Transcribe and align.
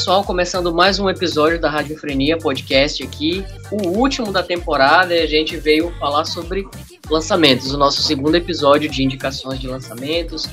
pessoal, 0.00 0.24
começando 0.24 0.74
mais 0.74 0.98
um 0.98 1.10
episódio 1.10 1.60
da 1.60 1.68
Radiofrenia 1.68 2.38
Podcast 2.38 3.02
aqui, 3.02 3.44
o 3.70 3.88
último 3.88 4.32
da 4.32 4.42
temporada, 4.42 5.14
e 5.14 5.20
a 5.20 5.26
gente 5.26 5.58
veio 5.58 5.92
falar 6.00 6.24
sobre 6.24 6.66
lançamentos, 7.10 7.74
o 7.74 7.76
nosso 7.76 8.00
segundo 8.00 8.34
episódio 8.34 8.88
de 8.88 9.02
indicações 9.02 9.60
de 9.60 9.68
lançamentos. 9.68 10.48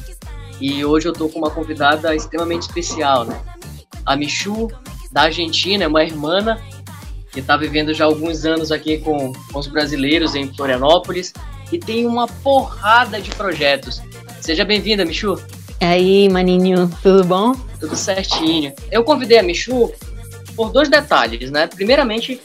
E 0.59 0.83
hoje 0.83 1.07
eu 1.07 1.13
tô 1.13 1.29
com 1.29 1.39
uma 1.39 1.49
convidada 1.49 2.13
extremamente 2.13 2.63
especial, 2.63 3.23
né? 3.23 3.41
A 4.05 4.17
Michu, 4.17 4.69
da 5.13 5.21
Argentina, 5.21 5.85
é 5.85 5.87
uma 5.87 6.03
irmã 6.03 6.59
que 7.31 7.39
está 7.39 7.55
vivendo 7.55 7.93
já 7.93 8.03
alguns 8.03 8.43
anos 8.43 8.69
aqui 8.69 8.97
com, 8.97 9.31
com 9.31 9.59
os 9.59 9.67
brasileiros 9.67 10.35
em 10.35 10.53
Florianópolis 10.53 11.31
e 11.71 11.79
tem 11.79 12.05
uma 12.05 12.27
porrada 12.27 13.21
de 13.21 13.29
projetos. 13.29 14.01
Seja 14.41 14.65
bem-vinda, 14.65 15.05
Michu. 15.05 15.41
Aí, 15.79 16.27
maninho, 16.29 16.89
tudo 17.01 17.23
bom? 17.23 17.53
Tudo 17.79 17.95
certinho. 17.95 18.73
Eu 18.91 19.03
convidei 19.03 19.37
a 19.37 19.43
Michu 19.43 19.91
por 20.55 20.71
dois 20.71 20.89
detalhes, 20.89 21.51
né? 21.51 21.67
Primeiramente, 21.67 22.41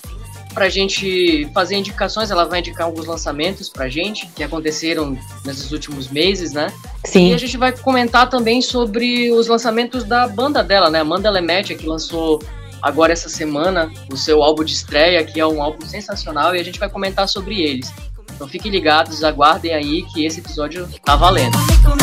para 0.52 0.66
a 0.66 0.68
gente 0.68 1.48
fazer 1.54 1.76
indicações, 1.76 2.30
ela 2.30 2.44
vai 2.44 2.60
indicar 2.60 2.86
alguns 2.86 3.06
lançamentos 3.06 3.68
para 3.68 3.86
a 3.86 3.88
gente 3.88 4.26
que 4.28 4.42
aconteceram 4.42 5.16
nesses 5.44 5.72
últimos 5.72 6.08
meses, 6.08 6.52
né? 6.52 6.72
Sim. 7.04 7.30
E 7.30 7.34
a 7.34 7.38
gente 7.38 7.56
vai 7.56 7.72
comentar 7.72 8.28
também 8.28 8.60
sobre 8.60 9.32
os 9.32 9.48
lançamentos 9.48 10.04
da 10.04 10.28
banda 10.28 10.62
dela, 10.62 10.90
né? 10.90 11.00
Amanda 11.00 11.30
Lemétia, 11.30 11.76
que 11.76 11.86
lançou 11.86 12.42
agora 12.82 13.12
essa 13.12 13.28
semana 13.28 13.90
o 14.12 14.16
seu 14.16 14.42
álbum 14.42 14.64
de 14.64 14.74
estreia, 14.74 15.24
que 15.24 15.40
é 15.40 15.46
um 15.46 15.62
álbum 15.62 15.86
sensacional, 15.86 16.54
e 16.54 16.60
a 16.60 16.64
gente 16.64 16.78
vai 16.78 16.90
comentar 16.90 17.28
sobre 17.28 17.62
eles. 17.62 17.92
Então 18.34 18.46
fiquem 18.46 18.70
ligados, 18.70 19.24
aguardem 19.24 19.72
aí 19.72 20.02
que 20.12 20.26
esse 20.26 20.40
episódio 20.40 20.88
tá 21.04 21.16
valendo. 21.16 21.56
Então 21.80 21.96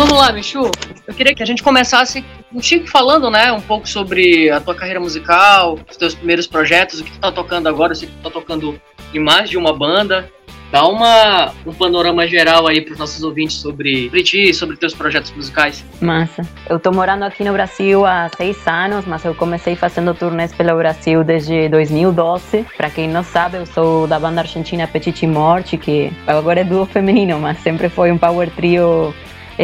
vamos 0.00 0.16
lá, 0.16 0.32
Michu. 0.32 0.70
Eu 1.06 1.12
queria 1.14 1.34
que 1.34 1.42
a 1.42 1.46
gente 1.46 1.62
começasse 1.62 2.24
contigo 2.50 2.86
falando, 2.86 3.30
né, 3.30 3.52
um 3.52 3.60
pouco 3.60 3.86
sobre 3.86 4.50
a 4.50 4.58
tua 4.58 4.74
carreira 4.74 4.98
musical, 4.98 5.78
os 5.88 5.96
teus 5.96 6.14
primeiros 6.14 6.46
projetos, 6.46 7.00
o 7.00 7.04
que 7.04 7.10
tu 7.10 7.18
tá 7.18 7.30
tocando 7.30 7.68
agora, 7.68 7.92
eu 7.92 7.96
sei 7.96 8.08
que 8.08 8.14
tu 8.14 8.22
tá 8.22 8.30
tocando 8.30 8.80
em 9.12 9.18
mais 9.18 9.50
de 9.50 9.58
uma 9.58 9.76
banda. 9.76 10.30
Dá 10.72 10.86
uma, 10.86 11.52
um 11.66 11.74
panorama 11.74 12.28
geral 12.28 12.68
aí 12.68 12.80
para 12.80 12.92
os 12.92 12.98
nossos 12.98 13.20
ouvintes 13.24 13.56
sobre, 13.56 14.04
sobre 14.04 14.22
ti, 14.22 14.54
sobre 14.54 14.76
teus 14.76 14.94
projetos 14.94 15.32
musicais. 15.32 15.84
Massa. 16.00 16.48
Eu 16.68 16.78
tô 16.78 16.92
morando 16.92 17.24
aqui 17.24 17.42
no 17.42 17.52
Brasil 17.52 18.06
há 18.06 18.30
seis 18.36 18.56
anos, 18.68 19.04
mas 19.04 19.24
eu 19.24 19.34
comecei 19.34 19.74
fazendo 19.74 20.14
turnês 20.14 20.54
pelo 20.54 20.76
Brasil 20.76 21.24
desde 21.24 21.68
2012. 21.68 22.64
Para 22.76 22.88
quem 22.88 23.08
não 23.08 23.24
sabe, 23.24 23.56
eu 23.56 23.66
sou 23.66 24.06
da 24.06 24.20
banda 24.20 24.42
argentina 24.42 24.86
Petit 24.86 25.26
Morte, 25.26 25.76
que 25.76 26.12
agora 26.24 26.60
é 26.60 26.64
duo 26.64 26.86
feminino, 26.86 27.40
mas 27.40 27.58
sempre 27.58 27.88
foi 27.88 28.12
um 28.12 28.16
power 28.16 28.48
trio 28.50 29.12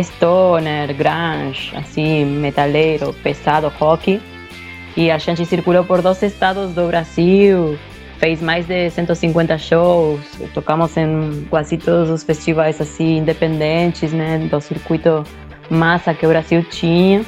stoner, 0.03 0.95
grunge, 0.95 1.75
assim, 1.77 2.25
metaleiro, 2.25 3.13
pesado, 3.23 3.69
rock. 3.79 4.21
E 4.97 5.11
a 5.11 5.19
gente 5.19 5.45
circulou 5.45 5.85
por 5.85 6.01
dois 6.01 6.23
estados 6.23 6.75
do 6.75 6.87
Brasil, 6.87 7.79
fez 8.19 8.41
mais 8.41 8.67
de 8.67 8.91
150 8.91 9.59
shows, 9.59 10.21
tocamos 10.55 10.97
em 10.97 11.47
quase 11.51 11.77
todos 11.77 12.09
os 12.11 12.23
festivais 12.23 12.81
assim 12.81 13.19
independentes, 13.19 14.13
né, 14.13 14.39
do 14.39 14.61
circuito 14.61 15.23
massa 15.69 16.15
que 16.15 16.25
o 16.25 16.29
Brasil 16.29 16.65
tinha. 16.65 17.25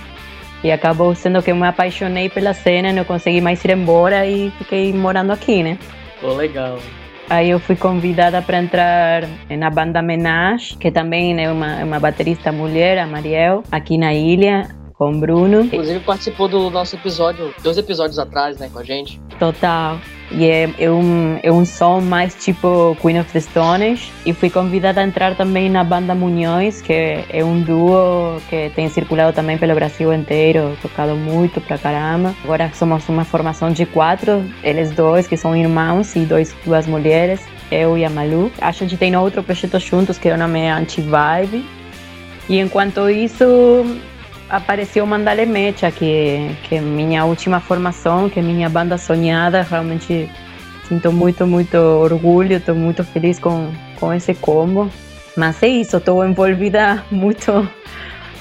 E 0.64 0.72
acabou 0.72 1.14
sendo 1.14 1.42
que 1.42 1.52
eu 1.52 1.56
me 1.56 1.66
apaixonei 1.66 2.28
pela 2.28 2.52
cena, 2.52 2.92
não 2.92 3.04
consegui 3.04 3.40
mais 3.40 3.64
ir 3.64 3.70
embora 3.70 4.26
e 4.26 4.50
fiquei 4.58 4.92
morando 4.92 5.30
aqui, 5.30 5.62
né? 5.62 5.78
Pô, 6.20 6.32
legal. 6.32 6.78
Aí 7.30 7.50
eu 7.50 7.60
fui 7.60 7.76
convidada 7.76 8.40
para 8.40 8.58
entrar 8.58 9.28
na 9.50 9.68
banda 9.68 10.00
Menage, 10.00 10.76
que 10.78 10.90
também 10.90 11.38
é 11.42 11.52
uma, 11.52 11.84
uma 11.84 12.00
baterista 12.00 12.50
mulher, 12.50 12.98
a 12.98 13.06
Mariel, 13.06 13.62
aqui 13.70 13.98
na 13.98 14.14
ilha, 14.14 14.66
com 14.98 15.12
o 15.12 15.18
Bruno. 15.18 15.60
Inclusive 15.62 16.00
participou 16.00 16.48
do 16.48 16.68
nosso 16.70 16.96
episódio, 16.96 17.54
dois 17.62 17.78
episódios 17.78 18.18
atrás, 18.18 18.58
né, 18.58 18.68
com 18.72 18.80
a 18.80 18.84
gente. 18.84 19.20
Total. 19.38 19.98
E 20.30 20.46
é, 20.46 20.70
é, 20.78 20.90
um, 20.90 21.38
é 21.42 21.50
um 21.50 21.64
som 21.64 22.00
mais 22.00 22.34
tipo 22.34 22.94
Queen 23.00 23.18
of 23.18 23.32
the 23.32 23.40
Stones. 23.40 24.10
E 24.26 24.34
fui 24.34 24.50
convidada 24.50 25.00
a 25.00 25.04
entrar 25.04 25.34
também 25.34 25.70
na 25.70 25.82
banda 25.82 26.14
Munhões, 26.14 26.82
que 26.82 26.92
é 27.30 27.42
um 27.42 27.62
duo 27.62 28.38
que 28.50 28.70
tem 28.74 28.88
circulado 28.90 29.32
também 29.32 29.56
pelo 29.56 29.74
Brasil 29.74 30.12
inteiro, 30.12 30.76
tocado 30.82 31.14
muito 31.14 31.60
pra 31.62 31.78
caramba. 31.78 32.34
Agora 32.44 32.70
somos 32.74 33.08
uma 33.08 33.24
formação 33.24 33.72
de 33.72 33.86
quatro, 33.86 34.44
eles 34.62 34.90
dois, 34.90 35.26
que 35.26 35.36
são 35.36 35.56
irmãos, 35.56 36.14
e 36.14 36.20
dois, 36.20 36.54
duas 36.64 36.86
mulheres, 36.86 37.40
eu 37.70 37.96
e 37.96 38.04
a 38.04 38.10
Malu. 38.10 38.52
A 38.60 38.72
gente 38.72 38.98
tem 38.98 39.16
outro 39.16 39.42
projeto 39.42 39.78
juntos 39.78 40.18
que 40.18 40.28
o 40.28 40.36
nome 40.36 40.60
é 40.60 40.70
Anti-Vibe. 40.70 41.64
E 42.50 42.58
enquanto 42.58 43.08
isso, 43.10 43.44
apareceu 44.48 45.06
Mandale 45.06 45.46
Mecha, 45.46 45.90
que, 45.90 46.50
que 46.64 46.76
é 46.76 46.80
minha 46.80 47.24
última 47.24 47.60
formação, 47.60 48.28
que 48.28 48.38
é 48.38 48.42
minha 48.42 48.68
banda 48.68 48.96
sonhada. 48.98 49.62
Realmente 49.62 50.28
sinto 50.88 51.12
muito, 51.12 51.46
muito 51.46 51.76
orgulho, 51.76 52.56
estou 52.56 52.74
muito 52.74 53.04
feliz 53.04 53.38
com, 53.38 53.70
com 54.00 54.12
esse 54.12 54.34
combo. 54.34 54.90
Mas 55.36 55.62
é 55.62 55.68
isso, 55.68 55.98
estou 55.98 56.24
envolvida 56.24 57.04
muito 57.10 57.68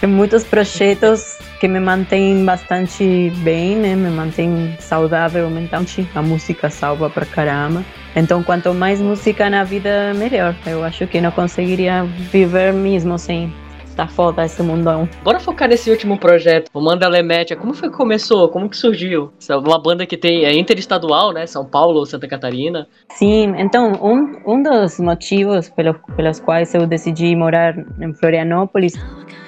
em 0.02 0.08
muitos 0.08 0.44
projetos 0.44 1.38
que 1.60 1.68
me 1.68 1.80
mantêm 1.80 2.46
bastante 2.46 3.32
bem, 3.38 3.76
né? 3.76 3.96
me 3.96 4.10
mantêm 4.10 4.76
saudável 4.80 5.50
mentalmente. 5.50 6.08
A 6.14 6.22
música 6.22 6.70
salva 6.70 7.10
pra 7.10 7.26
caramba. 7.26 7.84
Então, 8.16 8.44
quanto 8.44 8.74
mais 8.74 9.02
música 9.02 9.50
na 9.50 9.64
vida, 9.64 10.14
melhor. 10.16 10.56
Eu 10.66 10.84
acho 10.84 11.06
que 11.08 11.20
não 11.20 11.32
conseguiria 11.32 12.04
viver 12.04 12.74
mesmo 12.74 13.18
sem 13.18 13.54
Tá 13.98 14.08
foda 14.08 14.46
esse 14.46 14.62
mundão. 14.62 15.10
Bora 15.24 15.40
focar 15.40 15.68
nesse 15.68 15.90
último 15.90 16.20
projeto, 16.20 16.70
o 16.72 16.80
Manda 16.80 17.08
Lemétia. 17.08 17.58
Como 17.58 17.74
foi 17.74 17.90
que 17.90 17.98
começou? 17.98 18.48
Como 18.48 18.70
que 18.70 18.78
surgiu? 18.78 19.34
É 19.50 19.56
uma 19.56 19.82
banda 19.82 20.06
que 20.06 20.16
tem 20.16 20.46
é 20.46 20.56
interestadual, 20.56 21.34
né? 21.34 21.48
São 21.48 21.66
Paulo, 21.66 22.06
Santa 22.06 22.28
Catarina. 22.28 22.88
Sim, 23.10 23.56
então 23.58 23.94
um, 23.94 24.40
um 24.46 24.62
dos 24.62 25.00
motivos 25.00 25.70
pelos, 25.70 25.98
pelos 26.16 26.40
quais 26.40 26.76
eu 26.76 26.86
decidi 26.86 27.36
morar 27.36 27.76
em 28.00 28.14
Florianópolis 28.14 28.94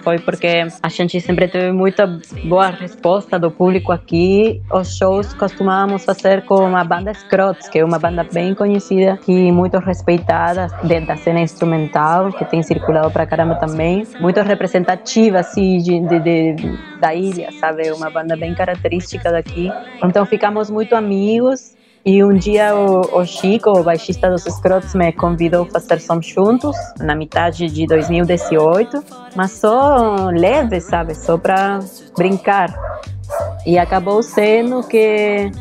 foi 0.09 0.17
porque 0.17 0.65
a 0.81 0.89
gente 0.89 1.21
sempre 1.21 1.47
teve 1.47 1.71
muita 1.71 2.07
boa 2.45 2.69
resposta 2.69 3.37
do 3.37 3.51
público 3.51 3.91
aqui. 3.91 4.59
Os 4.71 4.97
shows 4.97 5.35
costumávamos 5.35 6.03
fazer 6.03 6.45
com 6.45 6.75
a 6.75 6.83
banda 6.83 7.13
Scrots, 7.13 7.69
que 7.69 7.77
é 7.77 7.85
uma 7.85 7.99
banda 7.99 8.23
bem 8.23 8.55
conhecida 8.55 9.19
e 9.27 9.51
muito 9.51 9.77
respeitada 9.77 10.65
dentro 10.83 11.09
da 11.09 11.17
cena 11.17 11.41
instrumental, 11.41 12.33
que 12.33 12.43
tem 12.43 12.63
circulado 12.63 13.11
pra 13.11 13.27
caramba 13.27 13.53
também. 13.53 14.03
Muito 14.19 14.41
representativa, 14.41 15.41
assim, 15.41 15.77
de, 15.77 15.99
de, 15.99 16.19
de 16.19 16.79
da 16.99 17.13
ilha, 17.13 17.51
sabe? 17.59 17.91
Uma 17.91 18.09
banda 18.09 18.35
bem 18.35 18.55
característica 18.55 19.31
daqui. 19.31 19.71
Então 20.03 20.25
ficamos 20.25 20.71
muito 20.71 20.95
amigos 20.95 21.77
e 22.05 22.23
um 22.23 22.33
dia 22.33 22.75
o, 22.75 23.19
o, 23.19 23.25
Chico, 23.25 23.69
o 23.71 23.83
baixista 23.83 24.29
dos 24.29 24.43
Scrots, 24.43 24.95
me 24.95 25.11
convidou 25.11 25.63
a 25.63 25.65
fazer 25.65 25.99
som 25.99 26.21
juntos, 26.21 26.75
na 26.99 27.13
metade 27.13 27.67
de 27.67 27.85
2018, 27.85 29.03
mas 29.35 29.51
só 29.51 30.29
leve, 30.31 30.79
sabe? 30.79 31.13
Só 31.13 31.37
para 31.37 31.79
brincar. 32.17 32.73
E 33.65 33.77
acabou 33.77 34.23
sendo 34.23 34.81
que 34.83 35.51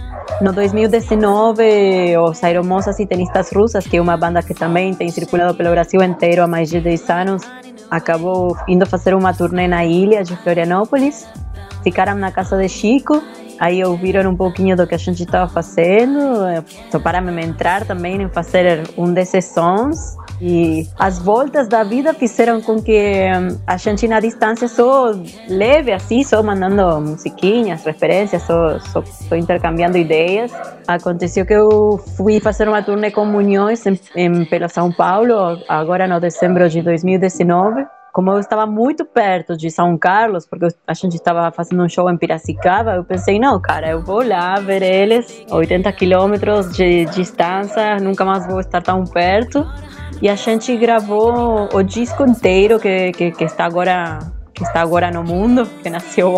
no 0.40 0.52
2019, 0.52 2.16
os 2.18 2.42
Aeromosas 2.44 2.98
e 3.00 3.06
Tenistas 3.06 3.50
Russas, 3.52 3.86
que 3.86 3.96
é 3.96 4.00
uma 4.00 4.16
banda 4.16 4.42
que 4.42 4.54
também 4.54 4.94
tem 4.94 5.10
circulado 5.10 5.54
pelo 5.54 5.70
Brasil 5.70 6.02
inteiro 6.02 6.42
há 6.42 6.46
mais 6.46 6.70
de 6.70 6.80
10 6.80 7.10
anos, 7.10 7.42
acabou 7.90 8.56
indo 8.68 8.86
fazer 8.86 9.14
uma 9.14 9.34
turnê 9.34 9.66
na 9.66 9.84
ilha 9.84 10.22
de 10.22 10.36
Florianópolis. 10.36 11.26
Ficaram 11.82 12.14
na 12.14 12.30
casa 12.30 12.56
de 12.56 12.68
Chico 12.68 13.22
Aí 13.58 13.84
ouviram 13.84 14.31
um 14.31 14.37
pouquinho 14.37 14.76
do 14.76 14.87
que 14.87 14.94
a 14.94 14.99
gente 14.99 15.22
estava 15.22 15.50
fazendo, 15.50 16.19
toparam 16.90 17.20
me 17.22 17.43
entrar 17.44 17.84
também 17.84 18.22
em 18.22 18.28
fazer 18.28 18.88
um 18.96 19.12
desses 19.12 19.46
sons. 19.46 20.16
E 20.40 20.87
as 20.96 21.19
voltas 21.19 21.66
da 21.66 21.82
vida 21.82 22.14
fizeram 22.14 22.60
com 22.60 22.81
que 22.81 23.26
hum, 23.37 23.58
a 23.66 23.76
gente 23.76 24.06
na 24.06 24.20
distância 24.20 24.69
só 24.69 25.12
leve 25.49 25.93
assim, 25.93 26.22
só 26.22 26.40
mandando 26.43 27.00
musiquinhas, 27.00 27.84
referências, 27.84 28.43
só, 28.43 28.78
só, 28.78 29.02
só 29.05 29.34
intercambiando 29.34 29.99
ideias. 29.99 30.52
Aconteceu 30.87 31.44
que 31.44 31.54
eu 31.54 31.99
fui 32.16 32.38
fazer 32.38 32.69
uma 32.69 32.82
turnê 32.82 33.11
com 33.11 33.25
Munhões 33.25 33.84
em, 33.84 33.99
em, 34.14 34.44
pela 34.44 34.69
São 34.69 34.93
Paulo, 34.93 35.58
agora 35.69 36.06
no 36.06 36.20
dezembro 36.20 36.69
de 36.69 36.82
2019 36.82 37.97
como 38.18 38.32
eu 38.32 38.40
estava 38.40 38.66
muito 38.66 39.04
perto 39.04 39.56
de 39.56 39.70
São 39.70 39.96
Carlos, 39.96 40.44
porque 40.44 40.66
a 40.84 40.92
gente 40.92 41.14
estava 41.14 41.52
fazendo 41.52 41.84
um 41.84 41.88
show 41.88 42.10
em 42.10 42.16
Piracicaba, 42.16 42.96
eu 42.96 43.04
pensei, 43.04 43.38
não, 43.38 43.60
cara, 43.60 43.90
eu 43.90 44.02
vou 44.02 44.26
lá 44.26 44.56
ver 44.58 44.82
eles, 44.82 45.44
80 45.48 45.92
quilômetros 45.92 46.72
de 46.74 47.04
distância, 47.04 48.00
nunca 48.00 48.24
mais 48.24 48.44
vou 48.44 48.58
estar 48.58 48.82
tão 48.82 49.04
perto. 49.04 49.64
E 50.20 50.28
a 50.28 50.34
gente 50.34 50.76
gravou 50.76 51.68
o 51.72 51.80
disco 51.80 52.24
inteiro 52.24 52.80
que, 52.80 53.12
que, 53.12 53.30
que 53.30 53.44
está 53.44 53.66
agora 53.66 54.18
que 54.52 54.64
está 54.64 54.80
agora 54.80 55.12
no 55.12 55.22
mundo, 55.22 55.64
que 55.80 55.88
nasceu 55.88 56.34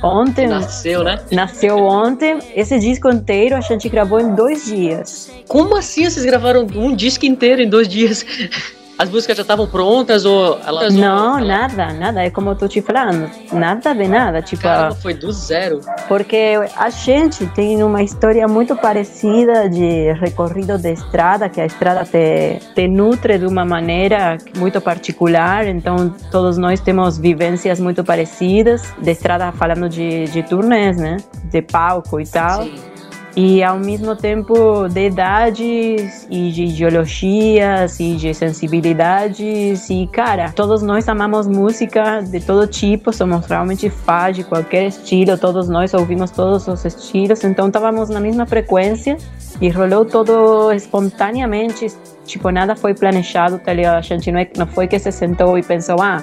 ontem. 0.00 0.46
Nasceu, 0.46 1.02
né? 1.02 1.18
Nasceu 1.32 1.78
ontem. 1.78 2.38
Esse 2.54 2.78
disco 2.78 3.10
inteiro 3.10 3.56
a 3.56 3.60
gente 3.60 3.88
gravou 3.88 4.20
em 4.20 4.36
dois 4.36 4.66
dias. 4.66 5.32
Como 5.48 5.76
assim 5.76 6.08
vocês 6.08 6.24
gravaram 6.24 6.64
um 6.76 6.94
disco 6.94 7.26
inteiro 7.26 7.60
em 7.60 7.68
dois 7.68 7.88
dias? 7.88 8.24
As 9.02 9.10
músicas 9.10 9.36
já 9.36 9.42
estavam 9.42 9.66
prontas 9.66 10.24
ou 10.24 10.60
elas 10.64 10.94
Não, 10.94 11.40
nada, 11.44 11.92
nada. 11.92 12.22
É 12.22 12.30
como 12.30 12.50
eu 12.50 12.54
tô 12.54 12.68
te 12.68 12.80
falando. 12.80 13.28
Nada 13.52 13.92
de 13.92 14.06
nada. 14.06 14.40
Tipo, 14.40 14.62
Caramba, 14.62 14.94
foi 14.94 15.12
do 15.12 15.32
zero. 15.32 15.80
Porque 16.06 16.54
a 16.76 16.88
gente 16.88 17.44
tem 17.48 17.82
uma 17.82 18.00
história 18.00 18.46
muito 18.46 18.76
parecida 18.76 19.68
de 19.68 20.12
recorrido 20.12 20.78
de 20.78 20.92
estrada, 20.92 21.48
que 21.48 21.60
a 21.60 21.66
estrada 21.66 22.04
te, 22.04 22.60
te 22.76 22.86
nutre 22.86 23.38
de 23.38 23.46
uma 23.46 23.64
maneira 23.64 24.38
muito 24.56 24.80
particular. 24.80 25.66
Então, 25.66 26.14
todos 26.30 26.56
nós 26.56 26.78
temos 26.78 27.18
vivências 27.18 27.80
muito 27.80 28.04
parecidas. 28.04 28.94
De 28.98 29.10
estrada, 29.10 29.50
falando 29.50 29.88
de, 29.88 30.26
de 30.26 30.44
turnês, 30.44 30.96
né? 30.96 31.16
De 31.46 31.60
palco 31.60 32.20
e 32.20 32.24
tal. 32.24 32.62
Sim 32.62 32.91
e 33.34 33.62
ao 33.62 33.78
mesmo 33.78 34.14
tempo 34.14 34.88
de 34.88 35.06
idades 35.06 36.26
e 36.30 36.50
de 36.50 36.64
ideologias 36.64 37.98
e 37.98 38.14
de 38.14 38.34
sensibilidades. 38.34 39.88
E 39.88 40.06
cara, 40.06 40.52
todos 40.52 40.82
nós 40.82 41.08
amamos 41.08 41.46
música 41.46 42.20
de 42.20 42.40
todo 42.40 42.66
tipo, 42.66 43.12
somos 43.12 43.46
realmente 43.46 43.88
fãs 43.88 44.36
de 44.36 44.44
qualquer 44.44 44.86
estilo, 44.86 45.38
todos 45.38 45.68
nós 45.68 45.94
ouvimos 45.94 46.30
todos 46.30 46.68
os 46.68 46.84
estilos, 46.84 47.42
então 47.44 47.68
estávamos 47.68 48.08
na 48.08 48.20
mesma 48.20 48.46
frequência. 48.46 49.16
E 49.60 49.68
rolou 49.68 50.04
todo 50.04 50.72
espontaneamente, 50.72 51.86
tipo 52.24 52.50
nada 52.50 52.74
foi 52.74 52.94
planejado, 52.94 53.58
tá 53.58 53.72
ligado? 53.72 53.98
A 53.98 54.00
gente 54.00 54.32
não, 54.32 54.40
é, 54.40 54.50
não 54.56 54.66
foi 54.66 54.88
que 54.88 54.98
se 54.98 55.12
sentou 55.12 55.56
e 55.56 55.62
pensou, 55.62 56.00
ah, 56.00 56.22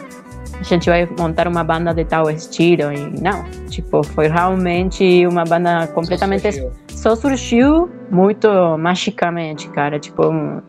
a 0.59 0.63
gente 0.63 0.89
vai 0.89 1.07
montar 1.17 1.47
uma 1.47 1.63
banda 1.63 1.93
de 1.93 2.03
tal 2.03 2.29
estilo. 2.29 2.91
E 2.91 3.21
não, 3.21 3.43
tipo, 3.69 4.03
foi 4.03 4.27
realmente 4.27 5.25
uma 5.25 5.45
banda 5.45 5.87
completamente 5.87 6.47
só 6.99 7.15
surgiu, 7.15 7.89
muito 8.11 8.49
magicamente, 8.77 9.69
cara, 9.69 9.97
tipo, 9.97 10.21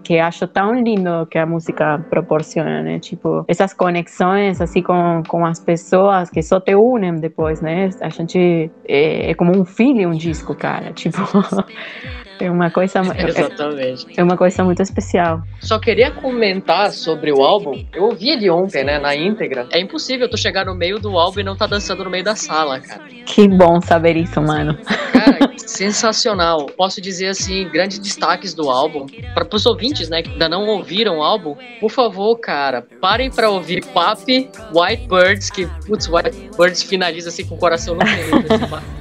que 0.05 0.21
acho 0.21 0.47
tão 0.47 0.81
lindo 0.81 1.27
que 1.27 1.37
a 1.37 1.45
música 1.45 1.99
proporciona, 2.09 2.83
né? 2.83 3.01
Tipo, 3.01 3.45
essas 3.49 3.75
conexões 3.75 4.61
assim 4.61 4.81
com, 4.81 5.25
com 5.27 5.45
as 5.45 5.59
pessoas 5.59 6.31
que 6.31 6.41
só 6.41 6.61
te 6.61 6.77
unem 6.77 7.17
depois, 7.17 7.61
né? 7.61 7.91
A 8.01 8.09
gente 8.11 8.71
é, 8.87 9.33
é 9.33 9.35
como 9.35 9.57
um 9.57 9.65
filho 9.65 10.09
um 10.09 10.13
disco, 10.13 10.55
cara, 10.55 10.93
tipo 10.93 11.19
É 12.41 12.51
uma 12.51 12.71
coisa 12.71 13.01
Exatamente. 13.01 14.07
É, 14.17 14.21
é, 14.21 14.25
uma 14.25 14.37
coisa 14.37 14.65
muito 14.65 14.83
especial. 14.83 15.43
Só 15.61 15.79
queria 15.79 16.11
comentar 16.11 16.91
sobre 16.91 17.33
o 17.33 17.43
álbum. 17.43 17.85
Eu 17.93 18.05
ouvi 18.05 18.31
ele 18.31 18.49
ontem, 18.51 18.85
né, 18.85 18.99
na 18.99 19.15
íntegra. 19.15 19.67
É 19.71 19.81
impossível 19.81 20.29
tu 20.29 20.37
chegar 20.37 20.65
no 20.65 20.75
meio 20.75 20.99
do 20.99 21.19
álbum 21.19 21.41
e 21.41 21.43
não 21.43 21.57
tá 21.57 21.67
dançando 21.67 22.05
no 22.05 22.11
meio 22.11 22.25
da 22.25 22.37
sala, 22.37 22.81
cara. 22.81 23.03
Que 23.27 23.47
bom 23.47 23.81
saber 23.81 24.17
isso, 24.17 24.41
mano. 24.41 24.77
Cara, 25.13 25.53
sensacional. 25.67 26.67
Posso 26.67 27.01
dizer 27.01 27.29
assim, 27.29 27.69
grandes 27.69 27.99
destaques 27.99 28.55
do 28.55 28.71
álbum. 28.71 29.07
Para 29.35 29.47
os 29.53 29.67
ouvintes, 29.67 30.09
né, 30.09 30.23
que 30.23 30.31
ainda 30.31 30.49
não 30.49 30.67
ouviram 30.67 31.19
o 31.19 31.23
álbum, 31.23 31.57
por 31.81 31.91
favor, 31.91 32.37
cara, 32.37 32.87
parem 33.01 33.31
para 33.31 33.51
ouvir 33.51 33.85
Papi, 33.87 34.51
White 34.75 35.09
Birds, 35.09 35.51
que, 35.51 35.67
putz, 35.87 36.09
White 36.09 36.51
Birds 36.57 36.83
finaliza 36.83 37.29
assim 37.29 37.45
com 37.45 37.55
o 37.55 37.59
coração 37.59 37.95
no 37.95 38.01
peito. 38.01 39.01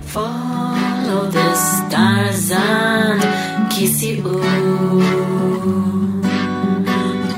And 2.51 3.71
kiss. 3.71 4.01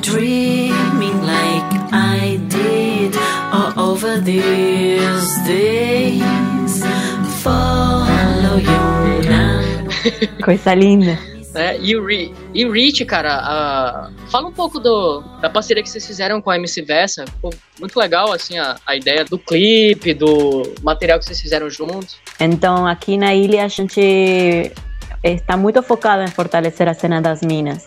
Dreaming 0.02 1.22
like 1.22 1.72
I 1.92 2.40
did 2.48 3.16
all 3.52 3.92
over 3.92 4.20
these 4.20 5.36
days. 5.46 6.84
Follow 7.44 8.58
you 8.58 9.30
now. 9.30 9.90
Coisa 10.42 10.76
linda. 10.76 11.31
É, 11.54 11.78
e, 11.80 11.96
o 11.96 12.06
Re 12.06 12.34
e 12.54 12.66
Rich, 12.70 13.04
cara, 13.06 14.10
fala 14.30 14.48
um 14.48 14.52
pouco 14.52 14.80
do, 14.80 15.22
da 15.42 15.50
parceria 15.50 15.84
que 15.84 15.90
vocês 15.90 16.06
fizeram 16.06 16.42
com 16.42 16.50
a 16.50 16.56
MC 16.56 16.82
Versa. 16.82 17.26
Ficou 17.26 17.54
muito 17.80 18.00
legal, 18.00 18.32
assim, 18.32 18.58
a, 18.58 18.78
a 18.86 18.96
ideia 18.96 19.26
do 19.26 19.38
clipe, 19.38 20.14
do 20.14 20.64
material 20.82 21.20
que 21.20 21.26
vocês 21.26 21.42
fizeram 21.42 21.70
juntos. 21.70 22.18
Então, 22.40 22.88
aqui 22.88 23.18
na 23.18 23.34
ilha 23.34 23.66
a 23.66 23.68
gente 23.68 24.72
está 25.24 25.58
muito 25.58 25.84
focado 25.84 26.24
em 26.24 26.28
fortalecer 26.28 26.88
a 26.88 26.94
cena 26.94 27.22
das 27.22 27.42
minas 27.42 27.86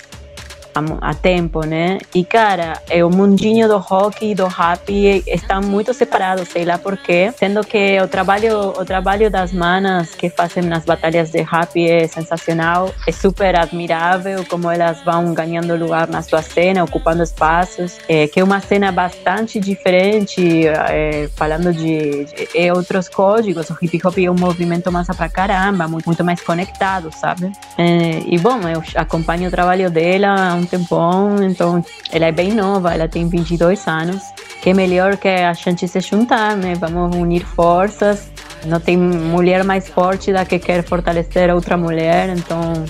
a, 1.00 1.14
tempo, 1.14 1.64
né? 1.64 1.98
E 2.14 2.24
cara, 2.24 2.80
o 3.04 3.10
mundinho 3.10 3.68
do 3.68 3.78
rock 3.78 4.30
e 4.30 4.34
do 4.34 4.46
rap 4.46 5.22
estão 5.26 5.62
muito 5.62 5.94
separados, 5.94 6.48
sei 6.48 6.64
lá 6.64 6.78
porquê, 6.78 7.32
sendo 7.36 7.64
que 7.64 8.00
o 8.00 8.08
trabalho 8.08 8.74
o 8.76 8.84
trabalho 8.84 9.30
das 9.30 9.52
manas 9.52 10.14
que 10.14 10.28
fazem 10.28 10.64
nas 10.64 10.84
batalhas 10.84 11.30
de 11.30 11.42
rap 11.42 11.88
é 11.88 12.06
sensacional, 12.06 12.92
é 13.06 13.12
super 13.12 13.56
admirável 13.56 14.44
como 14.48 14.70
elas 14.70 15.02
vão 15.04 15.32
ganhando 15.32 15.76
lugar 15.76 16.08
na 16.08 16.22
sua 16.22 16.42
cena, 16.42 16.82
ocupando 16.82 17.22
espaços, 17.22 17.98
é, 18.08 18.26
que 18.26 18.40
é 18.40 18.44
uma 18.44 18.60
cena 18.60 18.90
bastante 18.90 19.60
diferente, 19.60 20.66
é, 20.66 21.28
falando 21.36 21.72
de, 21.72 22.24
de 22.24 22.48
é 22.54 22.72
outros 22.72 23.08
códigos, 23.08 23.70
o 23.70 23.76
hip 23.80 24.00
hop 24.04 24.18
é 24.18 24.30
um 24.30 24.34
movimento 24.34 24.90
massa 24.90 25.14
pra 25.14 25.28
caramba, 25.28 25.86
muito, 25.86 26.06
muito 26.06 26.24
mais 26.24 26.40
conectado, 26.40 27.10
sabe? 27.12 27.52
É, 27.78 28.22
e 28.26 28.38
bom, 28.38 28.60
eu 28.68 28.82
acompanho 28.96 29.48
o 29.48 29.50
trabalho 29.50 29.90
dela 29.90 30.63
um 30.64 30.66
tempão, 30.66 31.36
então 31.42 31.84
ela 32.10 32.26
é 32.26 32.32
bem 32.32 32.52
nova, 32.52 32.92
ela 32.92 33.08
tem 33.08 33.28
22 33.28 33.86
anos. 33.86 34.22
Que 34.60 34.70
é 34.70 34.74
melhor 34.74 35.16
que 35.16 35.28
a 35.28 35.52
gente 35.52 35.86
se 35.86 36.00
juntar, 36.00 36.56
né? 36.56 36.74
Vamos 36.74 37.14
unir 37.14 37.44
forças. 37.44 38.30
Não 38.64 38.80
tem 38.80 38.96
mulher 38.96 39.62
mais 39.62 39.88
forte 39.88 40.32
da 40.32 40.44
que 40.44 40.58
quer 40.58 40.82
fortalecer 40.82 41.54
outra 41.54 41.76
mulher, 41.76 42.30
então 42.30 42.84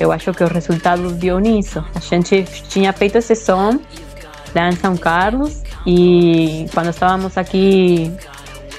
eu 0.00 0.12
acho 0.12 0.32
que 0.32 0.42
o 0.42 0.48
resultado 0.48 1.12
deu 1.12 1.38
nisso. 1.38 1.84
A 1.94 2.00
gente 2.00 2.44
tinha 2.68 2.92
feito 2.92 3.18
esse 3.18 3.36
som 3.36 3.78
lá 4.54 4.68
em 4.68 4.76
São 4.76 4.96
Carlos 4.96 5.62
e 5.86 6.66
quando 6.74 6.90
estávamos 6.90 7.38
aqui 7.38 8.12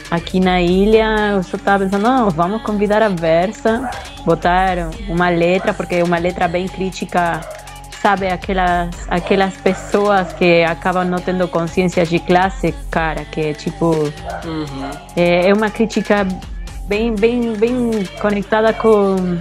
aqui 0.10 0.40
na 0.40 0.62
ilha, 0.62 1.34
eu 1.34 1.44
só 1.44 1.56
estava 1.56 1.84
pensando, 1.84 2.02
não, 2.02 2.30
vamos 2.30 2.64
convidar 2.64 3.02
a 3.04 3.10
Versa, 3.10 3.90
botar 4.26 4.90
uma 5.08 5.30
letra, 5.30 5.74
porque 5.74 5.96
é 5.96 6.04
uma 6.04 6.18
letra 6.18 6.48
bem 6.48 6.68
crítica 6.68 7.42
sabe, 8.02 8.28
aquelas, 8.28 8.90
aquelas 9.08 9.56
pessoas 9.58 10.32
que 10.34 10.64
acabam 10.64 11.06
não 11.06 11.20
tendo 11.20 11.48
consciência 11.48 12.06
de 12.06 12.20
classe, 12.20 12.74
cara, 12.90 13.26
que 13.26 13.42
é 13.42 13.54
tipo. 13.54 13.86
Uhum. 13.86 14.92
É, 15.16 15.50
é 15.50 15.54
uma 15.54 15.70
crítica 15.70 16.28
bem, 16.88 17.14
bem, 17.16 17.54
bem 17.54 18.06
conectada 18.22 18.74
com, 18.74 19.38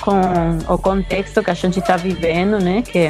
com 0.00 0.72
o 0.72 0.78
contexto 0.78 1.42
que 1.42 1.50
a 1.50 1.54
gente 1.54 1.78
está 1.78 1.96
vivendo, 1.96 2.58
né? 2.58 2.82
Que, 2.82 3.08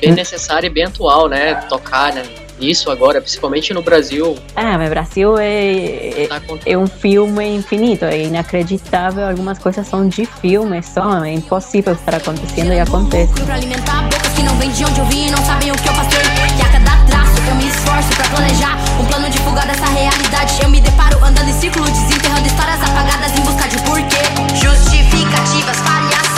bem 0.00 0.12
necessário 0.12 0.66
e 0.66 0.70
bem 0.70 0.84
atual, 0.84 1.28
né? 1.28 1.54
Tocar, 1.68 2.12
né? 2.12 2.22
Isso 2.60 2.90
agora, 2.90 3.20
principalmente 3.20 3.72
no 3.72 3.82
Brasil. 3.82 4.36
Ah, 4.56 4.76
mas 4.76 4.90
Brasil 4.90 5.38
é, 5.38 5.46
é, 5.46 6.28
é, 6.66 6.78
um 6.78 6.86
filme 6.86 7.56
infinito, 7.56 8.04
é 8.04 8.24
inacreditável. 8.24 9.28
Algumas 9.28 9.58
coisas 9.58 9.86
são 9.86 10.08
de 10.08 10.26
filme 10.26 10.82
só, 10.82 11.24
é 11.24 11.32
impossível 11.32 11.92
estar 11.94 12.16
acontecendo 12.16 12.72
e 12.72 12.80
acontece. 12.80 13.32
Pra 13.42 13.54
alimentar 13.54 14.02
bocas 14.02 14.32
que 14.32 14.42
não 14.42 14.54
vem 14.56 14.70
de 14.70 14.84
onde 14.84 14.98
eu 14.98 15.06
vim 15.06 15.28
e 15.28 15.30
não 15.30 15.44
sabem 15.44 15.70
o 15.70 15.74
que 15.74 15.88
eu 15.88 15.94
passei. 15.94 16.18
E 16.58 16.62
a 16.62 16.68
cada 16.72 17.04
traço 17.06 17.40
eu 17.48 17.54
me 17.54 17.68
esforço 17.68 18.08
pra 18.16 18.28
planejar 18.30 18.76
um 19.00 19.04
plano 19.06 19.30
de 19.30 19.38
fuga 19.38 19.62
dessa 19.62 19.86
realidade. 19.86 20.62
Eu 20.62 20.70
me 20.70 20.80
deparo 20.80 21.18
andando 21.24 21.48
em 21.48 21.52
círculo, 21.52 21.84
desenterrando 21.84 22.46
histórias 22.46 22.82
apagadas 22.82 23.32
em 23.38 23.42
busca 23.42 23.68
de 23.68 23.78
porquê. 23.82 24.22
Justificativas 24.54 25.76
falhas 25.78 26.28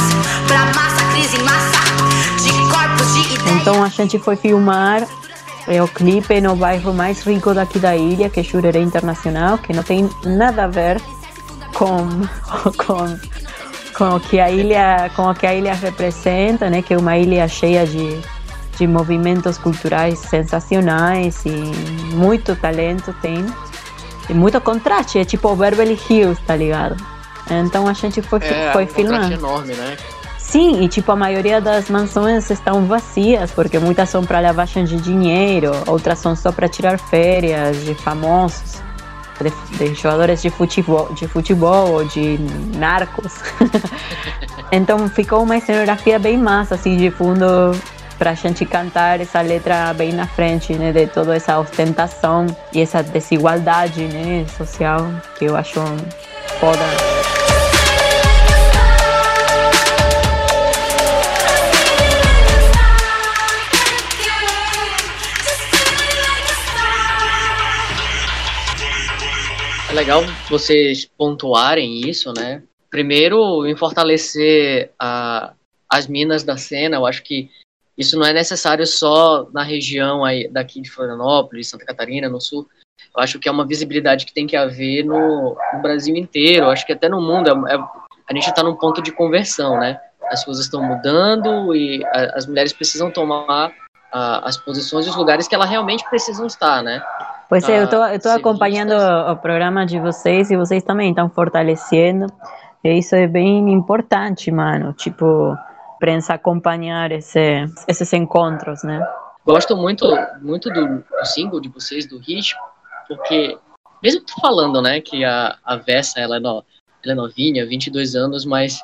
pra 0.46 0.66
massa, 0.74 1.04
crise 1.12 1.36
em 1.36 1.42
massa. 1.44 1.80
De 2.42 2.52
corpos, 2.72 3.14
de 3.14 3.34
ideias. 3.34 3.60
Então 3.60 3.82
a 3.82 3.88
gente 3.88 4.18
foi 4.18 4.36
filmar 4.36 5.06
é 5.70 5.80
o 5.80 5.86
clipe 5.86 6.40
no 6.40 6.56
bairro 6.56 6.92
mais 6.92 7.22
rico 7.22 7.54
daqui 7.54 7.78
da 7.78 7.96
ilha, 7.96 8.28
que 8.28 8.40
é 8.40 8.42
Jurerê 8.42 8.80
Internacional, 8.80 9.56
que 9.56 9.72
não 9.72 9.84
tem 9.84 10.10
nada 10.24 10.64
a 10.64 10.66
ver 10.66 11.00
com, 11.74 12.08
com, 12.76 13.18
com, 13.96 14.16
o 14.16 14.20
que 14.20 14.40
a 14.40 14.50
ilha, 14.50 15.08
com 15.14 15.30
o 15.30 15.34
que 15.34 15.46
a 15.46 15.54
ilha 15.54 15.72
representa, 15.72 16.68
né? 16.68 16.82
que 16.82 16.92
é 16.92 16.98
uma 16.98 17.16
ilha 17.16 17.46
cheia 17.46 17.86
de, 17.86 18.20
de 18.76 18.86
movimentos 18.88 19.58
culturais 19.58 20.18
sensacionais 20.18 21.44
e 21.46 21.50
muito 22.16 22.56
talento 22.56 23.14
tem. 23.22 23.46
E 24.28 24.34
muito 24.34 24.60
contraste, 24.60 25.20
é 25.20 25.24
tipo 25.24 25.48
o 25.48 25.56
Beverly 25.56 25.98
Hills, 26.08 26.40
tá 26.46 26.56
ligado? 26.56 26.96
Então 27.48 27.86
a 27.86 27.92
gente 27.92 28.20
foi, 28.22 28.40
é, 28.42 28.70
foi 28.72 28.84
um 28.84 28.88
filmar. 28.88 29.32
enorme, 29.32 29.74
né? 29.74 29.96
Sim, 30.50 30.82
e 30.82 30.88
tipo, 30.88 31.12
a 31.12 31.16
maioria 31.16 31.60
das 31.60 31.88
mansões 31.88 32.50
estão 32.50 32.84
vazias, 32.84 33.52
porque 33.52 33.78
muitas 33.78 34.08
são 34.10 34.24
para 34.24 34.40
lavagem 34.40 34.84
de 34.84 34.96
dinheiro, 34.96 35.70
outras 35.86 36.18
são 36.18 36.34
só 36.34 36.50
para 36.50 36.68
tirar 36.68 36.98
férias 36.98 37.84
de 37.84 37.94
famosos, 37.94 38.82
de, 39.40 39.78
de, 39.78 39.94
jogadores 39.94 40.42
de 40.42 40.50
futebol, 40.50 41.14
de 41.14 41.28
futebol 41.28 41.92
ou 41.92 42.04
de 42.04 42.36
narcos. 42.76 43.32
então 44.72 45.08
ficou 45.08 45.44
uma 45.44 45.60
cenografia 45.60 46.18
bem 46.18 46.36
massa, 46.36 46.74
assim, 46.74 46.96
de 46.96 47.12
fundo 47.12 47.70
para 48.18 48.32
a 48.32 48.34
gente 48.34 48.66
cantar 48.66 49.20
essa 49.20 49.40
letra 49.40 49.94
bem 49.94 50.12
na 50.12 50.26
frente, 50.26 50.74
né, 50.74 50.90
de 50.90 51.06
toda 51.06 51.36
essa 51.36 51.60
ostentação 51.60 52.46
e 52.72 52.80
essa 52.80 53.04
desigualdade, 53.04 54.02
né, 54.02 54.44
social 54.58 55.12
que 55.38 55.44
eu 55.44 55.54
acho 55.54 55.80
foda. 56.58 57.19
É 69.90 69.92
legal 69.92 70.22
vocês 70.48 71.04
pontuarem 71.04 72.08
isso, 72.08 72.32
né? 72.32 72.62
Primeiro, 72.88 73.66
em 73.66 73.74
fortalecer 73.74 74.92
a, 74.96 75.52
as 75.88 76.06
minas 76.06 76.44
da 76.44 76.56
cena, 76.56 76.94
eu 76.94 77.04
acho 77.04 77.24
que 77.24 77.50
isso 77.98 78.16
não 78.16 78.24
é 78.24 78.32
necessário 78.32 78.86
só 78.86 79.48
na 79.52 79.64
região 79.64 80.24
aí, 80.24 80.48
daqui 80.48 80.80
de 80.80 80.88
Florianópolis, 80.88 81.68
Santa 81.68 81.84
Catarina, 81.84 82.28
no 82.28 82.40
sul. 82.40 82.68
Eu 83.16 83.20
acho 83.20 83.40
que 83.40 83.48
é 83.48 83.52
uma 83.52 83.66
visibilidade 83.66 84.24
que 84.24 84.32
tem 84.32 84.46
que 84.46 84.54
haver 84.54 85.04
no, 85.04 85.56
no 85.74 85.82
Brasil 85.82 86.14
inteiro, 86.14 86.66
eu 86.66 86.70
acho 86.70 86.86
que 86.86 86.92
até 86.92 87.08
no 87.08 87.20
mundo. 87.20 87.50
É, 87.66 87.74
é, 87.74 87.78
a 87.78 88.32
gente 88.32 88.48
está 88.48 88.62
num 88.62 88.76
ponto 88.76 89.02
de 89.02 89.10
conversão, 89.10 89.76
né? 89.80 90.00
As 90.26 90.44
coisas 90.44 90.66
estão 90.66 90.80
mudando 90.80 91.74
e 91.74 92.04
a, 92.04 92.36
as 92.36 92.46
mulheres 92.46 92.72
precisam 92.72 93.10
tomar 93.10 93.72
a, 94.12 94.48
as 94.48 94.56
posições 94.56 95.04
e 95.06 95.10
os 95.10 95.16
lugares 95.16 95.48
que 95.48 95.54
elas 95.56 95.68
realmente 95.68 96.08
precisam 96.08 96.46
estar, 96.46 96.80
né? 96.80 97.02
Pois 97.50 97.68
é, 97.68 97.80
eu 97.80 97.84
estou 97.84 98.06
eu 98.06 98.20
tô 98.20 98.28
acompanhando 98.28 98.92
o 98.92 99.36
programa 99.36 99.84
de 99.84 99.98
vocês 99.98 100.52
e 100.52 100.56
vocês 100.56 100.84
também 100.84 101.10
estão 101.10 101.28
fortalecendo. 101.28 102.26
E 102.84 102.96
isso 102.96 103.16
é 103.16 103.26
bem 103.26 103.72
importante, 103.72 104.52
mano. 104.52 104.92
Tipo, 104.92 105.58
prensa 105.98 106.34
acompanhar 106.34 107.10
esse, 107.10 107.66
esses 107.88 108.12
encontros, 108.12 108.84
né? 108.84 109.04
Gosto 109.44 109.76
muito, 109.76 110.06
muito 110.40 110.70
do, 110.70 110.98
do 110.98 111.24
single 111.24 111.60
de 111.60 111.68
vocês, 111.68 112.06
do 112.06 112.18
Hit, 112.18 112.54
porque, 113.08 113.58
mesmo 114.00 114.22
falando, 114.40 114.80
né, 114.80 115.00
que 115.00 115.24
a, 115.24 115.58
a 115.64 115.74
Vessa, 115.74 116.20
ela 116.20 116.36
é, 116.36 116.38
no, 116.40 116.64
ela 117.02 117.12
é 117.12 117.14
novinha, 117.14 117.66
22 117.66 118.14
anos, 118.14 118.44
mas, 118.44 118.80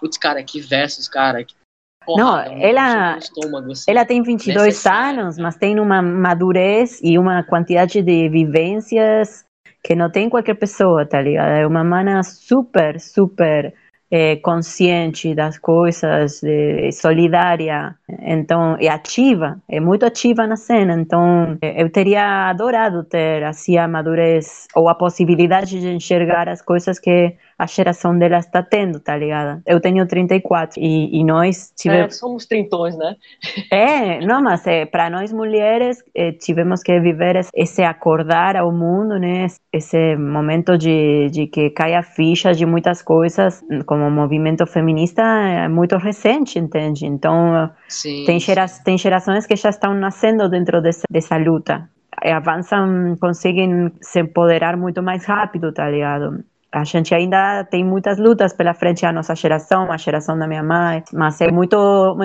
putz, 0.00 0.16
cara, 0.16 0.44
que 0.44 0.60
versos, 0.60 1.08
cara, 1.08 1.42
que 1.42 1.56
não, 2.08 2.38
ela, 2.38 3.18
estômago, 3.18 3.72
assim, 3.72 3.90
ela 3.90 4.04
tem 4.04 4.22
22 4.22 4.86
anos, 4.86 5.38
mas 5.38 5.56
tem 5.56 5.80
uma 5.80 6.00
madurez 6.00 7.00
e 7.02 7.18
uma 7.18 7.42
quantidade 7.42 8.02
de 8.02 8.28
vivências 8.28 9.44
que 9.82 9.94
não 9.94 10.10
tem 10.10 10.28
qualquer 10.28 10.54
pessoa, 10.54 11.06
tá 11.06 11.20
ligado? 11.20 11.48
É 11.48 11.66
uma 11.66 11.84
mana 11.84 12.22
super, 12.22 13.00
super 13.00 13.72
é, 14.10 14.36
consciente 14.36 15.34
das 15.34 15.58
coisas, 15.58 16.42
é, 16.44 16.90
solidária, 16.92 17.94
então 18.20 18.76
é 18.78 18.88
ativa, 18.88 19.60
é 19.68 19.80
muito 19.80 20.06
ativa 20.06 20.46
na 20.46 20.56
cena. 20.56 20.94
Então 20.94 21.58
é, 21.60 21.82
eu 21.82 21.90
teria 21.90 22.48
adorado 22.48 23.02
ter 23.04 23.42
assim 23.44 23.76
a 23.76 23.88
madurez 23.88 24.66
ou 24.74 24.88
a 24.88 24.94
possibilidade 24.94 25.80
de 25.80 25.88
enxergar 25.88 26.48
as 26.48 26.62
coisas 26.62 26.98
que 26.98 27.34
a 27.58 27.66
geração 27.66 28.16
dela 28.18 28.38
está 28.38 28.62
tendo, 28.62 29.00
tá 29.00 29.16
ligado? 29.16 29.62
Eu 29.66 29.80
tenho 29.80 30.06
34 30.06 30.78
e, 30.78 31.18
e 31.18 31.24
nós 31.24 31.72
tivemos... 31.74 32.14
É, 32.14 32.18
somos 32.18 32.44
trintões, 32.46 32.96
né? 32.96 33.16
é, 33.72 34.20
não, 34.20 34.42
mas 34.42 34.66
é, 34.66 34.84
para 34.84 35.08
nós 35.08 35.32
mulheres 35.32 36.02
é, 36.14 36.32
tivemos 36.32 36.82
que 36.82 37.00
viver 37.00 37.40
esse 37.54 37.82
acordar 37.82 38.56
ao 38.56 38.70
mundo, 38.70 39.18
né? 39.18 39.46
Esse 39.72 40.16
momento 40.16 40.76
de, 40.76 41.30
de 41.30 41.46
que 41.46 41.70
cai 41.70 41.94
a 41.94 42.02
ficha 42.02 42.52
de 42.52 42.66
muitas 42.66 43.00
coisas, 43.00 43.62
como 43.96 44.10
movimento 44.10 44.66
feminista, 44.66 45.22
é 45.22 45.68
muito 45.68 45.96
recente, 45.96 46.58
entende? 46.58 47.06
Então, 47.06 47.70
sim, 47.88 48.24
tem, 48.26 48.38
gera, 48.38 48.66
tem 48.84 48.98
gerações 48.98 49.46
que 49.46 49.56
já 49.56 49.70
estão 49.70 49.94
nascendo 49.94 50.48
dentro 50.48 50.82
dessa, 50.82 51.04
dessa 51.10 51.36
luta 51.38 51.88
avançam, 52.32 53.16
conseguem 53.20 53.92
se 54.00 54.20
empoderar 54.20 54.76
muito 54.76 55.02
mais 55.02 55.24
rápido, 55.26 55.72
tá 55.72 55.88
ligado? 55.88 56.42
A 56.76 56.84
gente 56.84 57.14
ainda 57.14 57.64
tem 57.64 57.84
muitas 57.84 58.18
lutas 58.18 58.52
pela 58.52 58.74
frente 58.74 59.06
a 59.06 59.12
nossa 59.12 59.34
geração, 59.34 59.90
a 59.90 59.96
geração 59.96 60.38
da 60.38 60.46
minha 60.46 60.62
mãe, 60.62 61.02
mas 61.12 61.40
é 61.40 61.50
muito 61.50 61.76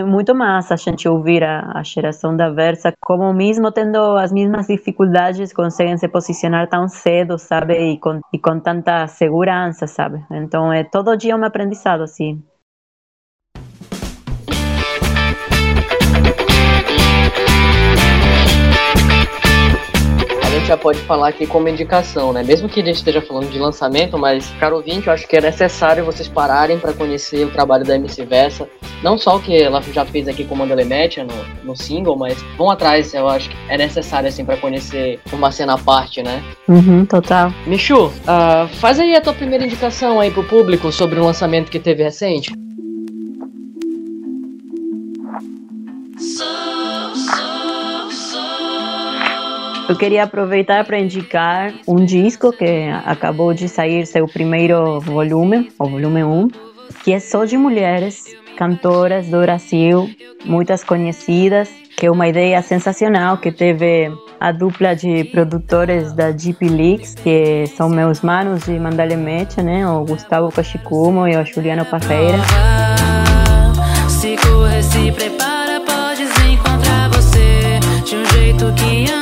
muito 0.05 0.35
massa 0.35 0.73
a 0.73 0.77
gente 0.77 1.07
ouvir 1.07 1.43
a, 1.43 1.71
a 1.73 1.83
geração 1.83 2.35
da 2.35 2.49
Versa, 2.49 2.93
como 3.01 3.33
mesmo 3.33 3.71
tendo 3.71 4.17
as 4.17 4.31
mesmas 4.31 4.67
dificuldades, 4.67 5.53
conseguem 5.53 5.97
se 5.97 6.07
posicionar 6.07 6.67
tão 6.67 6.87
cedo, 6.87 7.37
sabe, 7.37 7.93
e 7.93 7.97
com, 7.99 8.19
e 8.33 8.37
com 8.39 8.59
tanta 8.59 9.07
segurança, 9.07 9.87
sabe. 9.87 10.23
Então 10.31 10.71
é 10.71 10.83
todo 10.83 11.15
dia 11.15 11.35
um 11.35 11.43
aprendizado, 11.43 12.03
assim. 12.03 12.43
Já 20.71 20.77
pode 20.77 20.99
falar 21.01 21.27
aqui 21.27 21.45
como 21.45 21.67
indicação, 21.67 22.31
né? 22.31 22.43
Mesmo 22.43 22.69
que 22.69 22.79
a 22.79 22.85
gente 22.85 22.95
esteja 22.95 23.21
falando 23.21 23.49
de 23.49 23.59
lançamento, 23.59 24.17
mas, 24.17 24.49
caro 24.57 24.77
ouvinte, 24.77 25.07
eu 25.07 25.13
acho 25.13 25.27
que 25.27 25.35
é 25.35 25.41
necessário 25.41 26.05
vocês 26.05 26.29
pararem 26.29 26.79
para 26.79 26.93
conhecer 26.93 27.45
o 27.45 27.51
trabalho 27.51 27.83
da 27.83 27.95
MC 27.95 28.23
Versa. 28.23 28.69
Não 29.03 29.17
só 29.17 29.35
o 29.35 29.41
que 29.41 29.61
ela 29.61 29.81
já 29.81 30.05
fez 30.05 30.29
aqui 30.29 30.45
com 30.45 30.55
Mandela 30.55 30.85
Metia 30.85 31.25
no, 31.25 31.33
no 31.65 31.75
single, 31.75 32.15
mas 32.15 32.41
vão 32.57 32.71
atrás, 32.71 33.13
eu 33.13 33.27
acho 33.27 33.49
que 33.49 33.55
é 33.67 33.77
necessário, 33.77 34.29
assim, 34.29 34.45
para 34.45 34.55
conhecer 34.55 35.19
uma 35.33 35.51
cena 35.51 35.73
à 35.73 35.77
parte, 35.77 36.23
né? 36.23 36.41
Uhum, 36.69 37.05
total. 37.05 37.53
Michu, 37.67 38.05
uh, 38.05 38.67
faz 38.75 38.97
aí 38.97 39.13
a 39.13 39.19
tua 39.19 39.33
primeira 39.33 39.65
indicação 39.65 40.21
aí 40.21 40.31
pro 40.31 40.43
público 40.45 40.89
sobre 40.89 41.19
o 41.19 41.25
lançamento 41.25 41.69
que 41.69 41.79
teve 41.79 42.01
recente. 42.01 42.53
Eu 49.89 49.95
queria 49.97 50.23
aproveitar 50.23 50.85
para 50.85 50.99
indicar 50.99 51.73
um 51.87 52.05
disco 52.05 52.51
que 52.51 52.89
acabou 53.05 53.53
de 53.53 53.67
sair 53.67 54.05
seu 54.05 54.25
primeiro 54.27 54.99
volume, 55.01 55.71
o 55.77 55.89
volume 55.89 56.23
1, 56.23 56.47
que 57.03 57.11
é 57.13 57.19
só 57.19 57.45
de 57.45 57.57
mulheres 57.57 58.25
cantoras 58.57 59.27
do 59.27 59.41
Brasil, 59.41 60.09
muitas 60.45 60.83
conhecidas, 60.83 61.69
que 61.97 62.05
é 62.05 62.11
uma 62.11 62.27
ideia 62.27 62.61
sensacional 62.61 63.37
que 63.37 63.51
teve 63.51 64.11
a 64.39 64.51
dupla 64.51 64.95
de 64.95 65.23
produtores 65.25 66.13
da 66.13 66.31
GP 66.31 66.69
Leaks, 66.69 67.15
que 67.15 67.65
são 67.75 67.89
meus 67.89 68.21
manos 68.21 68.65
de 68.65 68.79
Mandalemecha, 68.79 69.61
né? 69.61 69.87
O 69.87 70.05
Gustavo 70.05 70.51
Kashikumo 70.51 71.27
e 71.27 71.35
o 71.35 71.45
Juliano 71.45 71.85
Parreira. 71.85 72.37
Se 74.07 74.35
corre, 74.37 74.83
se 74.83 75.11
prepara, 75.11 75.81
podes 75.81 76.29
encontrar 76.45 77.09
você 77.09 77.79
de 78.05 78.15
um 78.15 78.25
jeito 78.25 78.73
que 78.73 79.11
antes 79.11 79.20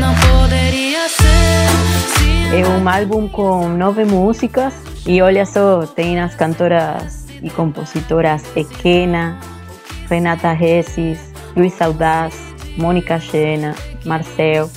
não 0.00 0.14
poderia 0.14 1.08
ser. 1.08 2.56
É 2.56 2.66
um 2.66 2.88
álbum 2.88 3.28
com 3.28 3.68
nove 3.68 4.04
músicas 4.04 4.74
e 5.06 5.20
olha 5.22 5.44
só, 5.44 5.86
tem 5.86 6.18
as 6.18 6.34
cantoras 6.34 7.26
e 7.42 7.50
compositoras 7.50 8.44
Equena, 8.56 9.38
Renata 10.08 10.52
Ressis, 10.52 11.32
Luiz 11.56 11.74
Saudaz, 11.74 12.34
Mônica 12.76 13.20
Xena, 13.20 13.74
Marcel, 14.04 14.70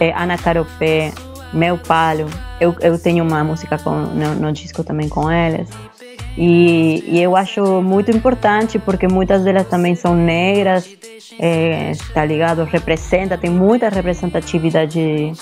eh, 0.00 0.12
Ana 0.16 0.36
Caropé, 0.36 1.12
Meu 1.52 1.78
Palo. 1.78 2.26
Eu, 2.60 2.74
eu 2.80 2.98
tenho 2.98 3.24
uma 3.24 3.42
música 3.42 3.78
com, 3.78 3.90
no, 3.90 4.34
no 4.34 4.52
disco 4.52 4.84
também 4.84 5.08
com 5.08 5.30
elas. 5.30 5.68
E, 6.36 7.02
e, 7.06 7.20
eu 7.20 7.34
acho 7.34 7.82
muito 7.82 8.10
importante 8.12 8.78
porque 8.78 9.08
muitas 9.08 9.42
delas 9.42 9.66
também 9.66 9.96
são 9.96 10.14
negras, 10.14 10.88
é, 11.38 11.92
tá 12.12 12.24
ligado? 12.24 12.64
Representa, 12.64 13.38
tem 13.38 13.50
muita 13.50 13.88
representatividade 13.88 15.32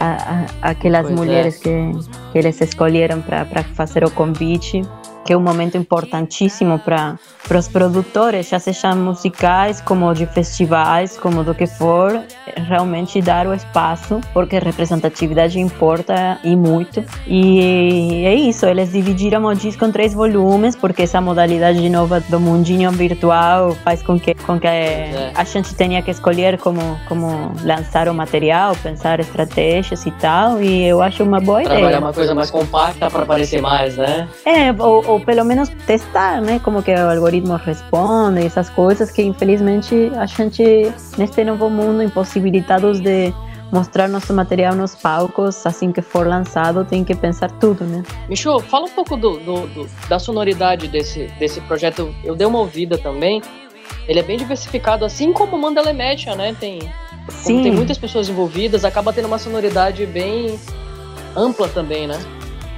a, 0.00 0.46
a, 0.62 0.70
aquelas 0.70 1.06
pois 1.06 1.18
mulheres 1.18 1.60
é. 1.60 1.62
que, 1.62 2.32
que 2.32 2.38
eles 2.38 2.60
escolheram 2.60 3.22
para 3.22 3.62
fazer 3.74 4.04
o 4.04 4.10
convite 4.10 4.82
que 5.24 5.32
é 5.32 5.36
um 5.36 5.40
momento 5.40 5.76
importantíssimo 5.76 6.78
para 6.78 7.18
os 7.56 7.68
produtores, 7.68 8.48
já 8.48 8.58
sejam 8.58 8.96
musicais, 8.96 9.80
como 9.80 10.12
de 10.14 10.26
festivais, 10.26 11.16
como 11.16 11.44
do 11.44 11.54
que 11.54 11.66
for, 11.66 12.20
realmente 12.56 13.20
dar 13.20 13.46
o 13.46 13.54
espaço, 13.54 14.20
porque 14.32 14.58
representatividade 14.58 15.60
importa 15.60 16.38
e 16.42 16.56
muito. 16.56 17.04
E 17.26 18.24
é 18.24 18.34
isso, 18.34 18.66
eles 18.66 18.92
dividiram 18.92 19.44
o 19.44 19.54
disco 19.54 19.84
em 19.84 19.92
três 19.92 20.14
volumes, 20.14 20.74
porque 20.74 21.02
essa 21.02 21.20
modalidade 21.20 21.88
nova 21.88 22.20
do 22.20 22.40
mundinho 22.40 22.90
virtual 22.90 23.72
faz 23.84 24.02
com 24.02 24.18
que, 24.18 24.34
com 24.34 24.58
que 24.58 24.66
é. 24.66 25.32
a 25.34 25.44
gente 25.44 25.74
tenha 25.74 26.02
que 26.02 26.10
escolher 26.10 26.58
como, 26.58 26.98
como 27.08 27.52
lançar 27.62 28.08
o 28.08 28.14
material, 28.14 28.74
pensar 28.82 29.20
estratégias 29.20 30.04
e 30.06 30.10
tal, 30.12 30.60
e 30.60 30.84
eu 30.84 31.02
acho 31.02 31.22
uma 31.22 31.40
boa 31.40 31.60
Trabalhar 31.60 31.64
ideia. 31.64 31.80
Trabalhar 31.80 31.98
uma 32.00 32.12
coisa 32.12 32.34
mais 32.34 32.50
compacta 32.50 33.10
para 33.10 33.22
aparecer 33.22 33.60
mais, 33.60 33.96
né? 33.96 34.28
É, 34.44 34.72
ou, 34.82 35.11
ou 35.12 35.20
pelo 35.20 35.44
menos 35.44 35.68
testar, 35.86 36.40
né? 36.40 36.58
Como 36.62 36.82
que 36.82 36.92
o 36.92 37.10
algoritmo 37.10 37.56
responde, 37.56 38.44
essas 38.44 38.70
coisas 38.70 39.10
que 39.10 39.22
infelizmente 39.22 40.10
a 40.16 40.26
gente 40.26 40.92
neste 41.16 41.44
novo 41.44 41.68
mundo 41.70 42.02
impossibilitados 42.02 43.00
de 43.00 43.32
mostrar 43.70 44.06
nosso 44.08 44.34
material 44.34 44.74
nos 44.74 44.94
palcos 44.94 45.66
assim 45.66 45.92
que 45.92 46.02
for 46.02 46.26
lançado 46.26 46.84
tem 46.84 47.04
que 47.04 47.14
pensar 47.14 47.50
tudo, 47.52 47.84
né? 47.84 48.02
Micho, 48.28 48.58
fala 48.60 48.86
um 48.86 48.90
pouco 48.90 49.16
do, 49.16 49.38
do, 49.38 49.66
do, 49.68 49.88
da 50.08 50.18
sonoridade 50.18 50.88
desse, 50.88 51.26
desse 51.38 51.60
projeto. 51.62 52.14
Eu 52.22 52.34
dei 52.34 52.46
uma 52.46 52.58
ouvida 52.58 52.98
também 52.98 53.42
ele 54.08 54.18
é 54.18 54.22
bem 54.22 54.36
diversificado, 54.36 55.04
assim 55.04 55.32
como 55.32 55.56
o 55.56 55.60
Mandelemetia, 55.60 56.34
né? 56.34 56.54
Tem, 56.58 56.80
Sim. 57.28 57.62
tem 57.62 57.72
muitas 57.72 57.98
pessoas 57.98 58.28
envolvidas, 58.28 58.84
acaba 58.84 59.12
tendo 59.12 59.26
uma 59.26 59.38
sonoridade 59.38 60.04
bem 60.06 60.58
ampla 61.36 61.68
também, 61.68 62.06
né? 62.06 62.18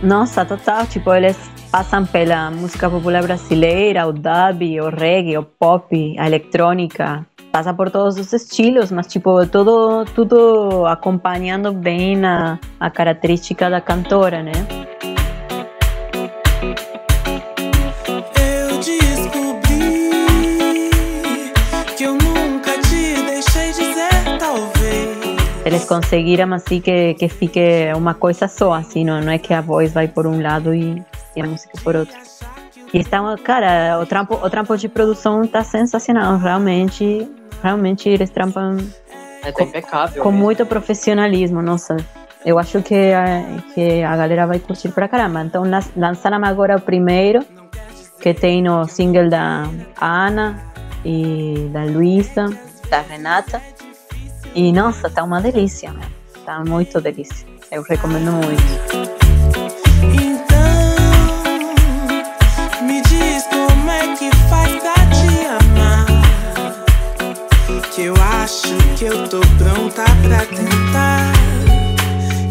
Nossa, 0.02 0.44
total. 0.44 0.86
Tipo, 0.86 1.14
eles 1.14 1.36
passam 1.74 2.06
pela 2.06 2.52
música 2.52 2.88
popular 2.88 3.24
brasileira, 3.24 4.06
o 4.06 4.12
dub, 4.12 4.80
o 4.80 4.90
reggae, 4.90 5.36
o 5.36 5.42
pop, 5.42 6.16
a 6.16 6.24
eletrônica. 6.24 7.26
Passa 7.50 7.74
por 7.74 7.90
todos 7.90 8.16
os 8.16 8.32
estilos, 8.32 8.92
mas 8.92 9.08
tipo, 9.08 9.44
tudo, 9.48 10.04
tudo 10.14 10.86
acompanhando 10.86 11.72
bem 11.72 12.24
a, 12.24 12.60
a 12.78 12.90
característica 12.90 13.68
da 13.68 13.80
cantora, 13.80 14.40
né? 14.40 14.52
Eu 18.38 18.78
descobri 18.78 20.12
que 21.96 22.04
eu 22.04 22.12
nunca 22.12 22.70
te 22.82 23.20
deixei 23.26 23.72
dizer 23.72 24.38
talvez. 24.38 25.66
Eles 25.66 25.84
conseguiram 25.86 26.54
assim 26.54 26.80
que, 26.80 27.14
que 27.14 27.28
fique 27.28 27.92
uma 27.96 28.14
coisa 28.14 28.46
só, 28.46 28.74
assim, 28.74 29.04
não, 29.04 29.20
não 29.20 29.32
é 29.32 29.38
que 29.38 29.52
a 29.52 29.60
voz 29.60 29.92
vai 29.92 30.06
por 30.06 30.24
um 30.24 30.40
lado 30.40 30.72
e, 30.72 31.02
e 31.36 31.42
a 31.42 31.46
música 31.46 31.72
por 31.82 31.96
outro. 31.96 32.16
E 32.92 32.98
está, 32.98 33.20
cara, 33.42 33.98
o 34.00 34.06
trampo, 34.06 34.34
o 34.34 34.48
trampo 34.50 34.76
de 34.76 34.88
produção 34.88 35.42
está 35.42 35.64
sensacional, 35.64 36.38
realmente, 36.38 37.28
realmente 37.62 38.08
eles 38.08 38.30
trampam 38.30 38.76
É, 39.42 39.50
tá 39.50 39.64
impecável. 39.64 40.22
com 40.22 40.30
muito 40.30 40.64
profissionalismo, 40.64 41.60
nossa. 41.60 41.96
Eu 42.46 42.58
acho 42.58 42.82
que 42.82 42.94
a, 43.12 43.42
que 43.74 44.02
a 44.02 44.16
galera 44.16 44.46
vai 44.46 44.58
curtir 44.58 44.90
pra 44.90 45.08
caramba. 45.08 45.42
Então 45.42 45.64
lan- 45.64 45.80
lançaram 45.96 46.44
agora 46.44 46.76
o 46.76 46.80
primeiro, 46.80 47.44
que 48.20 48.32
tem 48.34 48.62
no 48.62 48.84
single 48.86 49.28
da 49.30 49.64
Ana 50.00 50.60
e 51.04 51.68
da 51.72 51.84
Luísa, 51.84 52.46
da 52.90 53.00
Renata. 53.00 53.60
E 54.54 54.70
nossa, 54.72 55.08
tá 55.10 55.24
uma 55.24 55.40
delícia, 55.40 55.90
né? 55.90 56.02
Tá 56.44 56.62
muito 56.64 57.00
delícia. 57.00 57.46
Eu 57.72 57.82
recomendo 57.82 58.30
muito. 58.30 59.23
Acho 68.44 68.76
que 68.98 69.06
eu 69.06 69.26
tô 69.26 69.40
pronta 69.56 70.04
pra 70.22 70.44
tentar. 70.44 71.32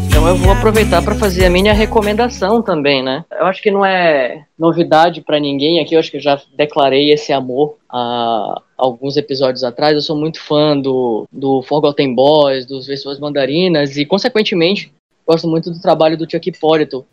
Então 0.04 0.26
eu 0.26 0.34
vou 0.34 0.52
aproveitar 0.52 1.00
para 1.04 1.14
fazer 1.14 1.46
a 1.46 1.50
minha 1.50 1.72
recomendação 1.72 2.60
também, 2.60 3.00
né? 3.00 3.24
Eu 3.30 3.46
acho 3.46 3.62
que 3.62 3.70
não 3.70 3.86
é 3.86 4.44
novidade 4.58 5.20
para 5.20 5.38
ninguém 5.38 5.78
aqui, 5.78 5.94
eu 5.94 6.00
acho 6.00 6.10
que 6.10 6.16
eu 6.16 6.20
já 6.20 6.40
declarei 6.56 7.12
esse 7.12 7.32
amor 7.32 7.76
há 7.88 8.60
alguns 8.76 9.16
episódios 9.16 9.62
atrás. 9.62 9.94
Eu 9.94 10.00
sou 10.00 10.16
muito 10.16 10.40
fã 10.40 10.76
do, 10.76 11.28
do 11.30 11.62
Forgotten 11.62 12.12
Boys, 12.12 12.66
dos 12.66 12.88
Versões 12.88 13.20
Mandarinas 13.20 13.96
e, 13.96 14.04
consequentemente, 14.04 14.92
gosto 15.24 15.46
muito 15.46 15.70
do 15.70 15.80
trabalho 15.80 16.18
do 16.18 16.28
Chuck 16.28 16.48
Hipólito. 16.48 17.06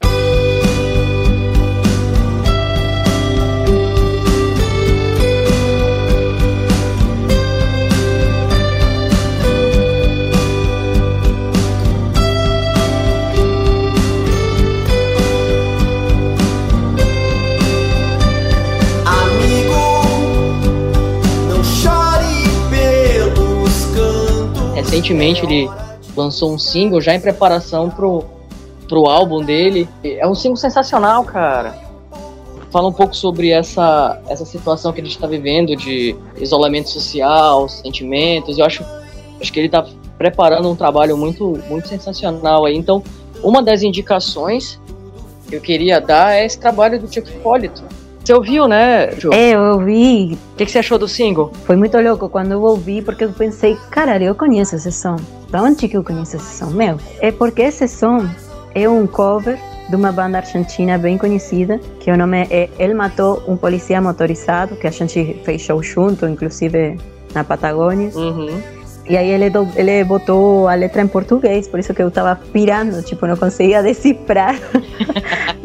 Recentemente 24.92 25.46
ele 25.46 25.70
lançou 26.18 26.52
um 26.54 26.60
single 26.60 27.00
já 27.00 27.16
em 27.16 27.22
preparação 27.22 27.90
pro, 27.90 28.26
pro 28.90 29.06
álbum 29.06 29.42
dele. 29.42 29.88
É 30.04 30.28
um 30.28 30.36
single 30.36 30.58
sensacional, 30.58 31.24
cara. 31.24 31.80
Fala 32.70 32.90
um 32.90 32.92
pouco 32.92 33.16
sobre 33.16 33.52
essa, 33.52 34.22
essa 34.28 34.44
situação 34.44 34.92
que 34.92 35.00
a 35.00 35.04
gente 35.04 35.14
está 35.16 35.28
vivendo 35.28 35.78
de 35.78 36.14
isolamento 36.36 36.90
social, 36.90 37.70
sentimentos. 37.70 38.58
Eu 38.58 38.66
acho, 38.66 38.84
acho 39.40 39.54
que 39.54 39.62
ele 39.62 39.68
está 39.68 39.88
preparando 40.18 40.70
um 40.70 40.76
trabalho 40.76 41.16
muito, 41.16 41.58
muito 41.70 41.88
sensacional 41.88 42.66
aí. 42.66 42.76
Então, 42.76 43.02
uma 43.42 43.64
das 43.64 43.84
indicações 43.84 44.78
que 45.48 45.56
eu 45.56 45.62
queria 45.62 46.02
dar 46.02 46.34
é 46.34 46.46
esse 46.46 46.60
trabalho 46.60 47.00
do 47.00 47.08
Chuck 47.08 47.32
Hipólito. 47.32 47.82
Você 48.32 48.36
ouviu, 48.36 48.66
né, 48.66 49.12
Ju? 49.18 49.30
É, 49.34 49.56
eu 49.56 49.62
ouvi, 49.74 50.40
O 50.54 50.56
que, 50.56 50.66
que 50.66 50.72
você 50.72 50.80
achou 50.80 50.98
do 50.98 51.06
single? 51.06 51.52
foi 51.66 51.76
muito 51.76 52.00
louco 52.00 52.30
quando 52.30 52.54
eu 52.54 52.62
ouvi, 52.62 53.02
porque 53.02 53.26
eu 53.26 53.34
pensei, 53.34 53.78
caralho, 53.90 54.24
eu 54.24 54.34
conheço 54.34 54.74
esse 54.74 54.90
som. 54.90 55.18
Da 55.50 55.62
onde 55.62 55.86
que 55.86 55.98
eu 55.98 56.02
conheço 56.02 56.38
esse 56.38 56.60
som? 56.60 56.68
Meu, 56.68 56.96
é 57.20 57.30
porque 57.30 57.64
esse 57.64 57.90
som 57.90 58.26
é 58.74 58.88
um 58.88 59.06
cover 59.06 59.60
de 59.90 59.98
uma 59.98 60.14
banda 60.14 60.38
argentina 60.38 60.98
bem 60.98 61.18
conhecida, 61.18 61.78
que 62.00 62.10
o 62.10 62.16
nome 62.16 62.48
é 62.50 62.70
Ele 62.80 62.94
Matou 62.94 63.44
um 63.50 63.58
Polícia 63.58 64.00
Motorizado, 64.00 64.78
que 64.78 64.88
a 64.88 64.92
gente 64.92 65.38
fez 65.44 65.60
show 65.64 65.84
junto, 65.84 66.26
inclusive 66.26 66.98
na 67.36 67.44
Patagônia. 67.44 68.12
Uhum. 68.16 68.62
E 69.12 69.18
aí 69.18 69.30
ele, 69.30 69.50
do- 69.50 69.68
ele 69.76 70.04
botou 70.06 70.70
a 70.70 70.74
letra 70.74 71.02
em 71.02 71.08
português, 71.08 71.68
por 71.68 71.78
isso 71.82 71.94
que 71.94 72.02
eu 72.02 72.10
tava 72.10 72.34
pirando, 72.54 73.04
tipo, 73.04 73.28
não 73.28 73.36
conseguia 73.36 73.84
decifrar 73.84 74.56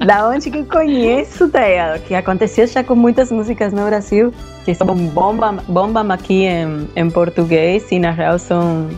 da 0.04 0.26
onde 0.28 0.50
que 0.50 0.58
eu 0.58 0.64
conheço, 0.66 1.48
tá? 1.48 1.60
Que 2.08 2.16
aconteceu 2.16 2.66
já 2.66 2.82
com 2.82 2.96
muitas 2.96 3.30
músicas 3.30 3.72
no 3.72 3.84
Brasil, 3.86 4.34
que 4.64 4.74
são 4.74 4.86
bomba, 4.88 5.52
bomba 5.68 6.00
aqui 6.12 6.44
em, 6.44 6.88
em 6.96 7.08
português 7.08 7.84
e 7.92 8.00
na 8.00 8.10
real 8.10 8.36
são 8.36 8.88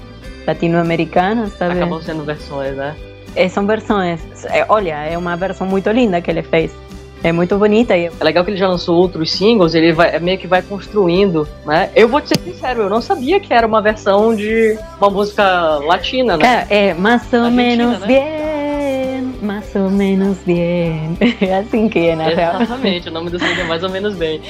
latino-americanas, 0.47 1.53
sabe? 1.59 1.77
Acabam 1.77 2.01
sendo 2.01 2.25
versões, 2.25 2.75
né? 2.75 2.97
É, 3.37 3.49
são 3.51 3.67
versões. 3.67 4.21
É, 4.47 4.65
olha, 4.69 4.95
é 5.05 5.19
uma 5.19 5.37
versão 5.37 5.67
muito 5.67 5.91
linda 5.91 6.23
que 6.23 6.31
ele 6.31 6.43
fez. 6.43 6.73
É 7.22 7.33
muito 7.33 7.57
bonita 7.59 7.96
e 7.96 8.07
É 8.07 8.24
legal 8.24 8.44
que 8.44 8.50
ele 8.50 8.57
já 8.57 8.68
lançou 8.68 8.96
outros 8.96 9.33
singles, 9.33 9.74
ele 9.74 9.92
vai, 9.92 10.14
é 10.14 10.20
meio 10.20 10.38
que 10.38 10.46
vai 10.46 10.62
construindo, 10.62 11.48
né? 11.64 11.90
Eu 11.94 12.09
vou 12.09 12.20
te 12.20 12.28
ser 12.28 12.38
sincero, 12.40 12.83
eu 12.83 12.90
não 12.90 13.00
sabia 13.00 13.40
que 13.40 13.52
era 13.52 13.66
uma 13.66 13.83
versão 13.83 14.35
de 14.35 14.78
uma 15.00 15.11
música 15.11 15.78
latina, 15.78 16.37
né? 16.37 16.44
Cara, 16.44 16.66
é 16.70 16.94
mais 16.94 17.33
ou 17.33 17.50
menos 17.50 18.00
né? 18.00 18.07
bem, 18.07 19.35
mais 19.42 19.74
ou 19.74 19.90
menos 19.90 20.38
bem. 20.38 21.16
É 21.40 21.59
assim 21.59 21.88
que 21.88 21.98
é, 21.98 22.16
na 22.16 22.24
real. 22.24 22.61
Exatamente, 22.62 23.09
o 23.09 23.12
nome 23.12 23.31
do 23.31 23.38
single 23.38 23.64
é 23.64 23.64
mais 23.64 23.83
ou 23.83 23.90
menos 23.90 24.14
bem. 24.16 24.40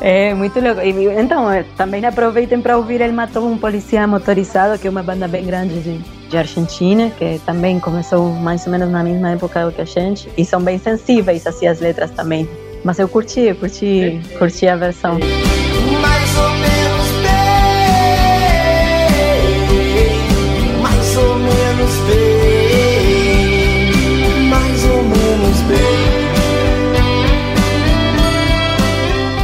É 0.00 0.32
muito 0.34 0.60
louco. 0.60 0.80
Então, 0.80 1.50
eh, 1.50 1.64
também 1.76 2.04
aproveitem 2.04 2.60
para 2.60 2.76
ouvir 2.76 3.00
Ele 3.00 3.12
Matou 3.12 3.46
um 3.46 3.58
Polícia 3.58 4.06
Motorizado, 4.06 4.78
que 4.78 4.86
é 4.86 4.90
uma 4.90 5.02
banda 5.02 5.26
bem 5.26 5.44
grande 5.44 5.80
de, 5.80 6.00
de 6.28 6.36
Argentina, 6.36 7.10
que 7.10 7.40
também 7.46 7.80
começou 7.80 8.30
mais 8.30 8.66
ou 8.66 8.72
menos 8.72 8.90
na 8.90 9.02
mesma 9.02 9.30
época 9.30 9.72
que 9.74 9.80
a 9.80 9.84
gente. 9.84 10.28
E 10.36 10.44
são 10.44 10.60
bem 10.60 10.78
sensíveis, 10.78 11.46
assim, 11.46 11.66
as 11.66 11.80
letras 11.80 12.10
também. 12.10 12.48
Mas 12.84 12.98
eu 12.98 13.08
curti, 13.08 13.40
eu 13.40 13.56
curti, 13.56 14.20
curti 14.38 14.68
a 14.68 14.76
versão. 14.76 15.18
Mais 16.00 16.36
ou 16.36 16.50
menos 16.50 17.08
bem. 17.22 17.48
Mais 20.82 21.16
ou 21.16 21.34
menos 21.36 21.96
bem. 22.08 22.28
Mais 24.48 24.84
ou 24.84 25.02
menos 25.02 25.60
bem. 25.62 25.78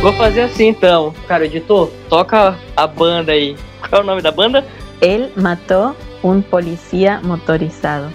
Vou 0.02 0.12
fazer 0.12 0.42
assim 0.42 0.68
então, 0.68 1.14
cara, 1.26 1.46
editor, 1.46 1.90
toca 2.10 2.58
a 2.76 2.86
banda 2.86 3.32
aí. 3.32 3.56
Qual 3.88 4.02
é 4.02 4.04
o 4.04 4.06
nome 4.06 4.20
da 4.20 4.30
banda? 4.30 4.64
Ele 5.00 5.32
matou 5.34 5.96
um 6.24 6.40
polícia 6.40 7.20
motorizado. 7.22 8.10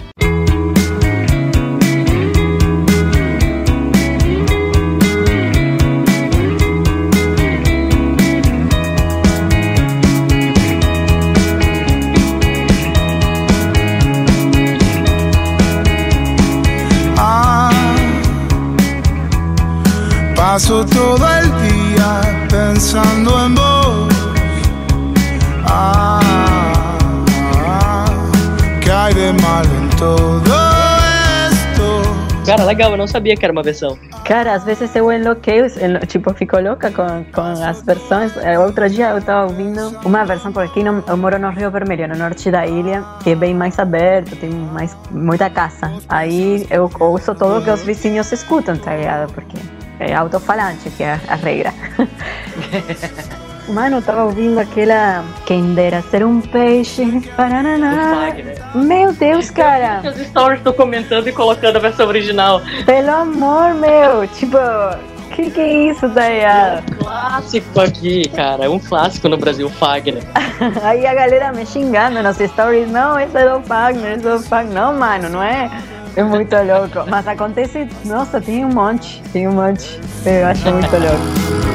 Ah, 17.16 17.70
paso 20.34 20.84
todo 20.84 21.28
el 21.38 21.46
día 21.62 22.48
pensando 22.50 23.46
en 23.46 23.54
vos. 23.54 23.89
Todo 30.00 30.52
esto? 31.52 32.46
Cara, 32.46 32.64
legal, 32.64 32.90
eu 32.92 32.96
não 32.96 33.06
sabia 33.06 33.36
que 33.36 33.44
era 33.44 33.52
uma 33.52 33.62
versão. 33.62 33.96
Cara, 34.24 34.54
às 34.54 34.64
vezes 34.64 34.94
eu 34.96 35.12
enlouqueço, 35.12 35.78
enlo- 35.84 36.00
tipo, 36.06 36.32
fico 36.34 36.58
louca 36.58 36.90
com, 36.90 37.24
com 37.32 37.40
as 37.42 37.82
versões. 37.82 38.36
Eh, 38.38 38.58
Outro 38.58 38.88
dia 38.88 39.10
eu 39.10 39.18
estava 39.18 39.46
ouvindo 39.46 39.96
uma 40.04 40.24
versão, 40.24 40.50
porque 40.52 40.70
aqui 40.70 40.82
no, 40.82 41.04
eu 41.06 41.16
moro 41.16 41.38
no 41.38 41.50
Rio 41.50 41.70
Vermelho, 41.70 42.08
no 42.08 42.16
norte 42.16 42.50
da 42.50 42.66
ilha, 42.66 43.04
que 43.22 43.30
é 43.30 43.34
bem 43.36 43.54
mais 43.54 43.78
aberto, 43.78 44.34
tem 44.36 44.50
mais, 44.50 44.96
muita 45.10 45.48
casa. 45.50 45.92
Aí 46.08 46.66
eu 46.70 46.90
ouço 46.98 47.34
tudo 47.34 47.62
que 47.62 47.70
os 47.70 47.82
vizinhos 47.82 48.32
escutam, 48.32 48.76
tá 48.76 48.96
ligado? 48.96 49.32
Porque 49.32 49.56
é 50.00 50.14
autofalante, 50.14 50.88
que 50.90 51.02
é 51.04 51.20
a 51.28 51.34
regra. 51.36 51.72
Mano, 53.72 53.98
eu 53.98 54.02
tava 54.02 54.24
ouvindo 54.24 54.58
aquela 54.58 55.24
Quem 55.46 55.74
dera 55.74 56.02
ser 56.02 56.24
um 56.24 56.40
peixe. 56.40 57.20
Fagner. 57.36 57.78
Meu 58.74 59.12
Deus, 59.12 59.50
cara. 59.50 60.02
Os 60.04 60.26
stories 60.26 60.62
tô 60.62 60.72
comentando 60.72 61.28
e 61.28 61.32
colocando 61.32 61.76
a 61.76 61.80
versão 61.80 62.08
original. 62.08 62.60
Pelo 62.84 63.10
amor, 63.10 63.74
meu. 63.74 64.26
Tipo, 64.28 64.58
que 65.34 65.50
que 65.50 65.60
é 65.60 65.90
isso, 65.90 66.08
tá 66.10 66.28
ligado? 66.28 66.96
Clássico 66.96 67.80
aqui, 67.80 68.28
cara. 68.30 68.64
É 68.64 68.68
um 68.68 68.78
clássico 68.78 69.28
no 69.28 69.36
Brasil, 69.36 69.68
o 69.68 69.70
Fagner. 69.70 70.22
Aí 70.82 71.06
a 71.06 71.14
galera 71.14 71.52
me 71.52 71.64
xingando 71.64 72.22
nos 72.22 72.36
stories. 72.36 72.90
Não, 72.90 73.18
esse 73.18 73.36
é 73.36 73.48
do 73.48 73.60
Fagner, 73.62 74.18
esse 74.18 74.26
é 74.26 74.32
do 74.32 74.40
Fagner. 74.40 74.74
Não, 74.74 74.98
mano, 74.98 75.28
não 75.28 75.42
é? 75.42 75.70
É 76.16 76.24
muito 76.24 76.54
louco. 76.56 77.08
Mas 77.08 77.26
acontece, 77.28 77.88
nossa, 78.04 78.40
tem 78.40 78.64
um 78.64 78.68
monte, 78.70 79.22
tem 79.32 79.46
um 79.46 79.52
monte. 79.52 80.00
Eu 80.26 80.46
acho 80.48 80.70
muito 80.70 80.90
louco. 80.90 81.69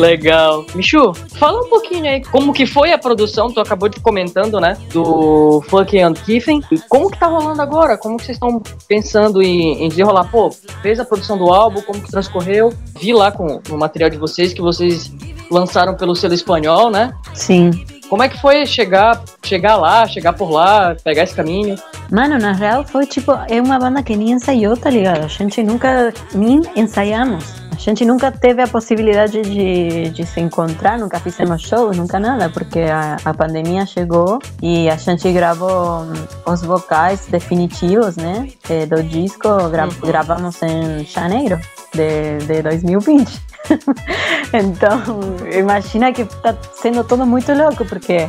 Legal. 0.00 0.64
Michu, 0.74 1.12
fala 1.34 1.60
um 1.60 1.68
pouquinho 1.68 2.06
aí 2.06 2.24
como 2.24 2.52
que 2.52 2.64
foi 2.64 2.92
a 2.92 2.98
produção, 2.98 3.52
tu 3.52 3.60
acabou 3.60 3.88
de 3.88 4.00
comentando, 4.00 4.58
né? 4.58 4.76
Do 4.92 5.62
Funk 5.68 5.98
and 5.98 6.14
Kiffen. 6.14 6.62
E 6.72 6.78
como 6.88 7.10
que 7.10 7.18
tá 7.18 7.26
rolando 7.26 7.60
agora? 7.60 7.98
Como 7.98 8.16
que 8.16 8.24
vocês 8.24 8.36
estão 8.36 8.62
pensando 8.88 9.42
em, 9.42 9.84
em 9.84 9.88
desenrolar? 9.88 10.30
Pô, 10.30 10.50
fez 10.82 10.98
a 10.98 11.04
produção 11.04 11.36
do 11.36 11.52
álbum, 11.52 11.82
como 11.82 12.00
que 12.00 12.10
transcorreu? 12.10 12.72
Vi 12.98 13.12
lá 13.12 13.30
com 13.30 13.60
o 13.68 13.76
material 13.76 14.10
de 14.10 14.16
vocês 14.16 14.54
que 14.54 14.62
vocês 14.62 15.12
lançaram 15.50 15.94
pelo 15.94 16.14
selo 16.16 16.34
espanhol, 16.34 16.90
né? 16.90 17.12
Sim. 17.34 17.70
Como 18.10 18.24
é 18.24 18.28
que 18.28 18.40
foi 18.40 18.66
chegar, 18.66 19.22
chegar 19.40 19.76
lá, 19.76 20.04
chegar 20.04 20.32
por 20.32 20.50
lá, 20.50 20.96
pegar 21.04 21.22
esse 21.22 21.32
caminho? 21.32 21.76
Mano, 22.10 22.38
na 22.38 22.50
real 22.52 22.82
foi 22.84 23.06
tipo, 23.06 23.30
é 23.48 23.62
uma 23.62 23.78
banda 23.78 24.02
que 24.02 24.16
nem 24.16 24.32
ensaiou, 24.32 24.76
tá 24.76 24.90
ligado? 24.90 25.22
A 25.22 25.28
gente 25.28 25.62
nunca 25.62 26.12
nem 26.34 26.60
ensaiamos. 26.74 27.44
A 27.70 27.76
gente 27.76 28.04
nunca 28.04 28.32
teve 28.32 28.60
a 28.60 28.66
possibilidade 28.66 29.40
de, 29.42 30.10
de 30.10 30.26
se 30.26 30.40
encontrar, 30.40 30.98
nunca 30.98 31.20
fizemos 31.20 31.62
shows, 31.62 31.96
nunca 31.96 32.18
nada, 32.18 32.50
porque 32.50 32.80
a, 32.80 33.16
a 33.24 33.32
pandemia 33.32 33.86
chegou 33.86 34.40
e 34.60 34.90
a 34.90 34.96
gente 34.96 35.32
gravou 35.32 36.02
hum, 36.02 36.12
os 36.46 36.62
vocais 36.62 37.26
definitivos, 37.28 38.16
né, 38.16 38.48
eh, 38.68 38.86
do 38.86 39.02
disco, 39.04 39.48
gra 39.70 39.84
Uhum. 39.84 39.90
gravamos 40.04 40.60
em 40.62 41.04
janeiro 41.06 41.58
de, 41.94 42.38
de 42.44 42.60
2020. 42.60 43.49
então, 44.52 45.20
imagina 45.52 46.12
que 46.12 46.24
tá 46.24 46.56
sendo 46.74 47.04
tudo 47.04 47.26
muito 47.26 47.52
louco, 47.52 47.84
porque 47.84 48.28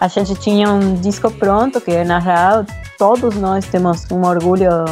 a 0.00 0.08
gente 0.08 0.34
tinha 0.36 0.70
um 0.70 0.94
disco 0.94 1.30
pronto 1.30 1.80
que, 1.80 2.04
na 2.04 2.18
real, 2.18 2.64
todos 2.98 3.36
nós 3.36 3.66
temos 3.66 4.10
um 4.10 4.24
orgulho 4.26 4.84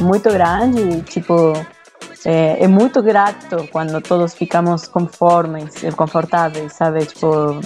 muito 0.00 0.28
grande, 0.30 1.02
tipo, 1.02 1.52
é, 2.28 2.64
é 2.64 2.66
muito 2.66 3.00
grato 3.00 3.68
quando 3.70 4.00
todos 4.00 4.34
ficamos 4.34 4.88
conformes, 4.88 5.80
e 5.84 5.92
confortáveis, 5.92 6.72
sabe? 6.72 7.06
Tipo, 7.06 7.60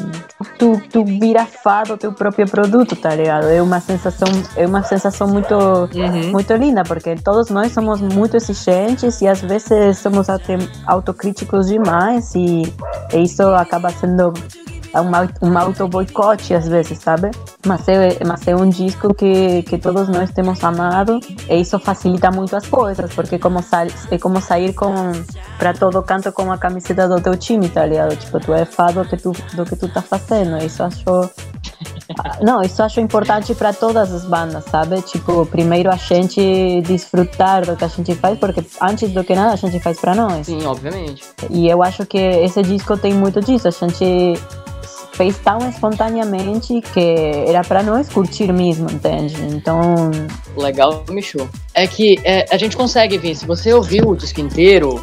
tu, 0.58 0.78
tu 0.92 1.02
vira 1.02 1.46
fã 1.46 1.82
do 1.82 1.96
teu 1.96 2.12
próprio 2.12 2.46
produto, 2.46 2.94
tá 2.94 3.14
ligado? 3.14 3.46
É 3.46 3.62
uma 3.62 3.80
sensação, 3.80 4.28
é 4.56 4.66
uma 4.66 4.82
sensação 4.82 5.26
muito 5.26 5.54
Uhum. 5.54 6.30
muito 6.32 6.52
linda, 6.54 6.82
porque 6.82 7.14
todos 7.16 7.48
nós 7.48 7.72
somos 7.72 8.02
muito 8.02 8.36
exigentes 8.36 9.22
e 9.22 9.26
às 9.28 9.40
vezes 9.40 9.98
somos 9.98 10.28
até 10.28 10.58
autocríticos 10.86 11.68
demais 11.68 12.34
e 12.34 12.62
isso 13.14 13.42
acaba 13.54 13.88
sendo 13.90 14.32
um, 14.94 15.14
au- 15.14 15.28
um 15.50 15.58
auto-boicote 15.58 16.54
às 16.54 16.66
vezes, 16.66 16.98
sabe? 16.98 17.30
Mas 17.66 17.86
é, 17.88 18.18
mas 18.26 18.46
é 18.48 18.56
um 18.56 18.68
disco 18.68 19.12
que, 19.14 19.62
que 19.64 19.78
todos 19.78 20.08
nós 20.08 20.30
temos 20.30 20.62
amado 20.64 21.20
e 21.48 21.60
isso 21.60 21.78
facilita 21.78 22.30
muito 22.30 22.56
as 22.56 22.66
coisas, 22.66 23.12
porque 23.14 23.38
como 23.38 23.62
sa 23.62 23.84
é 24.10 24.18
como 24.18 24.40
sair 24.40 24.72
com 24.74 25.12
para 25.58 25.72
todo 25.74 26.02
canto 26.02 26.32
com 26.32 26.50
a 26.50 26.58
camiseta 26.58 27.06
do 27.08 27.20
teu 27.20 27.36
time, 27.36 27.68
tá 27.68 27.84
ligado? 27.86 28.16
Tipo, 28.16 28.40
tu 28.40 28.52
é 28.54 28.64
fã 28.64 28.86
do 28.86 29.04
que 29.04 29.16
tu, 29.16 29.32
do 29.54 29.64
que 29.64 29.76
tu 29.76 29.88
tá 29.88 30.00
fazendo, 30.02 30.56
isso 30.64 30.82
acho 30.82 31.04
não, 32.42 32.60
isso 32.62 32.82
acho 32.82 33.00
importante 33.00 33.54
para 33.54 33.72
todas 33.72 34.12
as 34.12 34.24
bandas, 34.24 34.64
sabe? 34.64 35.00
Tipo, 35.02 35.46
primeiro 35.46 35.90
a 35.90 35.96
gente 35.96 36.82
desfrutar 36.82 37.64
do 37.66 37.76
que 37.76 37.84
a 37.84 37.88
gente 37.88 38.14
faz, 38.14 38.38
porque 38.38 38.64
antes 38.80 39.10
do 39.12 39.22
que 39.22 39.34
nada 39.34 39.52
a 39.52 39.56
gente 39.56 39.78
faz 39.80 40.00
para 40.00 40.14
nós. 40.14 40.46
Sim, 40.46 40.64
obviamente. 40.66 41.22
E 41.48 41.68
eu 41.68 41.82
acho 41.82 42.04
que 42.06 42.18
esse 42.18 42.62
disco 42.62 42.96
tem 42.96 43.12
muito 43.14 43.40
disso. 43.40 43.68
A 43.68 43.70
gente 43.70 44.34
fez 45.20 45.36
tão 45.36 45.58
espontaneamente 45.68 46.80
que 46.80 47.44
era 47.46 47.62
para 47.62 47.82
nós 47.82 48.08
curtir 48.08 48.50
mesmo, 48.50 48.90
entende? 48.90 49.36
Então, 49.54 50.10
Legal, 50.56 51.04
Michu. 51.10 51.46
É 51.74 51.86
que 51.86 52.18
é, 52.24 52.46
a 52.50 52.56
gente 52.56 52.74
consegue 52.74 53.18
ver, 53.18 53.34
se 53.34 53.44
você 53.44 53.70
ouvir 53.74 54.02
o 54.02 54.16
disco 54.16 54.40
inteiro, 54.40 54.98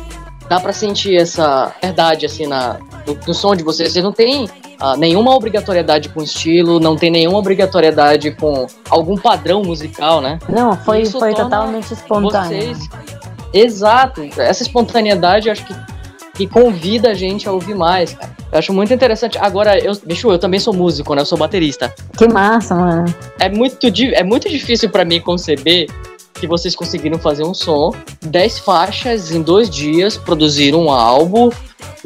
dá 0.49 0.59
pra 0.59 0.73
sentir 0.73 1.15
essa 1.15 1.71
verdade, 1.79 2.25
assim, 2.25 2.47
na, 2.47 2.79
no, 3.05 3.15
no 3.27 3.33
som 3.35 3.55
de 3.55 3.63
vocês. 3.63 3.93
Vocês 3.93 4.03
não 4.03 4.11
tem 4.11 4.49
ah, 4.79 4.97
nenhuma 4.97 5.35
obrigatoriedade 5.35 6.09
com 6.09 6.23
estilo, 6.23 6.79
não 6.79 6.95
tem 6.95 7.11
nenhuma 7.11 7.37
obrigatoriedade 7.37 8.31
com 8.31 8.65
algum 8.89 9.15
padrão 9.15 9.61
musical, 9.61 10.19
né? 10.19 10.39
não, 10.49 10.75
foi, 10.77 11.03
Isso 11.03 11.19
foi 11.19 11.35
totalmente 11.35 11.93
espontâneo. 11.93 12.73
Vocês. 12.73 12.89
Exato. 13.53 14.27
Essa 14.35 14.63
espontaneidade, 14.63 15.47
eu 15.47 15.51
acho 15.51 15.63
que, 15.63 15.75
que 16.37 16.45
convida 16.45 17.09
a 17.09 17.13
gente 17.15 17.49
a 17.49 17.51
ouvir 17.51 17.73
mais, 17.73 18.13
cara. 18.13 18.37
Eu 18.51 18.59
acho 18.59 18.71
muito 18.71 18.93
interessante. 18.93 19.37
Agora, 19.39 19.77
eu, 19.77 19.91
Michu, 20.05 20.31
eu 20.31 20.39
também 20.39 20.59
sou 20.59 20.73
músico, 20.73 21.15
né? 21.15 21.21
Eu 21.21 21.25
sou 21.25 21.37
baterista. 21.37 21.93
Que 22.15 22.27
massa, 22.27 22.75
mano. 22.75 23.13
É 23.39 23.49
muito, 23.49 23.87
é 24.13 24.23
muito 24.23 24.47
difícil 24.47 24.89
pra 24.89 25.03
mim 25.03 25.19
conceber 25.19 25.87
que 26.39 26.45
vocês 26.45 26.75
conseguiram 26.75 27.17
fazer 27.17 27.43
um 27.43 27.53
som, 27.53 27.91
10 28.21 28.59
faixas 28.59 29.31
em 29.31 29.41
dois 29.41 29.67
dias, 29.67 30.17
produzir 30.17 30.75
um 30.75 30.91
álbum, 30.91 31.49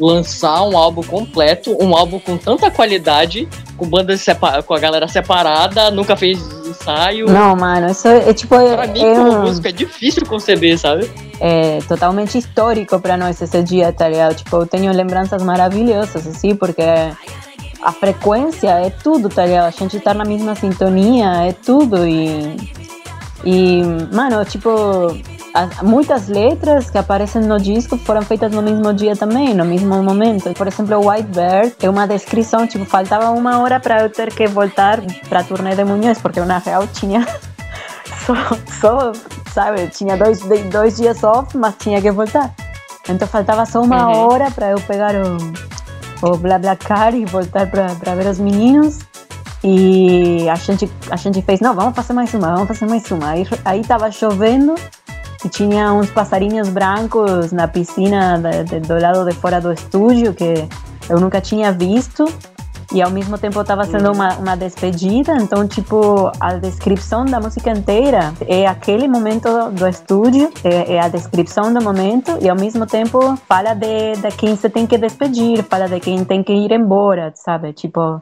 lançar 0.00 0.62
um 0.64 0.76
álbum 0.76 1.02
completo, 1.02 1.76
um 1.78 1.94
álbum 1.94 2.18
com 2.18 2.38
tanta 2.38 2.70
qualidade, 2.70 3.46
com 3.76 3.86
bandas 3.86 4.24
com 4.66 4.74
a 4.74 4.78
galera 4.78 5.06
separada, 5.06 5.90
nunca 5.90 6.16
fez 6.16 6.61
ensaio. 6.72 7.26
Não, 7.26 7.54
mano, 7.54 7.90
isso 7.90 8.08
é, 8.08 8.28
é 8.30 8.34
tipo. 8.34 8.56
Pra 8.56 8.86
mim, 8.86 9.00
é 9.02 9.14
como 9.14 9.32
um- 9.32 9.40
músico, 9.42 9.68
é 9.68 9.72
difícil 9.72 10.26
conceber, 10.26 10.78
sabe? 10.78 11.10
é 11.44 11.78
totalmente 11.88 12.38
histórico 12.38 13.00
para 13.00 13.16
nós 13.16 13.40
esse 13.42 13.62
dia, 13.64 13.92
tá 13.92 14.08
ligado? 14.08 14.36
Tipo, 14.36 14.58
eu 14.58 14.66
tenho 14.66 14.92
lembranças 14.92 15.42
maravilhosas, 15.42 16.24
assim, 16.26 16.54
porque 16.54 16.82
a 17.82 17.92
frequência 17.92 18.68
é 18.68 18.90
tudo, 18.90 19.28
tá 19.28 19.44
ligado? 19.44 19.66
A 19.66 19.70
gente 19.70 19.98
tá 19.98 20.14
na 20.14 20.24
mesma 20.24 20.54
sintonia, 20.54 21.48
é 21.48 21.52
tudo 21.52 22.06
e... 22.06 22.56
E, 23.44 23.82
mano, 24.14 24.44
tipo, 24.44 24.70
muitas 25.82 26.28
letras 26.28 26.90
que 26.90 26.96
aparecem 26.98 27.42
no 27.42 27.58
disco 27.58 27.96
foram 27.98 28.22
feitas 28.22 28.50
no 28.52 28.62
mesmo 28.62 28.92
dia 28.94 29.14
também, 29.14 29.54
no 29.54 29.64
mesmo 29.64 30.02
momento. 30.02 30.52
Por 30.54 30.66
exemplo, 30.66 30.96
o 30.98 31.10
White 31.10 31.28
Bird 31.28 31.74
é 31.82 31.90
uma 31.90 32.06
descrição, 32.06 32.66
tipo, 32.66 32.84
faltava 32.84 33.30
uma 33.30 33.58
hora 33.60 33.78
para 33.78 34.02
eu 34.02 34.10
ter 34.10 34.32
que 34.34 34.46
voltar 34.46 35.00
para 35.28 35.40
a 35.40 35.44
turnê 35.44 35.74
de 35.74 35.84
Munhoz, 35.84 36.18
porque 36.18 36.40
eu, 36.40 36.46
na 36.46 36.58
real 36.58 36.86
tinha 36.86 37.26
só, 38.26 38.34
só, 38.80 39.12
sabe, 39.52 39.88
tinha 39.88 40.16
dois, 40.16 40.40
dois 40.70 40.96
dias 40.96 41.22
off, 41.22 41.56
mas 41.56 41.74
tinha 41.78 42.00
que 42.00 42.10
voltar. 42.10 42.54
Então 43.08 43.26
faltava 43.28 43.66
só 43.66 43.82
uma 43.82 44.06
Uhum. 44.08 44.26
hora 44.28 44.50
para 44.50 44.70
eu 44.70 44.80
pegar 44.80 45.14
o, 45.14 45.36
o 46.30 46.36
BlaBlaCar 46.38 47.14
e 47.14 47.24
voltar 47.26 47.66
para 47.68 48.14
ver 48.14 48.26
os 48.26 48.38
meninos. 48.38 49.00
E 49.64 50.48
a 50.48 50.56
gente, 50.56 50.90
a 51.10 51.14
gente 51.16 51.40
fez, 51.42 51.60
não, 51.60 51.72
vamos 51.74 51.94
fazer 51.94 52.12
mais 52.12 52.32
uma, 52.34 52.52
vamos 52.54 52.66
fazer 52.68 52.86
mais 52.86 53.08
uma. 53.10 53.28
Aí, 53.30 53.46
aí 53.64 53.82
tava 53.82 54.10
chovendo 54.10 54.74
e 55.44 55.48
tinha 55.48 55.92
uns 55.92 56.10
passarinhos 56.10 56.68
brancos 56.68 57.52
na 57.52 57.66
piscina 57.68 58.38
da- 58.38 58.62
de- 58.62 58.80
do 58.80 59.00
lado 59.00 59.24
de 59.24 59.34
fora 59.34 59.60
do 59.60 59.72
estúdio 59.72 60.34
que 60.34 60.68
eu 61.08 61.18
nunca 61.20 61.40
tinha 61.40 61.72
visto. 61.72 62.24
E 62.94 63.00
ao 63.00 63.10
mesmo 63.10 63.38
tempo 63.38 63.58
estava 63.58 63.84
sendo 63.84 64.12
uma, 64.12 64.34
uma 64.34 64.54
despedida, 64.54 65.34
então, 65.36 65.66
tipo, 65.66 66.30
a 66.38 66.56
descrição 66.56 67.24
da 67.24 67.40
música 67.40 67.70
inteira 67.70 68.34
é 68.46 68.66
aquele 68.66 69.08
momento 69.08 69.48
do 69.70 69.88
estúdio, 69.88 70.50
é, 70.62 70.96
é 70.96 71.00
a 71.00 71.08
descrição 71.08 71.72
do 71.72 71.82
momento, 71.82 72.36
e 72.42 72.50
ao 72.50 72.56
mesmo 72.56 72.84
tempo 72.84 73.34
fala 73.48 73.72
de, 73.72 74.16
de 74.20 74.30
quem 74.36 74.54
você 74.54 74.68
tem 74.68 74.86
que 74.86 74.98
despedir, 74.98 75.64
fala 75.70 75.88
de 75.88 76.00
quem 76.00 76.22
tem 76.22 76.42
que 76.42 76.52
ir 76.52 76.70
embora, 76.70 77.32
sabe? 77.34 77.72
Tipo, 77.72 78.20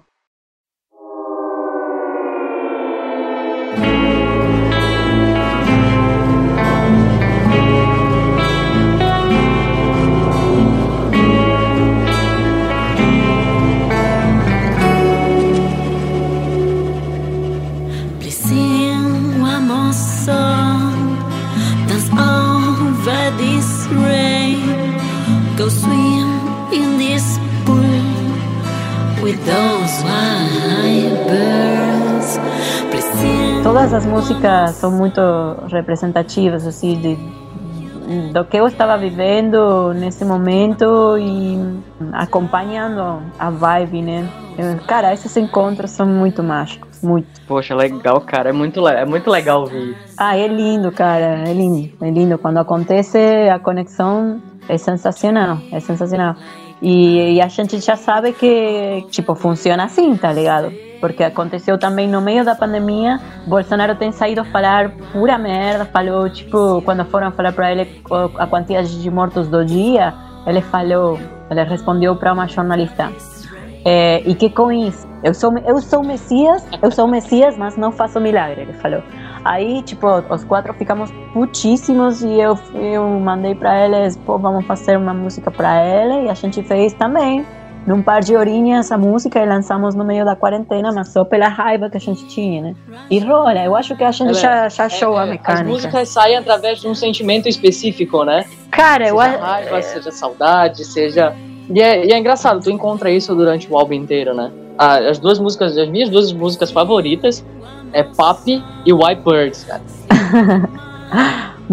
Todas 33.80 33.94
as 33.94 34.04
músicas 34.04 34.72
são 34.72 34.90
muito 34.92 35.22
representativas, 35.72 36.66
assim, 36.66 37.00
de, 37.00 38.30
do 38.30 38.44
que 38.44 38.58
eu 38.58 38.66
estava 38.66 38.98
vivendo 38.98 39.94
nesse 39.94 40.22
momento 40.22 41.16
e 41.18 41.58
acompanhando 42.12 43.22
a 43.38 43.48
vibe, 43.48 44.02
né? 44.02 44.28
Eu- 44.58 44.86
Cara, 44.86 45.14
esses 45.14 45.34
encontros 45.34 45.92
são 45.92 46.06
muito 46.06 46.42
mágicos, 46.42 47.00
muito. 47.02 47.40
Poxa, 47.48 47.74
legal, 47.74 48.20
cara. 48.20 48.50
É 48.50 48.52
muito, 48.52 48.86
é 48.86 49.06
muito 49.06 49.30
legal 49.30 49.60
ouvir. 49.62 49.96
Ah, 50.18 50.36
é 50.36 50.46
lindo, 50.46 50.92
cara, 50.92 51.48
é 51.48 51.52
lindo, 51.54 51.90
é 52.02 52.10
lindo. 52.10 52.36
Quando 52.36 52.58
acontece 52.58 53.16
a 53.50 53.58
conexão, 53.58 54.42
é 54.68 54.76
sensacional, 54.76 55.56
é 55.72 55.80
sensacional. 55.80 56.36
E, 56.82 57.36
e 57.36 57.40
a 57.40 57.48
gente 57.48 57.80
já 57.80 57.96
sabe 57.96 58.34
que, 58.34 59.06
tipo, 59.10 59.34
funciona 59.34 59.84
assim, 59.84 60.14
tá 60.18 60.30
ligado? 60.30 60.70
Porque 61.00 61.24
aconteceu 61.24 61.78
também 61.78 62.06
no 62.06 62.20
meio 62.20 62.44
da 62.44 62.54
pandemia, 62.54 63.18
Bolsonaro 63.46 63.94
tem 63.94 64.12
saído 64.12 64.42
a 64.42 64.44
falar 64.44 64.90
pura 65.12 65.38
merda, 65.38 65.84
falou, 65.86 66.28
tipo, 66.28 66.82
quando 66.82 67.04
foram 67.06 67.32
falar 67.32 67.52
para 67.52 67.72
ele 67.72 68.02
a 68.38 68.46
quantidade 68.46 69.00
de 69.00 69.10
mortos 69.10 69.48
do 69.48 69.64
dia, 69.64 70.12
ele 70.46 70.60
falou, 70.60 71.18
ele 71.50 71.64
respondeu 71.64 72.14
para 72.16 72.32
uma 72.32 72.46
jornalista, 72.46 73.10
é, 73.84 74.20
e 74.26 74.34
que 74.34 74.50
com 74.50 74.70
isso? 74.70 75.08
Eu 75.22 75.32
sou, 75.32 75.56
eu 75.58 75.80
sou 75.80 76.02
Messias, 76.02 76.66
eu 76.82 76.90
sou 76.90 77.06
Messias, 77.06 77.56
mas 77.56 77.76
não 77.76 77.90
faço 77.92 78.20
milagre, 78.20 78.62
ele 78.62 78.72
falou. 78.74 79.02
Aí, 79.44 79.82
tipo, 79.82 80.06
os 80.06 80.44
quatro 80.44 80.74
ficamos 80.74 81.10
putíssimos 81.32 82.22
e 82.22 82.40
eu, 82.40 82.58
eu 82.74 83.08
mandei 83.20 83.54
pra 83.54 83.86
eles, 83.86 84.16
pô, 84.16 84.38
vamos 84.38 84.66
fazer 84.66 84.98
uma 84.98 85.14
música 85.14 85.50
pra 85.50 85.82
ele 85.84 86.26
e 86.26 86.30
a 86.30 86.34
gente 86.34 86.62
fez 86.62 86.92
também. 86.92 87.44
Num 87.86 88.02
par 88.02 88.20
de 88.20 88.36
horinhas 88.36 88.92
a 88.92 88.98
música 88.98 89.40
e 89.42 89.46
lançamos 89.46 89.94
no 89.94 90.04
meio 90.04 90.24
da 90.24 90.36
quarentena, 90.36 90.92
mas 90.92 91.08
só 91.08 91.24
pela 91.24 91.48
raiva 91.48 91.88
que 91.88 91.96
a 91.96 92.00
gente 92.00 92.26
tinha, 92.28 92.60
né? 92.62 92.74
E 93.10 93.18
rola, 93.18 93.64
eu 93.64 93.74
acho 93.74 93.96
que 93.96 94.04
a 94.04 94.12
gente 94.12 94.34
já, 94.34 94.68
já 94.68 94.84
achou 94.84 95.16
a 95.16 95.20
É, 95.20 95.24
As 95.24 95.30
mecânica. 95.30 95.64
músicas 95.64 96.08
saem 96.10 96.36
através 96.36 96.80
de 96.80 96.86
um 96.86 96.94
sentimento 96.94 97.48
específico, 97.48 98.22
né? 98.24 98.44
Cara, 98.70 99.08
eu 99.08 99.16
seja 99.18 99.30
acho. 99.30 99.42
raiva, 99.44 99.82
seja 99.82 100.10
saudade, 100.12 100.84
seja. 100.84 101.34
E 101.68 101.80
é, 101.80 102.06
e 102.06 102.12
é 102.12 102.18
engraçado, 102.18 102.60
tu 102.60 102.70
encontra 102.70 103.10
isso 103.10 103.34
durante 103.34 103.70
o 103.72 103.76
álbum 103.76 103.94
inteiro, 103.94 104.34
né? 104.34 104.50
As 104.78 105.18
duas 105.18 105.38
músicas, 105.38 105.76
as 105.76 105.88
minhas 105.88 106.08
duas 106.10 106.32
músicas 106.32 106.70
favoritas 106.70 107.44
é 107.92 108.02
Papi 108.02 108.62
e 108.84 108.92
White 108.92 109.22
Birds, 109.24 109.64
cara. 109.64 109.82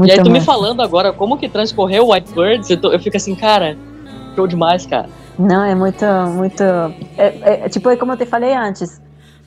E 0.05 0.11
aí 0.11 0.21
tu 0.21 0.29
me 0.29 0.39
falando 0.41 0.81
agora 0.83 1.11
como 1.11 1.37
que 1.39 1.49
transcorreu 1.49 2.09
White 2.11 2.31
Birds, 2.33 2.69
eu, 2.69 2.77
tô- 2.79 2.91
eu 2.91 2.99
fico 2.99 3.17
assim, 3.17 3.33
cara, 3.33 3.75
show 4.35 4.45
demais, 4.45 4.85
cara. 4.85 5.09
Não, 5.37 5.63
é 5.63 5.75
muito, 5.75 6.05
muito. 6.33 6.63
É, 7.17 7.65
é, 7.65 7.69
tipo, 7.69 7.89
é 7.89 7.95
como 7.95 8.13
eu 8.13 8.17
te 8.17 8.25
falei 8.25 8.55
antes. 8.55 9.01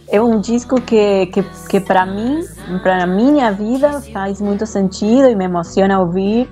É 0.08 0.20
um 0.20 0.40
disco 0.40 0.80
que, 0.80 1.26
que, 1.26 1.44
que 1.68 1.80
para 1.80 2.04
mim, 2.06 2.44
para 2.82 3.06
minha 3.06 3.52
vida, 3.52 4.00
faz 4.12 4.40
muito 4.40 4.66
sentido 4.66 5.28
e 5.28 5.36
me 5.36 5.44
emociona 5.44 6.00
ouvir, 6.00 6.48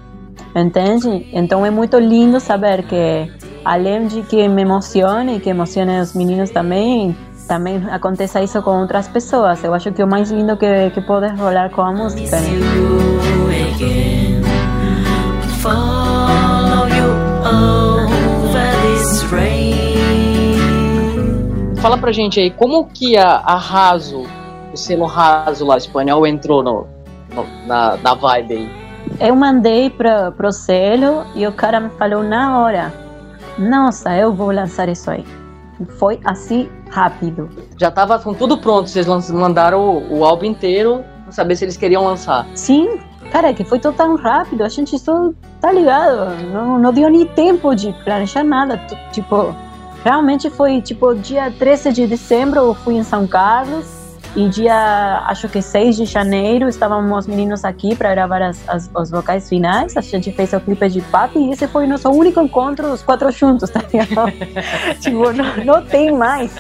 entende? 0.55 1.29
Então 1.33 1.66
é 1.66 1.70
muito 1.70 1.98
lindo 1.98 2.38
saber 2.38 2.85
que, 2.85 3.33
além 3.64 4.07
de 4.07 4.22
que 4.22 4.46
me 4.48 4.62
emocione 4.62 5.37
e 5.37 5.40
que 5.40 5.51
emocione 5.51 6.01
os 6.01 6.14
meninos 6.14 6.51
também, 6.51 7.16
também 7.48 7.83
aconteça 7.90 8.40
isso 8.42 8.62
com 8.62 8.81
outras 8.81 9.09
pessoas. 9.09 9.64
Eu 9.64 9.74
acho 9.74 9.90
que 9.90 10.03
é 10.03 10.05
o 10.05 10.09
mais 10.09 10.31
lindo 10.31 10.57
que, 10.57 10.90
que 10.90 11.01
pode 11.01 11.29
rolar 11.35 11.70
com 11.70 11.83
a 11.83 11.92
música. 11.92 12.40
Né? 12.40 14.28
Fala 21.81 21.97
pra 21.97 22.11
gente 22.12 22.41
aí, 22.41 22.51
como 22.51 22.87
que 22.87 23.17
a, 23.17 23.37
a 23.37 23.57
Raso, 23.57 24.25
o 24.73 24.77
selo 24.77 25.07
Raso 25.07 25.64
lá 25.64 25.77
espanhol, 25.77 26.27
entrou 26.27 26.62
no, 26.62 26.87
no- 27.35 27.67
na, 27.67 27.97
na 27.97 28.14
vibe 28.14 28.55
aí? 28.55 28.71
Eu 29.21 29.37
mandei 29.37 29.88
para 29.88 30.33
pro 30.33 30.51
selo 30.53 31.25
e 31.35 31.47
o 31.47 31.53
cara 31.53 31.79
me 31.81 31.88
falou 31.91 32.23
na 32.23 32.59
hora: 32.61 32.93
Nossa, 33.59 34.14
eu 34.17 34.33
vou 34.35 34.51
lançar 34.51 34.88
isso 34.88 35.11
aí. 35.11 35.25
Foi 35.99 36.19
assim 36.25 36.69
rápido. 36.91 37.49
Já 37.79 37.91
tava 37.91 38.19
com 38.19 38.35
tudo 38.35 38.59
pronto, 38.59 38.88
vocês 38.88 39.07
mandaram 39.31 39.81
o, 39.81 40.19
o 40.19 40.25
álbum 40.25 40.47
inteiro 40.47 41.05
pra 41.23 41.33
saber 41.33 41.55
se 41.57 41.64
eles 41.64 41.77
queriam 41.77 42.05
lançar. 42.05 42.45
Sim, 42.57 42.99
cara, 43.31 43.55
que 43.55 43.62
foi 43.64 43.79
tão 43.79 44.17
rápido. 44.17 44.64
A 44.64 44.69
gente 44.69 44.99
só 44.99 45.31
tá 45.61 45.71
ligado. 45.73 46.35
Não, 46.53 46.77
não 46.79 46.93
deu 46.93 47.09
nem 47.09 47.25
tempo 47.25 47.75
de 47.77 47.93
planejar 48.05 48.43
nada. 48.43 48.77
Tipo, 49.12 49.55
realmente 50.09 50.49
foi 50.51 50.81
tipo 50.81 51.14
dia 51.14 51.51
13 51.59 51.92
de 51.92 52.07
dezembro 52.07 52.61
eu 52.61 52.75
fui 52.75 52.94
em 52.97 53.03
São 53.05 53.27
Carlos. 53.27 53.97
E 54.37 54.47
dia, 54.49 55.23
acho 55.27 55.49
que 55.49 55.61
6 55.61 55.97
de 55.97 56.05
janeiro, 56.05 56.68
estávamos 56.68 57.21
os 57.21 57.27
meninos 57.27 57.64
aqui 57.64 57.97
para 57.97 58.11
gravar 58.14 58.42
as, 58.42 58.68
as- 58.68 58.90
os 58.94 59.11
vocais 59.11 59.49
finais. 59.49 59.97
A 59.97 60.01
gente 60.03 60.31
fez 60.33 60.53
o 60.53 60.61
clipe 60.61 60.87
de 60.90 61.01
Papi 61.01 61.38
e 61.38 61.51
esse 61.51 61.66
foi 61.66 61.87
o 61.87 61.88
nosso 61.88 62.09
único 62.11 62.38
encontro, 62.40 62.92
os 62.92 63.03
quatro 63.03 63.31
juntos, 63.33 63.68
tá 63.71 63.81
ligado? 63.92 64.31
tipo, 65.01 65.33
não, 65.33 65.64
não 65.64 65.83
tem 65.83 66.12
mais. 66.12 66.55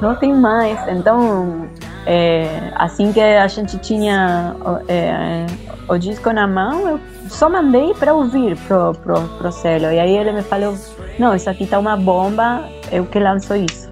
Não 0.00 0.14
tem 0.14 0.34
mais. 0.34 0.78
Então, 0.88 1.66
é, 2.04 2.70
assim 2.76 3.12
que 3.12 3.20
a 3.20 3.48
gente 3.48 3.78
tinha 3.78 4.54
é, 4.86 5.46
o 5.88 5.96
disco 5.96 6.30
na 6.32 6.46
mão, 6.46 6.86
eu 6.86 7.00
só 7.30 7.48
mandei 7.48 7.94
para 7.94 8.12
ouvir 8.14 8.56
pro, 8.68 8.92
pro, 9.02 9.20
pro 9.38 9.50
selo. 9.50 9.86
E 9.86 9.98
aí 9.98 10.14
ele 10.16 10.32
me 10.32 10.42
falou: 10.42 10.76
Não, 11.18 11.34
isso 11.34 11.48
aqui 11.48 11.66
tá 11.66 11.78
uma 11.78 11.96
bomba, 11.96 12.62
eu 12.90 13.06
que 13.06 13.18
lanço 13.18 13.54
isso. 13.54 13.90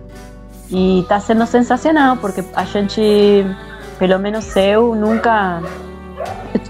E 0.71 1.05
tá 1.09 1.21
sendo 1.21 1.47
sensacional, 1.47 2.17
porque 2.17 2.43
a 2.55 2.65
gente, 2.65 3.45
pelo 3.99 4.19
menos 4.19 4.57
eu, 4.57 4.95
nunca. 4.95 5.63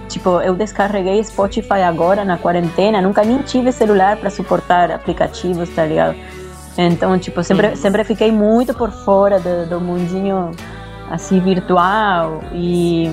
Tipo, 0.08 0.40
eu 0.40 0.54
descarreguei 0.54 1.22
Spotify 1.22 1.82
agora 1.87 2.24
na 2.24 2.38
quarentena, 2.38 3.00
nunca 3.00 3.22
nem 3.24 3.38
tive 3.38 3.72
celular 3.72 4.16
para 4.16 4.30
suportar 4.30 4.90
aplicativos, 4.90 5.68
tá 5.70 5.84
ligado? 5.84 6.16
Então, 6.76 7.18
tipo, 7.18 7.42
sempre, 7.42 7.76
sempre 7.76 8.04
fiquei 8.04 8.32
muito 8.32 8.74
por 8.74 8.90
fora 8.90 9.38
do, 9.38 9.66
do 9.66 9.80
mundinho 9.80 10.50
assim 11.10 11.38
virtual 11.40 12.42
e 12.52 13.10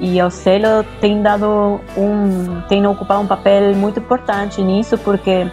e 0.00 0.20
o 0.20 0.28
selo 0.28 0.84
tem 1.00 1.22
dado 1.22 1.80
um 1.96 2.60
tem 2.68 2.84
ocupado 2.86 3.20
um 3.20 3.26
papel 3.26 3.74
muito 3.76 4.00
importante 4.00 4.60
nisso 4.60 4.98
porque 4.98 5.46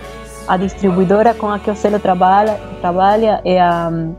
a 0.51 0.57
distribuidora 0.57 1.33
com 1.33 1.49
a 1.49 1.57
que 1.57 1.71
o 1.71 1.75
selo 1.75 1.99
trabalha 1.99 2.59
trabalha 2.81 3.41
é 3.45 3.61
a 3.61 3.89
um, 3.91 4.15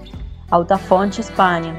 Altafonte 0.50 1.20
Espanha 1.20 1.74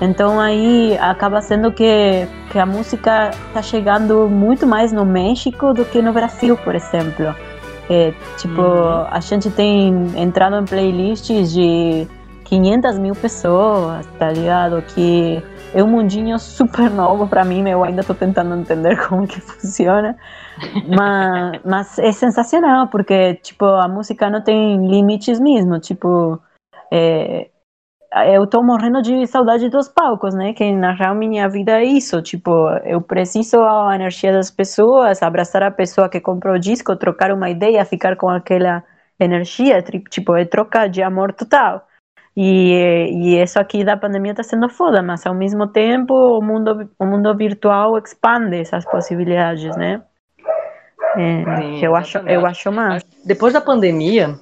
então 0.00 0.40
aí 0.40 0.98
acaba 1.00 1.40
sendo 1.40 1.70
que 1.70 2.26
que 2.50 2.58
a 2.58 2.66
música 2.66 3.30
está 3.48 3.62
chegando 3.62 4.28
muito 4.28 4.66
mais 4.66 4.92
no 4.92 5.04
México 5.04 5.72
do 5.72 5.84
que 5.84 6.02
no 6.02 6.12
Brasil 6.12 6.56
por 6.56 6.74
exemplo 6.74 7.34
é, 7.88 8.12
tipo 8.38 8.60
Uhum. 8.60 9.06
a 9.10 9.20
gente 9.20 9.50
tem 9.50 10.12
entrado 10.16 10.56
em 10.56 10.64
playlists 10.64 11.52
de 11.52 12.08
500 12.44 12.98
mil 12.98 13.14
pessoas, 13.14 14.06
tá 14.18 14.30
ligado? 14.30 14.82
Que 14.94 15.42
é 15.74 15.82
um 15.82 15.88
mundinho 15.88 16.38
super 16.38 16.90
novo 16.90 17.26
para 17.28 17.44
mim, 17.44 17.68
eu 17.68 17.82
ainda 17.84 18.04
tô 18.04 18.14
tentando 18.14 18.54
entender 18.56 18.96
como 19.08 19.26
que 19.26 19.40
funciona. 19.40 20.16
Mas, 20.86 21.60
mas 21.64 21.98
é 21.98 22.12
sensacional, 22.12 22.88
porque, 22.88 23.34
tipo, 23.36 23.64
a 23.64 23.88
música 23.88 24.30
não 24.30 24.42
tem 24.42 24.86
limites 24.88 25.40
mesmo, 25.40 25.78
tipo... 25.80 26.40
é, 26.92 27.50
eu 28.34 28.46
tô 28.46 28.62
morrendo 28.62 29.00
de 29.00 29.26
saudade 29.26 29.68
dos 29.70 29.88
palcos, 29.88 30.34
né? 30.34 30.52
Que 30.52 30.72
na 30.72 30.92
real 30.92 31.14
minha 31.14 31.48
vida 31.48 31.80
é 31.80 31.84
isso, 31.84 32.20
tipo, 32.22 32.68
eu 32.84 33.00
preciso 33.00 33.62
a 33.62 33.94
energia 33.94 34.32
das 34.32 34.50
pessoas, 34.50 35.22
abraçar 35.22 35.62
a 35.62 35.70
pessoa 35.70 36.08
que 36.08 36.20
comprou 36.20 36.54
o 36.54 36.58
disco, 36.58 36.94
trocar 36.96 37.32
uma 37.32 37.48
ideia, 37.48 37.84
ficar 37.86 38.16
com 38.16 38.28
aquela 38.28 38.84
energia, 39.18 39.82
tipo, 40.10 40.36
é 40.36 40.44
troca 40.44 40.86
de 40.88 41.02
amor 41.02 41.32
total. 41.32 41.86
E, 42.36 43.10
e 43.12 43.42
isso 43.42 43.60
aqui 43.60 43.84
da 43.84 43.96
pandemia 43.96 44.32
está 44.32 44.42
sendo 44.42 44.68
foda, 44.68 45.02
mas 45.02 45.26
ao 45.26 45.34
mesmo 45.34 45.66
tempo 45.66 46.14
o 46.14 46.42
mundo, 46.42 46.90
o 46.98 47.04
mundo 47.04 47.34
virtual 47.36 47.98
expande 47.98 48.56
essas 48.56 48.84
possibilidades, 48.86 49.76
né? 49.76 50.02
É, 51.16 51.44
Sim, 51.56 51.84
eu, 51.84 51.94
acho, 51.94 52.18
eu 52.18 52.46
acho 52.46 52.72
massa. 52.72 53.04
Depois 53.22 53.52
da 53.52 53.60
pandemia, 53.60 54.38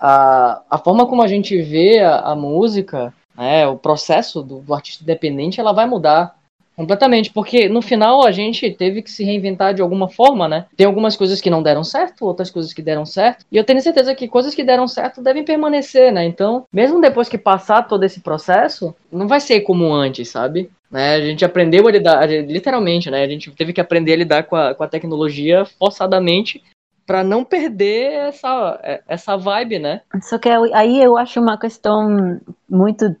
a, 0.00 0.62
a 0.70 0.78
forma 0.78 1.06
como 1.06 1.22
a 1.22 1.28
gente 1.28 1.60
vê 1.60 2.00
a, 2.00 2.20
a 2.20 2.34
música, 2.34 3.12
né, 3.36 3.66
o 3.66 3.76
processo 3.76 4.42
do, 4.42 4.60
do 4.60 4.74
artista 4.74 5.02
independente, 5.02 5.60
ela 5.60 5.72
vai 5.72 5.86
mudar 5.86 6.37
completamente, 6.78 7.32
porque 7.32 7.68
no 7.68 7.82
final 7.82 8.24
a 8.24 8.30
gente 8.30 8.70
teve 8.70 9.02
que 9.02 9.10
se 9.10 9.24
reinventar 9.24 9.74
de 9.74 9.82
alguma 9.82 10.08
forma, 10.08 10.46
né? 10.46 10.66
Tem 10.76 10.86
algumas 10.86 11.16
coisas 11.16 11.40
que 11.40 11.50
não 11.50 11.60
deram 11.60 11.82
certo, 11.82 12.24
outras 12.24 12.52
coisas 12.52 12.72
que 12.72 12.80
deram 12.80 13.04
certo, 13.04 13.44
e 13.50 13.56
eu 13.56 13.64
tenho 13.64 13.82
certeza 13.82 14.14
que 14.14 14.28
coisas 14.28 14.54
que 14.54 14.62
deram 14.62 14.86
certo 14.86 15.20
devem 15.20 15.44
permanecer, 15.44 16.12
né? 16.12 16.24
Então, 16.24 16.64
mesmo 16.72 17.00
depois 17.00 17.28
que 17.28 17.36
passar 17.36 17.88
todo 17.88 18.04
esse 18.04 18.20
processo, 18.20 18.94
não 19.10 19.26
vai 19.26 19.40
ser 19.40 19.62
como 19.62 19.92
antes, 19.92 20.28
sabe? 20.28 20.70
Né? 20.88 21.16
A 21.16 21.20
gente 21.20 21.44
aprendeu 21.44 21.88
a 21.88 21.90
lidar, 21.90 22.28
literalmente, 22.28 23.10
né? 23.10 23.24
A 23.24 23.28
gente 23.28 23.50
teve 23.50 23.72
que 23.72 23.80
aprender 23.80 24.12
a 24.12 24.16
lidar 24.16 24.44
com 24.44 24.54
a, 24.54 24.72
com 24.72 24.84
a 24.84 24.88
tecnologia 24.88 25.64
forçadamente 25.80 26.62
para 27.04 27.24
não 27.24 27.42
perder 27.42 28.28
essa, 28.28 29.02
essa 29.08 29.36
vibe, 29.36 29.80
né? 29.80 30.02
Só 30.22 30.38
que 30.38 30.48
aí 30.48 31.02
eu 31.02 31.16
acho 31.16 31.40
uma 31.40 31.58
questão 31.58 32.38
muito 32.68 33.16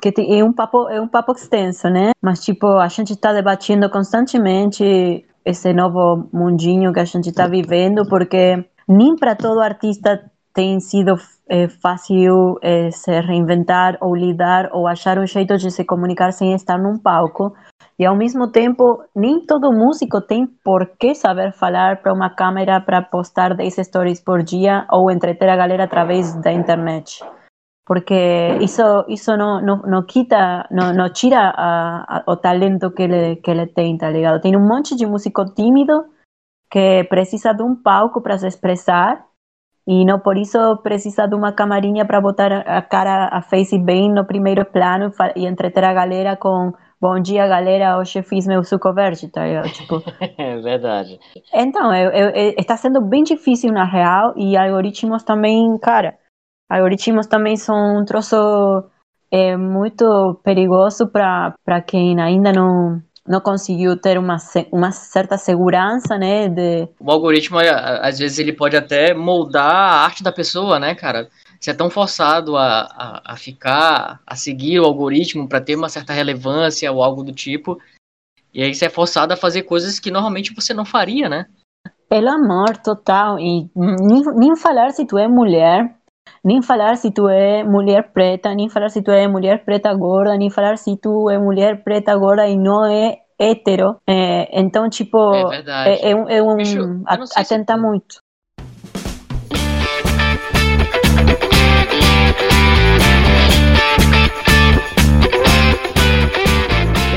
que 0.00 0.12
é 0.18 0.44
um 0.44 0.52
papo 0.52 0.88
é 0.88 1.00
um 1.00 1.08
papo 1.08 1.32
extenso, 1.32 1.88
né? 1.88 2.12
Mas 2.20 2.44
tipo 2.44 2.66
a 2.66 2.88
gente 2.88 3.12
está 3.12 3.32
debatendo 3.32 3.88
constantemente 3.90 5.24
esse 5.44 5.72
novo 5.72 6.28
mundinho 6.32 6.92
que 6.92 7.00
a 7.00 7.04
gente 7.04 7.30
está 7.30 7.46
vivendo, 7.46 8.06
porque 8.08 8.64
nem 8.88 9.16
para 9.16 9.34
todo 9.34 9.60
artista 9.60 10.30
tem 10.52 10.80
sido 10.80 11.16
é, 11.48 11.68
fácil 11.68 12.58
é, 12.60 12.90
se 12.90 13.20
reinventar 13.20 13.96
ou 14.00 14.14
lidar 14.14 14.68
ou 14.72 14.86
achar 14.86 15.18
um 15.18 15.26
jeito 15.26 15.56
de 15.56 15.70
se 15.70 15.84
comunicar 15.84 16.32
sem 16.32 16.52
estar 16.54 16.78
num 16.78 16.98
palco. 16.98 17.54
E 17.98 18.04
ao 18.04 18.16
mesmo 18.16 18.48
tempo, 18.48 19.04
nem 19.14 19.44
todo 19.44 19.72
músico 19.72 20.20
tem 20.20 20.46
por 20.64 20.86
que 20.98 21.14
saber 21.14 21.52
falar 21.52 22.02
para 22.02 22.12
uma 22.12 22.30
câmera 22.30 22.80
para 22.80 23.02
postar 23.02 23.54
10 23.54 23.76
stories 23.86 24.20
por 24.20 24.42
dia 24.42 24.86
ou 24.90 25.10
entreter 25.10 25.48
a 25.48 25.56
galera 25.56 25.84
através 25.84 26.34
da 26.36 26.50
internet. 26.50 27.22
Porque 27.86 28.58
isso 28.60 28.82
isso 29.08 29.36
não, 29.36 29.60
não, 29.60 29.76
não 29.82 30.02
quita, 30.02 30.66
não, 30.70 30.92
não 30.92 31.12
tira 31.12 31.52
a, 31.56 32.18
a, 32.18 32.24
o 32.26 32.36
talento 32.36 32.90
que 32.92 33.02
ele, 33.02 33.36
que 33.36 33.50
ele 33.50 33.66
tem, 33.66 33.96
tá 33.96 34.08
ligado? 34.10 34.40
Tem 34.40 34.56
um 34.56 34.66
monte 34.66 34.94
de 34.94 35.06
músico 35.06 35.44
tímido 35.54 36.04
que 36.70 37.04
precisa 37.04 37.52
de 37.52 37.62
um 37.62 37.74
palco 37.74 38.20
para 38.22 38.38
se 38.38 38.46
expressar 38.46 39.26
e 39.86 40.04
não 40.04 40.20
por 40.20 40.36
isso 40.36 40.76
precisa 40.84 41.26
de 41.26 41.34
uma 41.34 41.52
camarinha 41.52 42.04
para 42.04 42.20
botar 42.20 42.52
a 42.52 42.80
cara, 42.80 43.28
a 43.32 43.42
face 43.42 43.76
bem 43.76 44.08
no 44.08 44.24
primeiro 44.24 44.64
plano 44.64 45.10
e 45.34 45.46
entreter 45.46 45.84
a 45.84 45.92
galera 45.92 46.36
com 46.36 46.72
bom 47.00 47.18
dia, 47.18 47.48
galera, 47.48 47.98
hoje 47.98 48.22
fiz 48.22 48.46
meu 48.46 48.62
suco 48.62 48.92
verde, 48.92 49.26
tá 49.28 49.44
ligado? 49.44 49.70
Tipo... 49.72 50.02
é 50.36 50.60
verdade. 50.60 51.18
Então, 51.52 51.92
eu, 51.94 52.10
eu, 52.10 52.28
eu, 52.28 52.54
está 52.58 52.76
sendo 52.76 53.00
bem 53.00 53.24
difícil 53.24 53.72
na 53.72 53.84
real 53.84 54.34
e 54.36 54.56
algoritmos 54.56 55.24
também, 55.24 55.78
cara, 55.78 56.18
algoritmos 56.70 57.26
também 57.26 57.56
são 57.56 57.98
um 57.98 58.04
troço 58.04 58.36
é, 59.30 59.56
muito 59.56 60.40
perigoso 60.44 61.08
para 61.08 61.82
quem 61.86 62.20
ainda 62.20 62.52
não 62.52 63.02
não 63.28 63.40
conseguiu 63.40 63.96
ter 63.96 64.18
uma, 64.18 64.38
uma 64.72 64.90
certa 64.90 65.38
segurança, 65.38 66.18
né? 66.18 66.48
De... 66.48 66.88
O 66.98 67.12
algoritmo, 67.12 67.58
às 67.60 68.18
vezes, 68.18 68.40
ele 68.40 68.52
pode 68.52 68.76
até 68.76 69.14
moldar 69.14 69.70
a 69.70 70.04
arte 70.04 70.22
da 70.22 70.32
pessoa, 70.32 70.80
né, 70.80 70.96
cara? 70.96 71.28
Você 71.60 71.70
é 71.70 71.74
tão 71.74 71.88
forçado 71.88 72.56
a, 72.56 72.80
a, 72.80 73.32
a 73.34 73.36
ficar, 73.36 74.20
a 74.26 74.34
seguir 74.34 74.80
o 74.80 74.84
algoritmo 74.84 75.48
para 75.48 75.60
ter 75.60 75.76
uma 75.76 75.88
certa 75.88 76.12
relevância 76.12 76.90
ou 76.90 77.04
algo 77.04 77.22
do 77.22 77.32
tipo, 77.32 77.78
e 78.52 78.62
aí 78.62 78.74
você 78.74 78.86
é 78.86 78.90
forçado 78.90 79.32
a 79.32 79.36
fazer 79.36 79.62
coisas 79.62 80.00
que 80.00 80.10
normalmente 80.10 80.52
você 80.52 80.74
não 80.74 80.84
faria, 80.84 81.28
né? 81.28 81.46
Pelo 82.08 82.30
amor, 82.30 82.76
total. 82.78 83.38
E 83.38 83.70
nem, 83.76 84.22
nem 84.34 84.56
falar 84.56 84.90
se 84.90 85.06
tu 85.06 85.16
é 85.16 85.28
mulher, 85.28 85.94
nem 86.44 86.62
falar 86.62 86.96
se 86.96 87.10
tu 87.10 87.28
é 87.28 87.62
mulher 87.64 88.12
preta, 88.12 88.54
nem 88.54 88.68
falar 88.68 88.88
se 88.88 89.02
tu 89.02 89.10
é 89.10 89.26
mulher 89.28 89.64
preta 89.64 89.92
gorda, 89.94 90.36
nem 90.36 90.50
falar 90.50 90.76
se 90.76 90.96
tu 90.96 91.28
é 91.30 91.38
mulher 91.38 91.82
preta 91.82 92.16
gorda 92.16 92.46
e 92.46 92.56
não 92.56 92.84
é 92.84 93.18
hétero. 93.38 93.96
É, 94.06 94.60
então, 94.60 94.88
tipo, 94.88 95.34
é, 95.34 95.48
verdade. 95.48 95.90
é, 95.90 96.10
é 96.10 96.16
um, 96.16 96.28
é 96.28 96.42
um 96.42 96.56
Bicho, 96.56 97.02
atenta 97.36 97.74
se... 97.74 97.80
muito. 97.80 98.16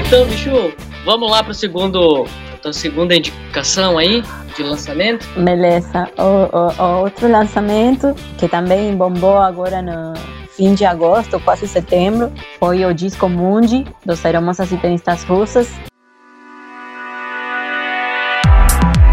Então, 0.06 0.28
bicho, 0.28 0.52
vamos 1.06 1.32
lá 1.32 1.42
para 1.42 1.52
o 1.52 1.56
segundo, 1.56 2.26
a 2.70 2.74
segunda 2.74 3.16
indicação 3.16 3.98
aí 3.98 4.24
de 4.56 4.64
lançamento? 4.64 5.28
Beleza. 5.38 6.10
O, 6.18 6.22
o, 6.22 6.84
o, 6.84 7.02
outro 7.02 7.30
lançamento, 7.30 8.16
que 8.38 8.48
também 8.48 8.96
bombou 8.96 9.38
agora 9.38 9.82
no 9.82 10.14
fim 10.56 10.74
de 10.74 10.86
agosto, 10.86 11.40
quase 11.40 11.68
setembro, 11.68 12.32
foi 12.60 12.86
o 12.86 12.94
disco 12.94 13.28
Mundi, 13.28 13.86
dos 14.06 14.24
Aeromosas 14.26 14.72
e 14.72 14.78
Tenistas 14.78 15.24
Russas. 15.24 15.70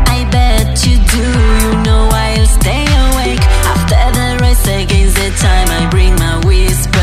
I 0.08 0.24
bet 0.30 0.86
you 0.86 0.98
do, 0.98 1.18
you 1.18 1.82
know 1.82 2.08
I'll 2.12 2.46
stay 2.46 2.84
awake 2.84 3.40
After 3.66 4.12
the 4.12 4.38
race 4.42 4.68
against 4.68 5.16
the 5.16 5.30
time 5.40 5.68
I 5.70 5.88
bring 5.90 6.14
my 6.18 6.36
whisper 6.46 7.00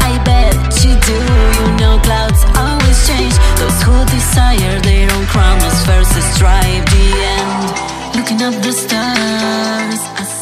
I 0.00 0.18
bet 0.24 0.84
you 0.84 0.94
do, 0.94 1.12
you 1.12 1.76
know 1.78 2.00
clouds 2.00 2.42
always 2.56 3.06
change 3.06 3.34
Those 3.58 3.82
who 3.82 4.04
desire 4.06 4.89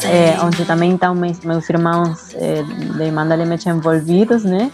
é, 0.09 0.37
onde 0.43 0.65
também 0.65 0.93
estão 0.93 1.13
meus, 1.13 1.39
meus 1.41 1.69
irmãos 1.69 2.33
é, 2.33 2.63
de 2.63 3.11
Mandale 3.11 3.45
Mecha 3.45 3.69
envolvidos, 3.69 4.43
né? 4.43 4.71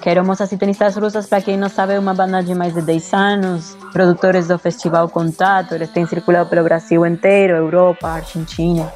Quero 0.00 0.24
mostrar 0.24 0.46
Tenistas 0.46 0.96
Russas, 0.96 1.26
para 1.26 1.40
quem 1.40 1.56
não 1.56 1.68
sabe, 1.68 1.94
é 1.94 1.98
uma 1.98 2.14
banda 2.14 2.40
de 2.40 2.54
mais 2.54 2.72
de 2.72 2.80
10 2.80 3.12
anos, 3.12 3.76
produtores 3.92 4.46
do 4.46 4.56
Festival 4.56 5.08
Contato, 5.08 5.74
eles 5.74 5.90
têm 5.90 6.06
circulado 6.06 6.48
pelo 6.48 6.62
Brasil 6.62 7.04
inteiro, 7.04 7.56
Europa, 7.56 8.06
Argentina. 8.06 8.92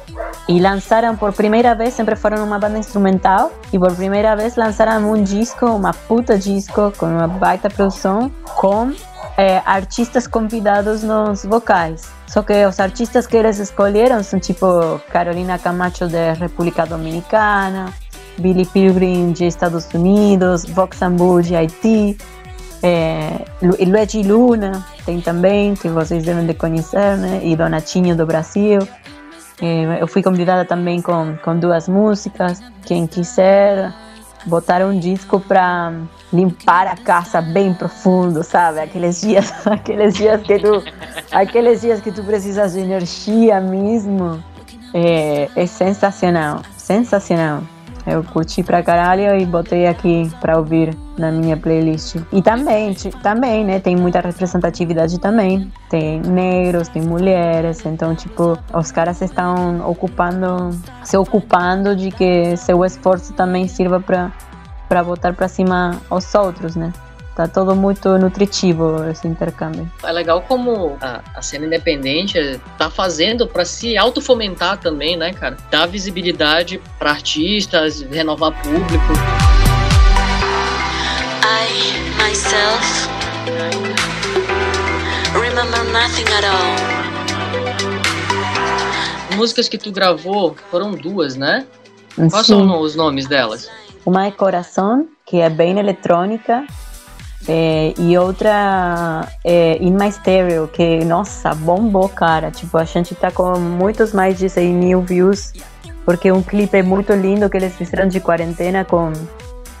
E 0.47 0.61
lançaram 0.61 1.17
por 1.17 1.33
primeira 1.33 1.75
vez, 1.75 1.93
sempre 1.93 2.15
foram 2.15 2.45
uma 2.45 2.57
banda 2.57 2.77
instrumental, 2.77 3.51
e 3.73 3.77
por 3.77 3.93
primeira 3.93 4.33
vez 4.37 4.55
lançaram 4.55 5.11
um 5.11 5.21
disco, 5.21 5.65
uma 5.65 5.93
puta 5.93 6.37
disco, 6.37 6.93
com 6.97 7.07
uma 7.07 7.27
baita 7.27 7.69
produção, 7.69 8.31
com 8.55 8.93
é, 9.41 9.59
artistas 9.65 10.27
convidados 10.27 11.01
nos 11.01 11.43
vocais. 11.43 12.07
Só 12.27 12.43
que 12.43 12.63
os 12.63 12.79
artistas 12.79 13.25
que 13.25 13.35
eles 13.35 13.57
escolheram 13.57 14.21
são 14.21 14.39
tipo 14.39 15.01
Carolina 15.11 15.57
Camacho 15.57 16.07
de 16.07 16.33
República 16.33 16.85
Dominicana, 16.85 17.91
Billy 18.37 18.67
Pilgrim 18.67 19.31
de 19.31 19.47
Estados 19.47 19.87
Unidos, 19.95 20.65
Vox 20.65 21.01
Ambu 21.01 21.41
de 21.41 21.55
Haiti, 21.55 22.15
é, 22.83 23.45
Luigi 23.63 24.21
Luna 24.21 24.85
tem 25.07 25.19
também, 25.19 25.73
que 25.73 25.89
vocês 25.89 26.23
devem 26.23 26.45
de 26.45 26.53
conhecer, 26.53 27.17
né? 27.17 27.41
E 27.43 27.55
Donatinho 27.55 28.15
do 28.15 28.27
Brasil. 28.27 28.87
É, 29.59 29.99
eu 29.99 30.07
fui 30.07 30.21
convidada 30.21 30.65
também 30.65 31.01
com, 31.01 31.35
com 31.43 31.57
duas 31.57 31.87
músicas. 31.89 32.61
Quem 32.85 33.07
quiser 33.07 33.91
botar 34.45 34.85
um 34.85 34.99
disco 34.99 35.39
para 35.39 35.93
limpar 36.31 36.87
a 36.87 36.95
casa 36.95 37.41
bem 37.41 37.73
profundo, 37.73 38.43
sabe? 38.43 38.79
Aqueles 38.79 39.21
dias, 39.21 39.53
aqueles 39.67 40.13
dias 40.15 40.41
que 40.41 40.59
tu, 40.59 40.83
aqueles 41.31 41.81
dias 41.81 42.01
que 42.01 42.11
tu 42.11 42.23
precisas 42.23 42.73
de 42.73 42.79
energia 42.79 43.59
mesmo. 43.59 44.43
É, 44.93 45.49
é 45.55 45.65
sensacional, 45.65 46.61
sensacional. 46.75 47.63
Eu 48.05 48.23
curti 48.23 48.63
pra 48.63 48.81
caralho 48.81 49.39
e 49.39 49.45
botei 49.45 49.87
aqui 49.87 50.29
pra 50.41 50.57
ouvir 50.57 50.97
na 51.17 51.31
minha 51.31 51.55
playlist. 51.55 52.15
E 52.31 52.41
também, 52.41 52.95
também, 53.21 53.63
né, 53.63 53.79
tem 53.79 53.95
muita 53.95 54.19
representatividade 54.19 55.19
também. 55.19 55.71
Tem 55.89 56.19
negros, 56.19 56.87
tem 56.87 57.03
mulheres, 57.03 57.85
então, 57.85 58.15
tipo, 58.15 58.57
os 58.73 58.91
caras 58.91 59.21
estão 59.21 59.87
ocupando, 59.87 60.71
se 61.03 61.15
ocupando 61.15 61.95
de 61.95 62.09
que 62.11 62.57
seu 62.57 62.83
esforço 62.83 63.33
também 63.33 63.67
sirva 63.67 63.99
pra 63.99 64.31
para 64.91 65.05
botar 65.05 65.31
para 65.31 65.47
cima 65.47 66.01
os 66.09 66.35
outros, 66.35 66.75
né? 66.75 66.91
Tá 67.33 67.47
todo 67.47 67.73
muito 67.73 68.17
nutritivo 68.17 69.05
esse 69.09 69.25
intercâmbio. 69.25 69.89
É 70.03 70.11
legal 70.11 70.41
como 70.41 70.97
a, 70.99 71.21
a 71.33 71.41
cena 71.41 71.65
independente 71.65 72.59
tá 72.77 72.89
fazendo 72.89 73.47
para 73.47 73.63
se 73.63 73.97
autofomentar 73.97 74.79
também, 74.79 75.15
né, 75.15 75.31
cara? 75.31 75.55
Dar 75.71 75.85
visibilidade 75.85 76.81
para 76.99 77.11
artistas, 77.11 78.01
renovar 78.01 78.51
público. 78.61 79.13
I 81.41 81.93
myself 82.21 83.07
remember 85.33 85.85
nothing 85.93 86.27
at 86.33 86.43
all. 86.43 86.75
Músicas 89.37 89.69
que 89.69 89.77
tu 89.77 89.89
gravou 89.93 90.53
foram 90.69 90.91
duas, 90.91 91.37
né? 91.37 91.65
Quais 92.29 92.47
são 92.47 92.81
os 92.81 92.93
nomes 92.93 93.25
delas? 93.25 93.69
Uma 94.05 94.27
é 94.27 94.31
Coração, 94.31 95.07
que 95.25 95.39
é 95.39 95.49
bem 95.49 95.77
eletrônica, 95.77 96.65
é, 97.47 97.93
e 97.97 98.17
outra 98.17 99.27
é 99.43 99.77
In 99.81 99.91
My 99.91 100.11
Stereo, 100.11 100.67
que, 100.67 101.03
nossa, 101.05 101.53
bombou, 101.55 102.07
cara. 102.09 102.51
Tipo, 102.51 102.77
a 102.77 102.83
gente 102.83 103.15
tá 103.15 103.31
com 103.31 103.57
muitos 103.59 104.13
mais 104.13 104.37
de 104.37 104.47
100 104.47 104.73
mil 104.73 105.01
views, 105.01 105.53
porque 106.05 106.31
um 106.31 106.43
clipe 106.43 106.81
muito 106.83 107.13
lindo 107.13 107.49
que 107.49 107.57
eles 107.57 107.75
fizeram 107.75 108.07
de 108.07 108.19
quarentena 108.19 108.85
com, 108.85 109.11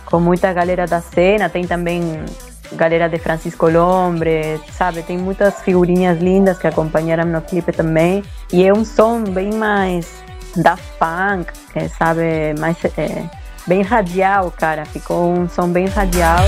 com 0.05 0.19
muita 0.19 0.51
galera 0.53 0.87
da 0.87 1.01
cena. 1.01 1.49
Tem 1.49 1.65
também 1.67 2.25
galera 2.73 3.07
de 3.07 3.19
Francisco 3.19 3.69
Lombre, 3.69 4.59
sabe? 4.71 5.03
Tem 5.03 5.17
muitas 5.17 5.61
figurinhas 5.61 6.19
lindas 6.19 6.57
que 6.57 6.67
acompanharam 6.67 7.25
no 7.25 7.41
clipe 7.41 7.71
também. 7.71 8.23
E 8.51 8.63
é 8.65 8.73
um 8.73 8.83
som 8.83 9.23
bem 9.23 9.53
mais 9.53 10.23
da 10.55 10.75
funk, 10.77 11.51
sabe? 11.97 12.59
Mais... 12.59 12.77
É, 12.97 13.40
bem 13.67 13.81
radial, 13.81 14.51
cara. 14.51 14.85
Ficou 14.85 15.31
um 15.31 15.49
som 15.49 15.69
bem 15.69 15.87
radial. 15.87 16.39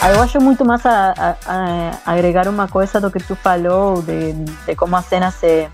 Ah, 0.00 0.10
eu 0.10 0.22
acho 0.22 0.40
muito 0.40 0.64
massa 0.64 1.12
a, 1.16 1.36
a, 1.44 1.90
a 2.06 2.12
agregar 2.12 2.48
uma 2.48 2.68
coisa 2.68 3.00
do 3.00 3.10
que 3.10 3.18
tu 3.18 3.34
falou, 3.34 4.00
de, 4.00 4.32
de 4.32 4.74
como 4.76 4.96
a 4.96 5.02
cena 5.02 5.30
se. 5.30 5.68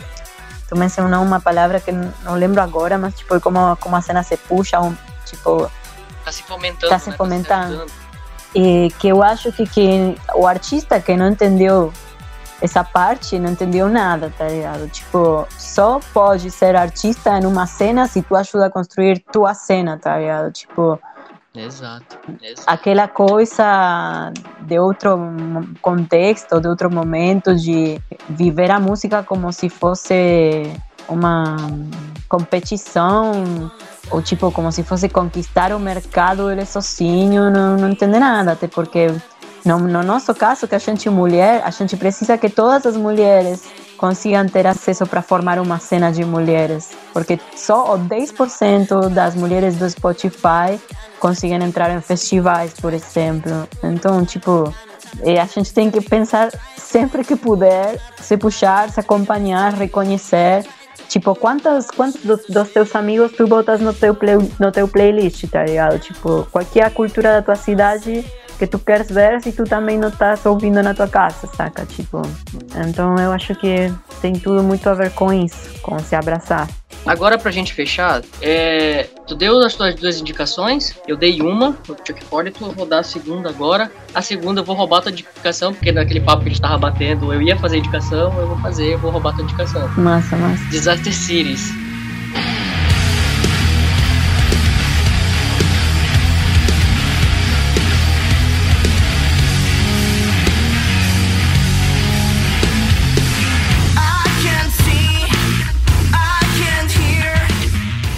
Tu 0.66 0.76
mencionou 0.76 1.22
uma 1.22 1.40
palavra 1.40 1.78
que 1.78 1.92
não 1.92 2.34
lembro 2.34 2.60
agora, 2.60 2.96
mas 2.96 3.14
tipo, 3.14 3.38
como, 3.38 3.76
como 3.76 3.94
a 3.94 4.00
cena 4.00 4.22
se 4.22 4.36
puxa, 4.36 4.80
um, 4.80 4.96
tipo. 5.26 5.70
Tá 6.24 6.32
se 6.32 6.42
fomentando. 6.42 6.88
Tá 6.88 6.94
né? 6.94 6.98
se 6.98 7.10
né? 7.10 7.16
fomentando. 7.16 7.78
Tá 7.78 7.86
se 7.86 8.03
e 8.54 8.88
que 8.98 9.08
eu 9.08 9.22
acho 9.22 9.50
que, 9.52 9.66
que 9.66 10.16
o 10.34 10.46
artista 10.46 11.00
que 11.00 11.16
não 11.16 11.28
entendeu 11.28 11.92
essa 12.62 12.82
parte 12.82 13.38
não 13.38 13.50
entendeu 13.50 13.88
nada, 13.88 14.32
tá 14.38 14.48
ligado? 14.48 14.88
Tipo, 14.88 15.46
só 15.50 16.00
pode 16.12 16.50
ser 16.50 16.76
artista 16.76 17.38
em 17.38 17.44
uma 17.44 17.66
cena 17.66 18.06
se 18.06 18.22
tu 18.22 18.34
ajuda 18.34 18.66
a 18.66 18.70
construir 18.70 19.18
tua 19.32 19.52
cena, 19.52 19.98
tá 19.98 20.18
ligado? 20.18 20.50
Tipo, 20.50 20.98
Exato. 21.54 22.18
exato. 22.42 22.64
aquela 22.66 23.06
coisa 23.06 24.32
de 24.62 24.78
outro 24.78 25.18
contexto, 25.82 26.60
de 26.60 26.66
outro 26.66 26.90
momento, 26.90 27.54
de 27.54 28.00
viver 28.28 28.70
a 28.70 28.80
música 28.80 29.22
como 29.22 29.52
se 29.52 29.68
fosse 29.68 30.72
uma 31.08 31.56
competição, 32.28 33.70
ou 34.10 34.22
tipo, 34.22 34.50
como 34.52 34.70
se 34.70 34.82
fosse 34.82 35.08
conquistar 35.08 35.72
o 35.72 35.78
mercado 35.78 36.50
ele 36.50 36.64
sozinho, 36.64 37.50
não, 37.50 37.76
não 37.76 37.90
entende 37.90 38.18
nada, 38.18 38.52
até 38.52 38.68
porque 38.68 39.08
no, 39.64 39.78
no 39.78 40.02
nosso 40.02 40.34
caso, 40.34 40.68
que 40.68 40.74
a 40.74 40.78
gente 40.78 41.08
mulher, 41.08 41.62
a 41.64 41.70
gente 41.70 41.96
precisa 41.96 42.36
que 42.36 42.50
todas 42.50 42.84
as 42.84 42.96
mulheres 42.96 43.64
consigam 43.96 44.46
ter 44.46 44.66
acesso 44.66 45.06
para 45.06 45.22
formar 45.22 45.58
uma 45.58 45.78
cena 45.78 46.12
de 46.12 46.22
mulheres, 46.22 46.90
porque 47.14 47.40
só 47.56 47.94
o 47.94 47.98
10% 47.98 49.08
das 49.08 49.34
mulheres 49.34 49.76
do 49.76 49.88
Spotify 49.88 50.78
conseguem 51.18 51.62
entrar 51.62 51.90
em 51.90 52.00
festivais, 52.02 52.74
por 52.74 52.92
exemplo. 52.92 53.66
Então, 53.82 54.22
tipo, 54.26 54.74
a 55.22 55.46
gente 55.46 55.72
tem 55.72 55.90
que 55.90 56.02
pensar 56.02 56.50
sempre 56.76 57.24
que 57.24 57.34
puder, 57.34 57.98
se 58.20 58.36
puxar, 58.36 58.90
se 58.90 59.00
acompanhar, 59.00 59.72
reconhecer. 59.72 60.66
Tipo, 61.14 61.32
quantos, 61.36 61.86
quantos 61.92 62.20
dos, 62.24 62.44
dos 62.48 62.70
teus 62.70 62.92
amigos 62.96 63.30
tu 63.30 63.46
botas 63.46 63.80
no 63.80 63.94
teu, 63.94 64.16
play, 64.16 64.34
no 64.58 64.72
teu 64.72 64.88
playlist, 64.88 65.48
tá 65.48 65.62
ligado? 65.62 65.96
Tipo, 66.00 66.44
qualquer 66.50 66.90
cultura 66.92 67.34
da 67.34 67.40
tua 67.40 67.54
cidade 67.54 68.24
que 68.58 68.66
tu 68.66 68.80
queres 68.80 69.12
ver 69.12 69.40
se 69.40 69.52
tu 69.52 69.62
também 69.62 69.96
não 69.96 70.08
estás 70.08 70.44
ouvindo 70.44 70.82
na 70.82 70.92
tua 70.92 71.06
casa, 71.06 71.46
saca? 71.56 71.86
Tipo, 71.86 72.20
então 72.88 73.14
eu 73.14 73.30
acho 73.30 73.54
que 73.54 73.94
tem 74.20 74.32
tudo 74.32 74.60
muito 74.64 74.90
a 74.90 74.94
ver 74.94 75.12
com 75.12 75.32
isso, 75.32 75.80
com 75.82 75.96
se 76.00 76.16
abraçar. 76.16 76.66
Agora, 77.06 77.38
pra 77.38 77.50
gente 77.50 77.72
fechar, 77.74 78.22
é, 78.40 79.08
tu 79.26 79.34
deu 79.34 79.58
as 79.60 79.74
tuas 79.74 79.94
duas 79.94 80.20
indicações, 80.20 80.94
eu 81.06 81.16
dei 81.16 81.40
uma, 81.40 81.76
o 81.88 81.96
Chuck 82.06 82.24
Ford, 82.24 82.50
tu 82.50 82.70
vou 82.70 82.86
dar 82.86 83.00
a 83.00 83.02
segunda 83.02 83.48
agora. 83.48 83.90
A 84.14 84.22
segunda 84.22 84.60
eu 84.60 84.64
vou 84.64 84.74
roubar 84.74 84.98
a 84.98 85.02
tua 85.02 85.12
indicação, 85.12 85.74
porque 85.74 85.92
naquele 85.92 86.20
papo 86.20 86.42
que 86.42 86.48
a 86.48 86.52
gente 86.52 86.60
tava 86.60 86.78
batendo, 86.78 87.32
eu 87.32 87.42
ia 87.42 87.56
fazer 87.56 87.78
indicação, 87.78 88.32
eu 88.38 88.48
vou 88.48 88.58
fazer, 88.58 88.94
eu 88.94 88.98
vou 88.98 89.10
roubar 89.10 89.30
a 89.30 89.32
tua 89.34 89.44
indicação. 89.44 89.86
Massa, 89.96 90.36
massa. 90.36 90.64
Disaster 90.70 91.12
Cities. 91.12 91.83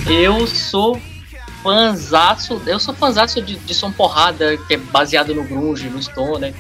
Eu 0.09 0.47
sou 0.47 1.01
fanzaço, 1.63 2.61
eu 2.67 2.79
sou 2.79 2.95
fanzaço 2.95 3.43
de, 3.43 3.57
de 3.57 3.75
som 3.75 3.91
porrada, 3.91 4.57
que 4.57 4.75
é 4.75 4.77
baseado 4.77 5.35
no 5.35 5.43
grunge, 5.45 5.89
no 5.89 6.01
stoner. 6.01 6.55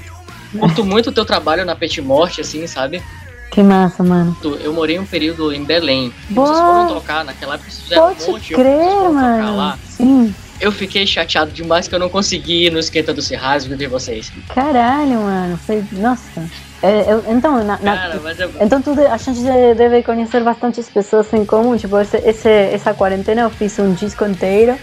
Curto 0.58 0.84
muito 0.84 1.10
o 1.10 1.12
teu 1.12 1.24
trabalho 1.24 1.64
na 1.64 1.76
Pet 1.76 2.00
Morte, 2.00 2.40
assim, 2.40 2.66
sabe? 2.66 3.02
Que 3.50 3.62
massa, 3.62 4.02
mano. 4.02 4.36
Eu 4.60 4.72
morei 4.72 4.98
um 4.98 5.06
período 5.06 5.52
em 5.52 5.64
Belém. 5.64 6.12
Boa. 6.30 6.46
vocês 6.48 6.58
foram 6.60 6.88
tocar 6.88 7.24
naquela 7.24 7.54
época, 7.54 7.70
vocês 7.70 7.82
fizeram 7.84 8.02
um 8.02 8.14
Pode 8.14 8.30
monte, 8.30 8.52
eu- 8.52 8.58
vocês 8.58 8.76
crer, 8.76 9.10
mano. 9.12 9.56
lá. 9.56 9.78
Sim. 9.88 10.34
Eu 10.60 10.72
fiquei 10.72 11.06
chateado 11.06 11.50
demais 11.50 11.86
que 11.86 11.94
eu 11.94 11.98
não 11.98 12.08
consegui 12.08 12.66
ir 12.66 12.72
no 12.72 12.78
Esquenta 12.78 13.12
do 13.12 13.20
Cerrado 13.20 13.64
ver 13.76 13.88
vocês. 13.88 14.32
Caralho, 14.54 15.20
mano. 15.20 15.58
Foi, 15.58 15.84
nossa. 15.92 16.42
É, 16.82 17.10
eu- 17.12 17.24
então, 17.28 17.56
na, 17.64 17.78
na- 17.78 17.96
Cara, 17.96 18.20
é... 18.60 18.64
então 18.64 18.82
tu, 18.82 18.90
a 19.00 19.16
gente 19.16 19.40
de- 19.40 19.74
deve 19.74 20.02
conhecer 20.02 20.42
bastantes 20.42 20.88
pessoas 20.88 21.32
em 21.32 21.44
comum. 21.44 21.76
Tipo, 21.76 21.98
esse, 22.00 22.18
esse- 22.18 22.48
essa 22.48 22.92
quarentena 22.92 23.42
eu 23.42 23.50
fiz 23.50 23.78
um 23.78 23.92
disco 23.94 24.24
inteiro 24.26 24.78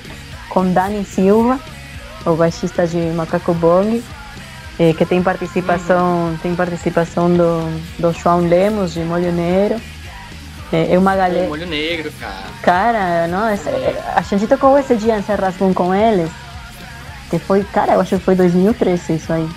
com 0.49 0.71
Dani 0.71 1.05
Silva, 1.05 1.59
o 2.25 2.35
baixista 2.35 2.87
de 2.87 2.97
Macaco 2.97 3.53
Bong, 3.53 4.03
eh, 4.79 4.93
que 4.93 5.05
tem 5.05 5.21
participação, 5.21 6.37
tem 6.41 6.55
participação 6.55 7.29
do, 7.31 7.61
do 7.99 8.11
João 8.13 8.39
Lemos, 8.39 8.93
de 8.93 9.01
Molho 9.01 9.31
Negro. 9.31 9.79
É, 10.71 10.95
é 10.95 10.97
uma 10.97 11.13
é 11.13 11.17
galera. 11.17 11.47
molho 11.47 11.67
negro, 11.67 12.11
cara. 12.19 12.33
Cara, 12.63 13.27
não, 13.27 13.53
esse- 13.53 13.69
a 14.15 14.21
gente 14.23 14.47
tocou 14.47 14.75
esse 14.79 14.95
dia 14.95 15.15
em 15.19 15.21
Serrascum 15.21 15.71
com 15.71 15.93
eles, 15.93 16.31
que 17.29 17.37
foi, 17.37 17.63
cara, 17.65 17.93
eu 17.93 18.01
acho 18.01 18.17
que 18.17 18.23
foi 18.23 18.33
2013 18.33 19.13
isso 19.13 19.31
aí. 19.31 19.47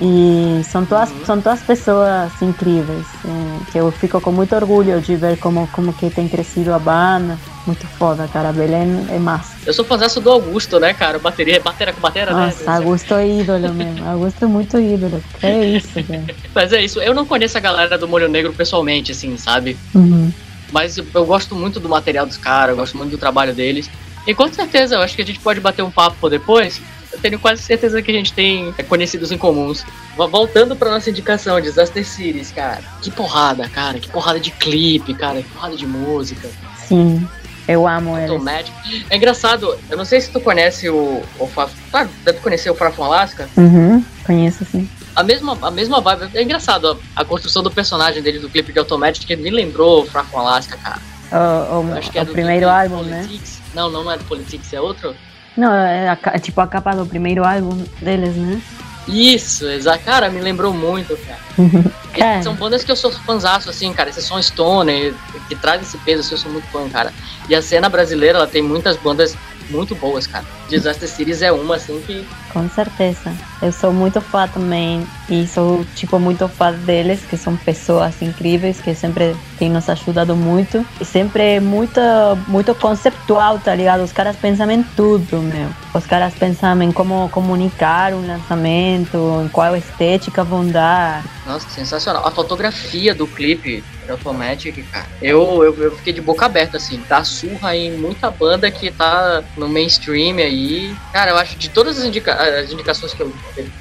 E 0.00 0.62
são 0.64 0.86
todas, 0.86 1.08
são 1.26 1.40
todas 1.40 1.60
pessoas 1.62 2.30
incríveis, 2.40 3.04
é, 3.24 3.70
que 3.72 3.78
eu 3.78 3.90
fico 3.90 4.20
com 4.20 4.30
muito 4.30 4.54
orgulho 4.54 5.00
de 5.00 5.16
ver 5.16 5.38
como, 5.38 5.66
como 5.72 5.92
que 5.92 6.08
tem 6.08 6.28
crescido 6.28 6.72
a 6.72 6.78
banda. 6.78 7.36
Muito 7.66 7.86
foda, 7.86 8.28
cara, 8.28 8.52
Belém 8.52 9.06
é 9.10 9.18
massa. 9.18 9.56
Eu 9.66 9.74
sou 9.74 9.84
fãzaço 9.84 10.20
do 10.20 10.30
Augusto, 10.30 10.78
né, 10.78 10.94
cara? 10.94 11.18
Bateria, 11.18 11.60
batera 11.60 11.92
com 11.92 12.00
batera, 12.00 12.32
né? 12.32 12.46
Nossa, 12.46 12.70
Augusto 12.70 13.14
é 13.14 13.28
ídolo 13.28 13.74
mesmo, 13.74 14.08
Augusto 14.08 14.44
é 14.44 14.48
muito 14.48 14.78
ídolo. 14.78 15.22
É 15.42 15.64
isso, 15.64 16.02
cara. 16.04 16.24
Mas 16.54 16.72
é 16.72 16.82
isso, 16.82 17.00
eu 17.00 17.12
não 17.12 17.26
conheço 17.26 17.58
a 17.58 17.60
galera 17.60 17.98
do 17.98 18.06
Molho 18.06 18.28
Negro 18.28 18.52
pessoalmente, 18.52 19.10
assim, 19.12 19.36
sabe? 19.36 19.76
Uhum. 19.94 20.32
Mas 20.70 20.96
eu, 20.96 21.04
eu 21.12 21.26
gosto 21.26 21.56
muito 21.56 21.80
do 21.80 21.88
material 21.88 22.24
dos 22.24 22.36
caras, 22.36 22.70
eu 22.70 22.76
gosto 22.76 22.96
muito 22.96 23.10
do 23.10 23.18
trabalho 23.18 23.52
deles. 23.52 23.90
E 24.26 24.34
com 24.34 24.46
certeza, 24.52 24.94
eu 24.94 25.00
acho 25.00 25.16
que 25.16 25.22
a 25.22 25.26
gente 25.26 25.40
pode 25.40 25.58
bater 25.58 25.82
um 25.82 25.90
papo 25.90 26.28
depois. 26.28 26.80
Eu 27.12 27.18
tenho 27.20 27.38
quase 27.38 27.62
certeza 27.62 28.00
que 28.02 28.10
a 28.10 28.14
gente 28.14 28.32
tem 28.32 28.72
conhecidos 28.88 29.32
em 29.32 29.38
comuns. 29.38 29.84
Vo- 30.16 30.28
Voltando 30.28 30.76
pra 30.76 30.90
nossa 30.90 31.08
indicação, 31.10 31.60
Disaster 31.60 32.06
Cities, 32.06 32.50
cara. 32.52 32.82
Que 33.02 33.10
porrada, 33.10 33.68
cara. 33.68 33.98
Que 33.98 34.08
porrada 34.08 34.38
de 34.38 34.50
clipe, 34.50 35.14
cara. 35.14 35.42
Que 35.42 35.48
porrada 35.48 35.76
de 35.76 35.86
música. 35.86 36.48
Sim, 36.86 37.26
eu 37.66 37.86
amo. 37.88 38.14
Automatic. 38.16 38.72
É 39.10 39.16
engraçado, 39.16 39.78
eu 39.90 39.96
não 39.96 40.04
sei 40.04 40.20
se 40.20 40.30
tu 40.30 40.40
conhece 40.40 40.88
o. 40.90 41.22
o 41.38 41.46
Faf... 41.46 41.72
tá, 41.90 42.06
deve 42.24 42.40
conhecer 42.40 42.70
o 42.70 42.74
From 42.74 42.92
Alaska. 43.04 43.48
Uhum, 43.56 44.04
conheço 44.24 44.64
sim. 44.66 44.88
A 45.16 45.22
mesma, 45.22 45.58
a 45.62 45.70
mesma 45.70 46.00
vibe. 46.00 46.28
É 46.34 46.42
engraçado 46.42 47.00
a, 47.16 47.22
a 47.22 47.24
construção 47.24 47.62
do 47.62 47.70
personagem 47.70 48.22
dele 48.22 48.38
do 48.38 48.48
clipe 48.50 48.72
de 48.72 48.78
Automatic 48.78 49.26
que 49.26 49.34
me 49.34 49.50
lembrou 49.50 50.02
o 50.02 50.06
From 50.06 50.24
Alaska, 50.34 50.76
cara. 50.76 51.00
O, 51.32 51.80
o- 51.88 51.98
acho 51.98 52.10
que 52.10 52.18
é 52.18 52.22
o 52.22 52.26
do 52.26 52.32
primeiro 52.32 52.68
álbum, 52.68 53.02
né? 53.02 53.26
Não, 53.74 53.90
não, 53.90 54.04
não 54.04 54.12
é 54.12 54.16
do 54.18 54.24
Politics, 54.24 54.72
é 54.72 54.80
outro? 54.80 55.14
Não, 55.58 55.74
é 55.74 56.08
a 56.08 56.16
ca- 56.16 56.38
tipo 56.38 56.60
a 56.60 56.66
capa 56.66 56.94
do 56.94 57.04
primeiro 57.04 57.44
álbum 57.44 57.84
deles, 58.00 58.36
né? 58.36 58.62
Isso, 59.08 59.66
exato. 59.68 60.04
Cara, 60.04 60.30
me 60.30 60.40
lembrou 60.40 60.72
muito, 60.72 61.16
cara. 61.26 61.38
Cara. 62.14 62.42
São 62.42 62.54
bandas 62.54 62.82
que 62.84 62.90
eu 62.90 62.96
sou 62.96 63.12
fãzaço, 63.12 63.68
assim, 63.70 63.92
cara. 63.92 64.10
Esse 64.10 64.22
som 64.22 64.40
Stoner, 64.42 65.14
que 65.48 65.54
traz 65.54 65.82
esse 65.82 65.96
peso, 65.98 66.20
assim, 66.20 66.32
eu 66.34 66.38
sou 66.38 66.50
muito 66.52 66.66
fã, 66.68 66.88
cara. 66.88 67.12
E 67.48 67.54
a 67.54 67.62
cena 67.62 67.88
brasileira, 67.88 68.38
ela 68.38 68.46
tem 68.46 68.60
muitas 68.62 68.96
bandas 68.96 69.36
muito 69.70 69.94
boas, 69.94 70.26
cara. 70.26 70.44
Disaster 70.68 71.08
Cities 71.08 71.42
é 71.42 71.52
uma, 71.52 71.76
assim, 71.76 72.00
que 72.06 72.26
Com 72.52 72.68
certeza. 72.70 73.32
Eu 73.60 73.72
sou 73.72 73.92
muito 73.92 74.20
fã 74.20 74.46
também 74.48 75.06
e 75.28 75.46
sou 75.46 75.84
tipo 75.94 76.18
muito 76.18 76.48
fã 76.48 76.72
deles, 76.72 77.20
que 77.28 77.36
são 77.36 77.56
pessoas 77.56 78.20
incríveis 78.22 78.80
que 78.80 78.94
sempre 78.94 79.36
têm 79.58 79.70
nos 79.70 79.88
ajudado 79.88 80.34
muito 80.36 80.84
e 81.00 81.04
sempre 81.04 81.56
é 81.56 81.60
muito 81.60 82.00
muito 82.46 82.74
conceptual, 82.74 83.58
tá 83.58 83.74
ligado? 83.74 84.02
Os 84.02 84.12
caras 84.12 84.36
pensam 84.36 84.70
em 84.70 84.82
tudo, 84.82 85.40
meu. 85.40 85.68
Os 85.94 86.06
caras 86.06 86.34
pensam 86.34 86.80
em 86.82 86.92
como 86.92 87.28
comunicar 87.30 88.12
um 88.14 88.26
lançamento, 88.26 89.42
em 89.44 89.48
qual 89.48 89.76
estética 89.76 90.44
vão 90.44 90.66
dar. 90.66 91.24
Nossa, 91.46 91.68
sensacional. 91.70 92.26
A 92.26 92.30
fotografia 92.30 93.14
do 93.14 93.26
clipe 93.26 93.82
Automatic, 94.10 94.84
cara. 94.90 95.06
Eu, 95.20 95.62
eu, 95.62 95.74
eu 95.82 95.96
fiquei 95.96 96.12
de 96.12 96.20
boca 96.20 96.46
aberta, 96.46 96.76
assim. 96.76 96.98
Tá 97.08 97.22
surra 97.24 97.76
em 97.76 97.96
muita 97.96 98.30
banda 98.30 98.70
que 98.70 98.90
tá 98.90 99.42
no 99.56 99.68
mainstream 99.68 100.38
aí. 100.38 100.94
Cara, 101.12 101.32
eu 101.32 101.36
acho 101.36 101.56
de 101.56 101.68
todas 101.68 101.98
as, 101.98 102.06
as 102.48 102.72
indicações 102.72 103.14
que, 103.14 103.24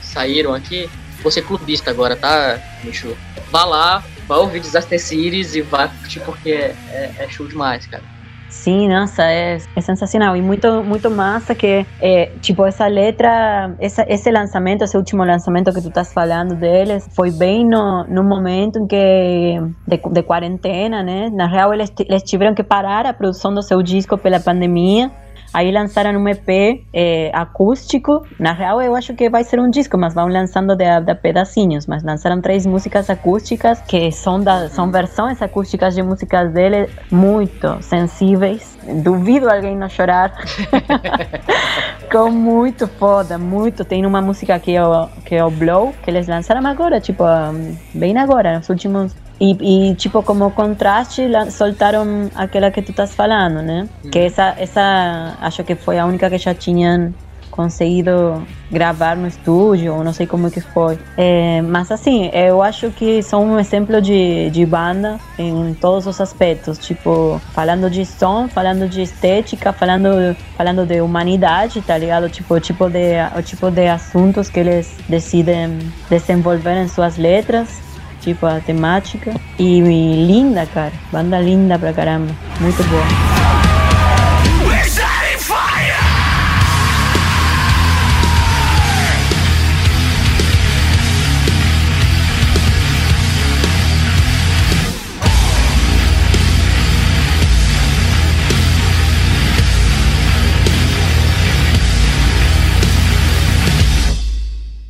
saíram 0.01 0.53
aqui, 0.53 0.89
você 1.23 1.41
clubista 1.41 1.89
agora, 1.89 2.15
tá, 2.15 2.59
Michu? 2.83 3.15
Vá 3.51 3.65
lá, 3.65 4.03
vai 4.27 4.37
ouvir 4.37 4.59
Disaster 4.59 4.99
Cities 5.01 5.55
e 5.55 5.61
vai 5.61 5.87
curtir 5.87 6.19
porque 6.21 6.51
é, 6.51 6.75
é, 6.91 7.15
é 7.19 7.29
show 7.29 7.47
demais, 7.47 7.85
cara. 7.87 8.03
Sim, 8.49 8.87
nossa, 8.87 9.23
é, 9.23 9.57
é 9.75 9.81
sensacional 9.81 10.35
e 10.35 10.41
muito 10.41 10.81
muito 10.83 11.11
massa 11.11 11.53
que 11.53 11.85
é, 12.01 12.31
tipo 12.41 12.65
essa 12.65 12.87
letra, 12.87 13.75
essa, 13.77 14.05
esse 14.07 14.31
lançamento, 14.31 14.83
esse 14.83 14.95
último 14.97 15.23
lançamento 15.23 15.71
que 15.73 15.81
tu 15.81 15.89
estás 15.89 16.13
falando 16.13 16.55
deles, 16.55 17.07
foi 17.13 17.29
bem 17.29 17.65
no, 17.65 18.05
no 18.05 18.23
momento 18.23 18.79
em 18.79 18.87
que 18.87 19.61
de, 19.85 19.97
de 19.97 20.23
quarentena, 20.23 21.03
né? 21.03 21.29
Na 21.29 21.45
real 21.45 21.73
eles, 21.73 21.91
eles 21.99 22.23
tiveram 22.23 22.55
que 22.55 22.63
parar 22.63 23.05
a 23.05 23.13
produção 23.13 23.53
do 23.53 23.61
seu 23.61 23.81
disco 23.83 24.17
pela 24.17 24.39
pandemia 24.39 25.11
Aí 25.57 25.71
lançaram 25.71 26.11
um 26.11 26.27
EP 26.27 26.85
é, 26.93 27.31
acústico. 27.33 28.23
Na 28.39 28.53
real, 28.53 28.79
eu 28.79 28.95
acho 28.95 29.15
que 29.15 29.27
vai 29.27 29.43
ser 29.43 29.59
um 29.59 29.71
disco, 29.71 29.97
mas 29.97 30.13
vão 30.13 30.27
lançando 30.27 30.75
de, 30.75 31.01
de 31.01 31.15
pedacinhos. 31.15 31.87
Mas 31.87 32.03
lançaram 32.03 32.39
três 32.39 32.63
músicas 32.63 33.09
acústicas 33.09 33.81
que 33.81 34.11
são, 34.11 34.39
da, 34.39 34.69
são 34.69 34.91
versões 34.91 35.41
acústicas 35.41 35.95
de 35.95 36.03
músicas 36.03 36.53
dele 36.53 36.87
muito 37.09 37.81
sensíveis. 37.81 38.77
Duvido 39.01 39.49
alguém 39.49 39.75
não 39.75 39.89
chorar. 39.89 40.31
Ficou 42.01 42.29
muito 42.31 42.87
foda, 42.87 43.39
muito. 43.39 43.83
Tem 43.83 44.05
uma 44.05 44.21
música 44.21 44.59
que 44.59 44.75
é, 44.75 44.85
o, 44.85 45.07
que 45.25 45.33
é 45.33 45.43
o 45.43 45.49
Blow, 45.49 45.91
que 46.03 46.11
eles 46.11 46.27
lançaram 46.27 46.63
agora, 46.67 47.01
tipo, 47.01 47.23
um, 47.23 47.75
bem 47.95 48.15
agora, 48.15 48.57
nos 48.57 48.69
últimos 48.69 49.15
e, 49.39 49.89
e, 49.91 49.95
tipo, 49.95 50.23
como 50.23 50.51
contraste, 50.51 51.23
soltaram 51.51 52.29
aquela 52.35 52.71
que 52.71 52.81
tu 52.81 52.91
estás 52.91 53.13
falando, 53.13 53.61
né? 53.61 53.87
Que 54.11 54.19
essa, 54.19 54.55
essa, 54.57 55.37
acho 55.41 55.63
que 55.63 55.75
foi 55.75 55.99
a 55.99 56.05
única 56.05 56.29
que 56.29 56.37
já 56.37 56.53
tinham 56.53 57.13
conseguido 57.51 58.45
gravar 58.71 59.15
no 59.15 59.27
estúdio, 59.27 59.95
ou 59.95 60.03
não 60.03 60.13
sei 60.13 60.27
como 60.27 60.51
que 60.51 60.61
foi. 60.61 60.99
É, 61.17 61.61
mas 61.63 61.91
assim, 61.91 62.29
eu 62.31 62.61
acho 62.61 62.91
que 62.91 63.23
são 63.23 63.43
um 63.43 63.59
exemplo 63.59 63.99
de, 63.99 64.51
de 64.51 64.65
banda 64.65 65.19
em 65.39 65.73
todos 65.73 66.05
os 66.05 66.21
aspectos, 66.21 66.77
tipo, 66.77 67.41
falando 67.53 67.89
de 67.89 68.05
som, 68.05 68.47
falando 68.47 68.87
de 68.87 69.01
estética, 69.01 69.73
falando, 69.73 70.35
falando 70.55 70.85
de 70.85 71.01
humanidade, 71.01 71.81
tá 71.81 71.97
ligado? 71.97 72.29
Tipo, 72.29 72.55
o 72.55 72.59
tipo 72.59 72.87
de, 72.89 73.13
o 73.35 73.41
tipo 73.41 73.71
de 73.71 73.87
assuntos 73.87 74.49
que 74.49 74.59
eles 74.59 74.95
decidem 75.09 75.79
desenvolver 76.09 76.83
em 76.83 76.87
suas 76.87 77.17
letras 77.17 77.86
tipo 78.27 78.45
a 78.45 78.59
temática. 78.59 79.33
E, 79.57 79.79
e 79.79 80.25
linda, 80.27 80.65
cara. 80.65 80.91
Banda 81.11 81.39
linda 81.39 81.79
pra 81.79 81.93
caramba. 81.93 82.33
Muito 82.59 82.83
boa. 82.83 83.03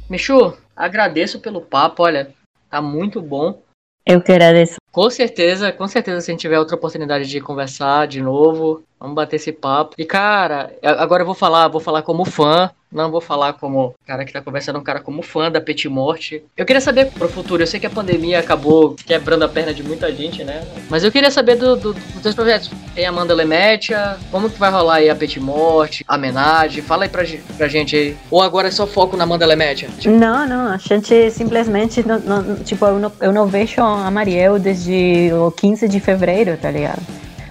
Michu, 0.10 0.58
agradeço 0.76 1.40
pelo 1.40 1.62
papo, 1.62 2.02
olha, 2.02 2.34
tá 2.70 2.82
muito 2.82 3.22
bom. 3.22 3.62
Eu 4.06 4.22
que 4.22 4.32
agradeço. 4.32 4.76
Com 4.92 5.10
certeza, 5.10 5.72
com 5.72 5.88
certeza, 5.88 6.22
se 6.22 6.32
a 6.32 6.34
gente 6.34 6.42
tiver 6.42 6.58
outra 6.58 6.76
oportunidade 6.76 7.28
de 7.28 7.42
conversar 7.42 8.08
de 8.08 8.22
novo, 8.22 8.84
vamos 9.00 9.16
bater 9.16 9.36
esse 9.38 9.52
papo. 9.52 9.96
E, 9.98 10.06
cara, 10.06 10.72
agora 10.84 11.22
eu 11.22 11.26
vou 11.26 11.36
falar, 11.36 11.68
vou 11.68 11.82
falar 11.82 12.02
como 12.02 12.26
fã, 12.26 12.70
não 12.92 13.12
vou 13.12 13.20
falar 13.20 13.54
como 13.54 13.94
cara 14.06 14.24
que 14.24 14.32
tá 14.32 14.42
conversando, 14.42 14.80
um 14.80 14.84
cara 14.84 15.02
como 15.02 15.22
fã 15.22 15.52
da 15.52 15.60
Petit 15.60 15.90
Morte. 15.90 16.42
Eu 16.56 16.66
queria 16.66 16.80
saber 16.80 17.12
pro 17.12 17.28
futuro, 17.28 17.62
eu 17.62 17.68
sei 17.68 17.80
que 17.82 17.86
a 17.86 17.90
pandemia 17.90 18.40
acabou 18.40 18.96
quebrando 19.06 19.44
a 19.44 19.50
perna 19.50 19.74
de 19.74 19.84
muita 19.84 20.10
gente, 20.14 20.42
né? 20.44 20.64
Mas 20.90 21.04
eu 21.04 21.12
queria 21.12 21.30
saber 21.30 21.56
do, 21.56 21.76
do- 21.76 21.94
dos 21.94 22.22
teus 22.22 22.34
projetos. 22.34 22.72
Tem 22.96 23.06
Amanda 23.06 23.34
Lemétia, 23.34 24.18
como 24.32 24.50
que 24.50 24.58
vai 24.58 24.72
rolar 24.72 24.96
aí 24.96 25.10
a 25.10 25.16
Petit 25.16 25.40
Morte, 25.42 26.06
a 26.08 26.16
homenagem? 26.16 26.82
Fala 26.82 27.04
aí 27.04 27.10
pra, 27.10 27.24
pra 27.58 27.68
gente 27.68 27.94
aí. 27.96 28.18
Ou 28.32 28.42
agora 28.42 28.70
é 28.70 28.72
só 28.72 28.88
foco 28.88 29.18
na 29.18 29.26
Amanda 29.26 29.46
Lemétia? 29.46 29.90
Não, 30.06 30.48
não, 30.48 30.72
a 30.72 30.78
gente 30.78 31.30
simplesmente, 31.32 32.08
não, 32.08 32.20
não- 32.20 32.56
tipo, 32.64 32.86
eu 32.86 32.98
não, 33.00 33.12
eu 33.20 33.34
não 33.34 33.48
vejo 33.48 33.82
a 33.82 34.10
Mariel 34.10 34.58
desde 34.58 35.30
o 35.34 35.52
15 35.52 35.90
de 35.90 36.00
fevereiro, 36.00 36.56
tá 36.58 36.72
ligado? 36.72 37.02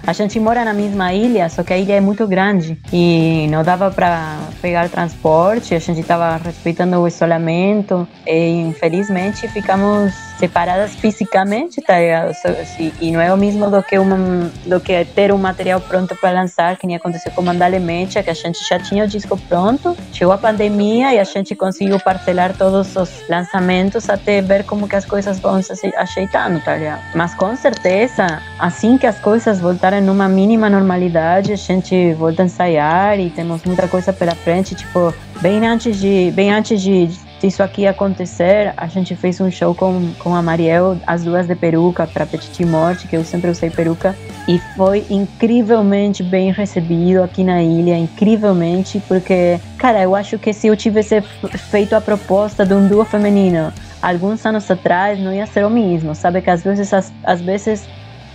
A 0.07 0.13
gente 0.13 0.39
mora 0.39 0.63
na 0.63 0.73
mesma 0.73 1.13
ilha, 1.13 1.49
só 1.49 1.63
que 1.63 1.73
a 1.73 1.77
ilha 1.77 1.95
é 1.95 1.99
muito 1.99 2.25
grande 2.25 2.79
e 2.93 3.45
não 3.51 3.61
dava 3.61 3.91
para 3.91 4.39
pegar 4.61 4.87
transporte, 4.87 5.75
a 5.75 5.79
gente 5.79 5.99
estava 5.99 6.37
respeitando 6.37 6.97
o 6.97 7.05
isolamento 7.05 8.07
e 8.25 8.51
infelizmente 8.51 9.49
ficamos 9.49 10.26
separadas 10.37 10.95
fisicamente, 10.95 11.81
tá 11.81 11.99
ligado? 11.99 12.33
E, 12.79 12.93
e 13.01 13.11
não 13.11 13.21
é 13.21 13.33
o 13.33 13.37
mesmo 13.37 13.69
do 13.69 13.81
que, 13.83 13.97
uma, 13.97 14.51
do 14.65 14.79
que 14.79 15.05
ter 15.05 15.31
um 15.31 15.37
material 15.37 15.79
pronto 15.81 16.15
para 16.15 16.31
lançar, 16.31 16.77
que 16.77 16.85
nem 16.85 16.95
aconteceu 16.95 17.31
com 17.31 17.41
Mandale 17.41 17.79
Mecha, 17.79 18.21
que 18.23 18.29
a 18.29 18.33
gente 18.33 18.59
já 18.67 18.79
tinha 18.79 19.03
o 19.03 19.07
disco 19.07 19.37
pronto, 19.49 19.97
chegou 20.11 20.33
a 20.33 20.37
pandemia 20.37 21.13
e 21.13 21.19
a 21.19 21.23
gente 21.23 21.55
conseguiu 21.55 21.99
parcelar 21.99 22.55
todos 22.55 22.95
os 22.95 23.27
lançamentos 23.27 24.09
até 24.09 24.41
ver 24.41 24.63
como 24.63 24.87
que 24.87 24.95
as 24.95 25.05
coisas 25.05 25.39
vão 25.39 25.61
se 25.61 25.93
ajeitando, 25.95 26.59
tá 26.61 26.75
ligado? 26.75 27.01
Mas 27.15 27.33
com 27.33 27.55
certeza, 27.55 28.41
assim 28.59 28.97
que 28.97 29.07
as 29.07 29.19
coisas 29.19 29.59
voltarem 29.59 30.01
numa 30.01 30.27
mínima 30.27 30.69
normalidade, 30.69 31.53
a 31.53 31.55
gente 31.55 32.13
volta 32.13 32.43
a 32.43 32.45
ensaiar 32.45 33.19
e 33.19 33.29
temos 33.29 33.63
muita 33.63 33.87
coisa 33.87 34.13
pela 34.13 34.35
frente, 34.35 34.75
tipo, 34.75 35.13
bem 35.41 35.65
antes 35.65 35.99
de, 35.99 36.31
bem 36.35 36.51
antes 36.51 36.81
de 36.81 37.09
disso 37.39 37.61
aqui 37.61 37.85
acontecer, 37.85 38.73
a 38.75 38.87
gente 38.87 39.15
fez 39.15 39.39
um 39.39 39.49
show 39.51 39.73
com, 39.75 40.11
com 40.19 40.35
a 40.35 40.41
Mariel, 40.41 40.97
as 41.05 41.23
duas 41.23 41.47
de 41.47 41.55
peruca, 41.55 42.07
para 42.07 42.25
Petit 42.25 42.65
Morte, 42.65 43.07
que 43.07 43.15
eu 43.15 43.23
sempre 43.23 43.49
usei 43.49 43.69
peruca, 43.69 44.15
e 44.47 44.59
foi 44.75 45.05
incrivelmente 45.09 46.23
bem 46.23 46.51
recebido 46.51 47.23
aqui 47.23 47.43
na 47.43 47.61
ilha, 47.61 47.97
incrivelmente, 47.97 49.01
porque, 49.07 49.59
cara, 49.77 50.01
eu 50.01 50.15
acho 50.15 50.39
que 50.39 50.53
se 50.53 50.67
eu 50.67 50.75
tivesse 50.75 51.21
feito 51.69 51.93
a 51.93 52.01
proposta 52.01 52.65
de 52.65 52.73
um 52.73 52.87
duo 52.87 53.05
feminino 53.05 53.71
alguns 54.01 54.45
anos 54.45 54.69
atrás, 54.69 55.19
não 55.19 55.33
ia 55.33 55.45
ser 55.45 55.65
o 55.65 55.69
mesmo, 55.69 56.13
sabe? 56.15 56.41
Que 56.41 56.49
às 56.49 56.63
vezes, 56.63 56.93
às, 56.93 57.11
às 57.23 57.41
vezes 57.41 57.87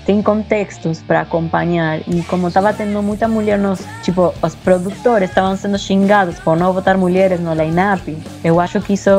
tem 0.05 0.21
contextos 0.23 1.01
para 1.03 1.21
acompanhar 1.21 2.01
e 2.07 2.23
como 2.23 2.49
estava 2.49 2.73
tendo 2.73 3.03
muita 3.03 3.29
mulher 3.29 3.59
nos 3.59 3.85
tipo 4.03 4.35
os 4.43 4.55
produtores 4.57 5.29
estavam 5.29 5.57
sendo 5.57 5.79
xingados 5.79 6.39
por 6.41 6.57
não 6.57 6.73
botar 6.73 6.97
mulheres 6.97 7.41
no 7.41 7.55
line-up 7.55 8.17
eu 8.43 8.59
acho 8.59 8.81
que 8.81 8.95
isso 8.95 9.11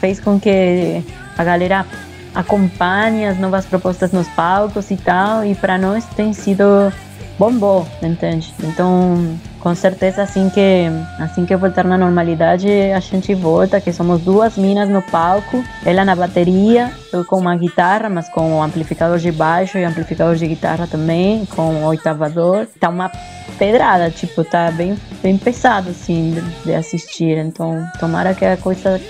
fez 0.00 0.20
com 0.20 0.40
que 0.40 1.04
a 1.36 1.44
galera 1.44 1.86
acompanhe 2.34 3.26
as 3.26 3.38
novas 3.38 3.66
propostas 3.66 4.12
nos 4.12 4.28
palcos 4.28 4.90
e 4.90 4.96
tal 4.96 5.44
e 5.44 5.54
para 5.54 5.76
nós 5.76 6.04
tem 6.16 6.32
sido 6.32 6.92
bombou 7.38 7.86
entende 8.02 8.54
então 8.62 9.38
com 9.62 9.74
certeza 9.74 10.22
assim 10.22 10.50
que 10.50 10.86
assim 11.20 11.46
que 11.46 11.54
voltar 11.54 11.84
na 11.84 11.96
normalidade 11.96 12.68
a 12.68 12.98
gente 12.98 13.32
volta 13.32 13.80
que 13.80 13.92
somos 13.92 14.20
duas 14.20 14.58
minas 14.58 14.88
no 14.88 15.00
palco 15.00 15.62
ela 15.86 16.04
na 16.04 16.16
bateria 16.16 16.90
eu 17.12 17.24
com 17.24 17.38
uma 17.38 17.56
guitarra 17.56 18.08
mas 18.08 18.28
com 18.28 18.60
amplificador 18.60 19.18
de 19.18 19.30
baixo 19.30 19.78
e 19.78 19.84
amplificador 19.84 20.34
de 20.34 20.48
guitarra 20.48 20.88
também 20.88 21.46
com 21.46 21.84
oitavador 21.84 22.66
tá 22.80 22.88
uma 22.88 23.10
pedrada 23.56 24.10
tipo 24.10 24.42
tá 24.42 24.70
bem 24.72 24.98
bem 25.22 25.38
pesado 25.38 25.90
assim 25.90 26.32
de, 26.32 26.64
de 26.64 26.74
assistir 26.74 27.38
então 27.38 27.86
tomara 28.00 28.34
que 28.34 28.44
a 28.44 28.56
coisa 28.56 29.00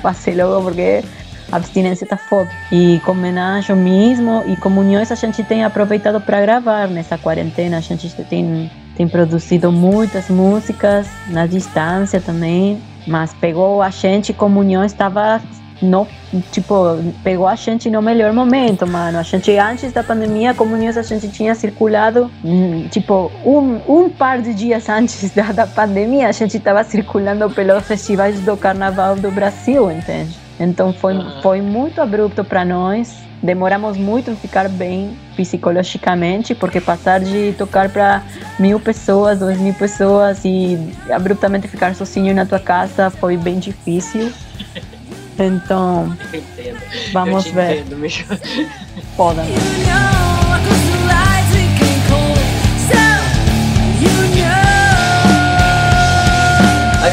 passe 0.00 0.30
logo 0.30 0.62
porque 0.62 1.02
a 1.50 1.56
abstinência 1.56 2.06
tá 2.06 2.16
foda. 2.16 2.50
E 2.70 3.00
com 3.04 3.12
homenagem 3.12 3.74
mesmo 3.74 4.44
e 4.46 4.56
comunhões 4.56 5.10
a 5.10 5.14
gente 5.14 5.42
tem 5.42 5.64
aproveitado 5.64 6.20
para 6.20 6.40
gravar 6.40 6.88
nessa 6.88 7.16
quarentena. 7.16 7.78
A 7.78 7.80
gente 7.80 8.10
tem, 8.24 8.70
tem 8.98 9.06
produzido 9.06 9.70
muitas 9.70 10.28
músicas 10.28 11.06
na 11.28 11.46
distância 11.46 12.20
também, 12.20 12.82
mas 13.06 13.32
pegou 13.32 13.80
a 13.80 13.90
gente, 13.90 14.32
comunhões 14.32 14.90
estava 14.90 15.40
no, 15.80 16.04
tipo, 16.50 16.74
pegou 17.22 17.46
a 17.46 17.54
gente 17.54 17.88
no 17.88 18.02
melhor 18.02 18.32
momento, 18.32 18.84
mano. 18.88 19.18
A 19.18 19.22
gente, 19.22 19.56
antes 19.56 19.92
da 19.92 20.02
pandemia, 20.02 20.52
comunhões 20.52 20.96
a 20.96 21.02
gente 21.02 21.28
tinha 21.28 21.54
circulado, 21.54 22.28
hum, 22.44 22.88
tipo, 22.90 23.30
um, 23.44 23.80
um 23.88 24.10
par 24.10 24.42
de 24.42 24.52
dias 24.52 24.88
antes 24.90 25.30
da, 25.30 25.52
da 25.52 25.66
pandemia, 25.68 26.28
a 26.28 26.32
gente 26.32 26.56
estava 26.56 26.82
circulando 26.82 27.48
pelos 27.50 27.86
festivais 27.86 28.40
do 28.40 28.56
carnaval 28.56 29.14
do 29.14 29.30
Brasil, 29.30 29.92
entende? 29.92 30.47
Então 30.58 30.92
foi, 30.92 31.14
foi 31.42 31.60
muito 31.60 32.00
abrupto 32.00 32.44
para 32.44 32.64
nós. 32.64 33.16
Demoramos 33.42 33.96
muito 33.96 34.32
em 34.32 34.36
ficar 34.36 34.68
bem 34.68 35.16
psicologicamente, 35.36 36.54
porque 36.54 36.80
passar 36.80 37.20
de 37.20 37.54
tocar 37.56 37.88
para 37.88 38.22
mil 38.58 38.80
pessoas, 38.80 39.38
duas 39.38 39.56
mil 39.58 39.74
pessoas 39.74 40.44
e 40.44 40.76
abruptamente 41.10 41.68
ficar 41.68 41.94
sozinho 41.94 42.34
na 42.34 42.44
tua 42.44 42.58
casa 42.58 43.10
foi 43.10 43.36
bem 43.36 43.58
difícil. 43.58 44.32
Então, 45.38 46.16
vamos 47.12 47.46
eu 47.46 47.52
te 47.52 47.54
ver. 47.54 47.80
entendo. 47.82 47.96
Foda. 49.16 49.44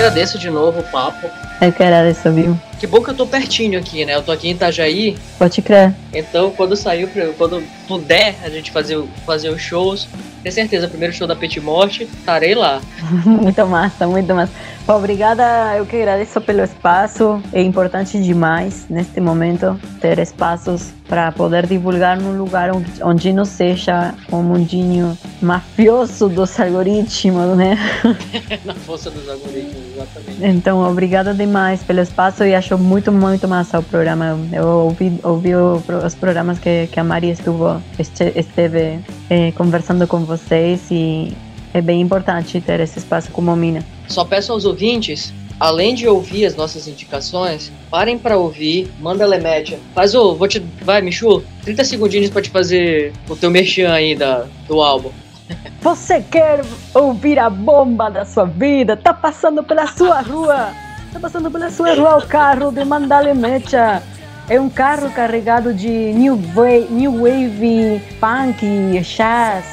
Agradeço 0.05 0.37
de 0.37 0.51
novo 0.51 0.81
o 0.81 0.83
papo. 0.83 1.27
Eu 1.59 1.71
que 1.73 1.81
agradeço, 1.81 2.31
viu? 2.31 2.55
Que 2.79 2.85
bom 2.85 3.01
que 3.01 3.09
eu 3.09 3.15
tô 3.15 3.25
pertinho 3.25 3.79
aqui, 3.79 4.05
né? 4.05 4.13
Eu 4.13 4.21
tô 4.21 4.31
aqui 4.31 4.47
em 4.47 4.51
Itajaí, 4.51 5.17
Pode 5.39 5.63
crer. 5.63 5.95
então 6.13 6.51
quando 6.51 6.75
sair, 6.75 7.09
quando 7.39 7.63
puder 7.87 8.35
a 8.43 8.49
gente 8.51 8.69
fazer, 8.69 9.03
fazer 9.25 9.49
os 9.49 9.59
shows, 9.63 10.07
tenho 10.43 10.53
certeza, 10.53 10.87
primeiro 10.87 11.11
show 11.11 11.25
da 11.25 11.35
Pet 11.35 11.59
Morte, 11.59 12.03
estarei 12.03 12.53
lá. 12.53 12.81
muito 13.25 13.65
massa, 13.65 14.05
muito 14.05 14.31
massa. 14.35 14.53
Obrigada, 14.87 15.75
eu 15.77 15.85
que 15.87 15.95
agradeço 15.95 16.39
pelo 16.41 16.61
espaço. 16.61 17.41
É 17.51 17.59
importante 17.59 18.21
demais 18.21 18.85
neste 18.87 19.19
momento 19.19 19.79
ter 19.99 20.19
espaços 20.19 20.93
para 21.07 21.31
poder 21.31 21.65
divulgar 21.65 22.17
num 22.17 22.37
lugar 22.37 22.69
onde, 23.01 23.33
não 23.33 23.45
seja 23.45 24.13
um 24.31 24.43
mundinho 24.43 25.17
mafioso 25.41 26.29
dos 26.29 26.59
algoritmos, 26.59 27.57
né? 27.57 27.79
Na 28.63 28.75
força 28.75 29.09
dos 29.09 29.27
algoritmos, 29.27 29.75
exatamente. 29.95 30.45
Então, 30.45 30.87
obrigada 30.87 31.33
demais 31.33 31.81
pelo 31.81 32.01
espaço 32.01 32.43
e 32.43 32.53
acho 32.53 32.77
muito, 32.77 33.11
muito 33.11 33.47
massa 33.47 33.79
o 33.79 33.83
programa. 33.83 34.37
Eu 34.53 34.67
ouvi, 34.67 35.19
ouvi 35.23 35.55
os 35.55 36.13
programas 36.13 36.59
que, 36.59 36.85
que 36.91 36.99
a 36.99 37.03
Mari 37.03 37.31
estuvo, 37.31 37.81
este, 37.97 38.31
esteve 38.35 38.99
eh, 39.31 39.51
conversando 39.53 40.05
com 40.05 40.19
vocês 40.25 40.91
e 40.91 41.35
é 41.73 41.81
bem 41.81 42.01
importante 42.01 42.61
ter 42.61 42.79
esse 42.79 42.99
espaço 42.99 43.31
como 43.31 43.55
mina. 43.55 43.94
Só 44.07 44.23
peço 44.23 44.51
aos 44.51 44.65
ouvintes, 44.65 45.33
além 45.59 45.95
de 45.95 46.07
ouvir 46.07 46.45
as 46.45 46.55
nossas 46.55 46.87
indicações, 46.87 47.71
parem 47.89 48.17
pra 48.17 48.37
ouvir, 48.37 48.91
manda 48.99 49.25
Lemédia. 49.25 49.79
Faz 49.93 50.13
o. 50.15 50.35
Vou 50.35 50.47
te. 50.47 50.59
Vai, 50.81 51.01
Michu, 51.01 51.43
30 51.63 51.83
segundinhos 51.83 52.29
pra 52.29 52.41
te 52.41 52.49
fazer 52.49 53.13
o 53.29 53.35
teu 53.35 53.49
merchan 53.49 53.91
aí 53.91 54.15
da, 54.15 54.45
do 54.67 54.81
álbum. 54.81 55.11
Você 55.81 56.21
quer 56.21 56.63
ouvir 56.93 57.37
a 57.39 57.49
bomba 57.49 58.09
da 58.09 58.25
sua 58.25 58.45
vida? 58.45 58.97
Tá 58.97 59.13
passando 59.13 59.63
pela 59.63 59.87
sua 59.87 60.21
rua. 60.21 60.71
Tá 61.13 61.19
passando 61.19 61.49
pela 61.49 61.69
sua 61.69 61.93
rua 61.93 62.17
o 62.17 62.27
carro 62.27 62.71
de 62.71 62.83
Mandale 62.83 63.33
Mecha. 63.33 64.01
É 64.47 64.59
um 64.59 64.69
carro 64.69 65.09
carregado 65.11 65.73
de 65.73 65.89
new 65.89 66.35
wave, 66.53 66.87
new 66.91 67.11
wave 67.11 67.99
punk, 68.19 68.63
jazz, 69.01 69.65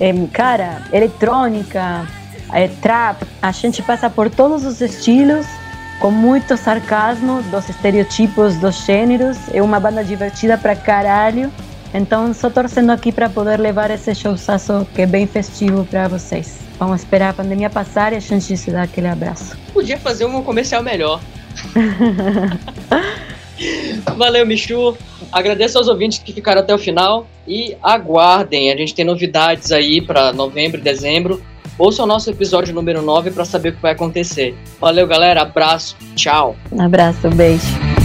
em, 0.00 0.26
cara, 0.26 0.82
eletrônica, 0.92 2.06
é, 2.52 2.68
trap. 2.68 3.24
A 3.40 3.52
gente 3.52 3.82
passa 3.82 4.08
por 4.08 4.30
todos 4.30 4.64
os 4.64 4.80
estilos, 4.80 5.46
com 6.00 6.10
muito 6.10 6.56
sarcasmo 6.56 7.42
dos 7.44 7.68
estereotipos 7.68 8.56
dos 8.56 8.84
gêneros. 8.84 9.36
É 9.52 9.62
uma 9.62 9.80
banda 9.80 10.04
divertida 10.04 10.58
pra 10.58 10.76
caralho. 10.76 11.50
Então, 11.94 12.34
só 12.34 12.50
torcendo 12.50 12.90
aqui 12.90 13.10
para 13.10 13.28
poder 13.28 13.58
levar 13.58 13.90
esse 13.90 14.14
showzaço 14.14 14.86
que 14.94 15.02
é 15.02 15.06
bem 15.06 15.26
festivo 15.26 15.84
para 15.84 16.08
vocês. 16.08 16.58
Vamos 16.78 17.00
esperar 17.00 17.30
a 17.30 17.32
pandemia 17.32 17.70
passar 17.70 18.12
e 18.12 18.16
a 18.16 18.20
gente 18.20 18.56
se 18.56 18.70
dá 18.70 18.82
aquele 18.82 19.08
abraço. 19.08 19.56
Podia 19.72 19.98
fazer 19.98 20.26
um 20.26 20.42
comercial 20.42 20.82
melhor. 20.82 21.20
Valeu, 24.16 24.46
Michu. 24.46 24.96
Agradeço 25.32 25.78
aos 25.78 25.88
ouvintes 25.88 26.18
que 26.18 26.32
ficaram 26.32 26.60
até 26.60 26.74
o 26.74 26.78
final 26.78 27.26
e 27.48 27.76
aguardem. 27.82 28.70
A 28.70 28.76
gente 28.76 28.94
tem 28.94 29.04
novidades 29.04 29.72
aí 29.72 30.00
para 30.00 30.32
novembro 30.32 30.80
e 30.80 30.82
dezembro. 30.82 31.42
Ouça 31.78 32.02
o 32.02 32.06
nosso 32.06 32.30
episódio 32.30 32.74
número 32.74 33.02
9 33.02 33.30
para 33.30 33.44
saber 33.44 33.70
o 33.70 33.72
que 33.72 33.82
vai 33.82 33.92
acontecer. 33.92 34.56
Valeu, 34.80 35.06
galera. 35.06 35.42
Abraço. 35.42 35.96
Tchau. 36.14 36.56
Um 36.72 36.80
abraço, 36.80 37.28
beijo. 37.30 37.95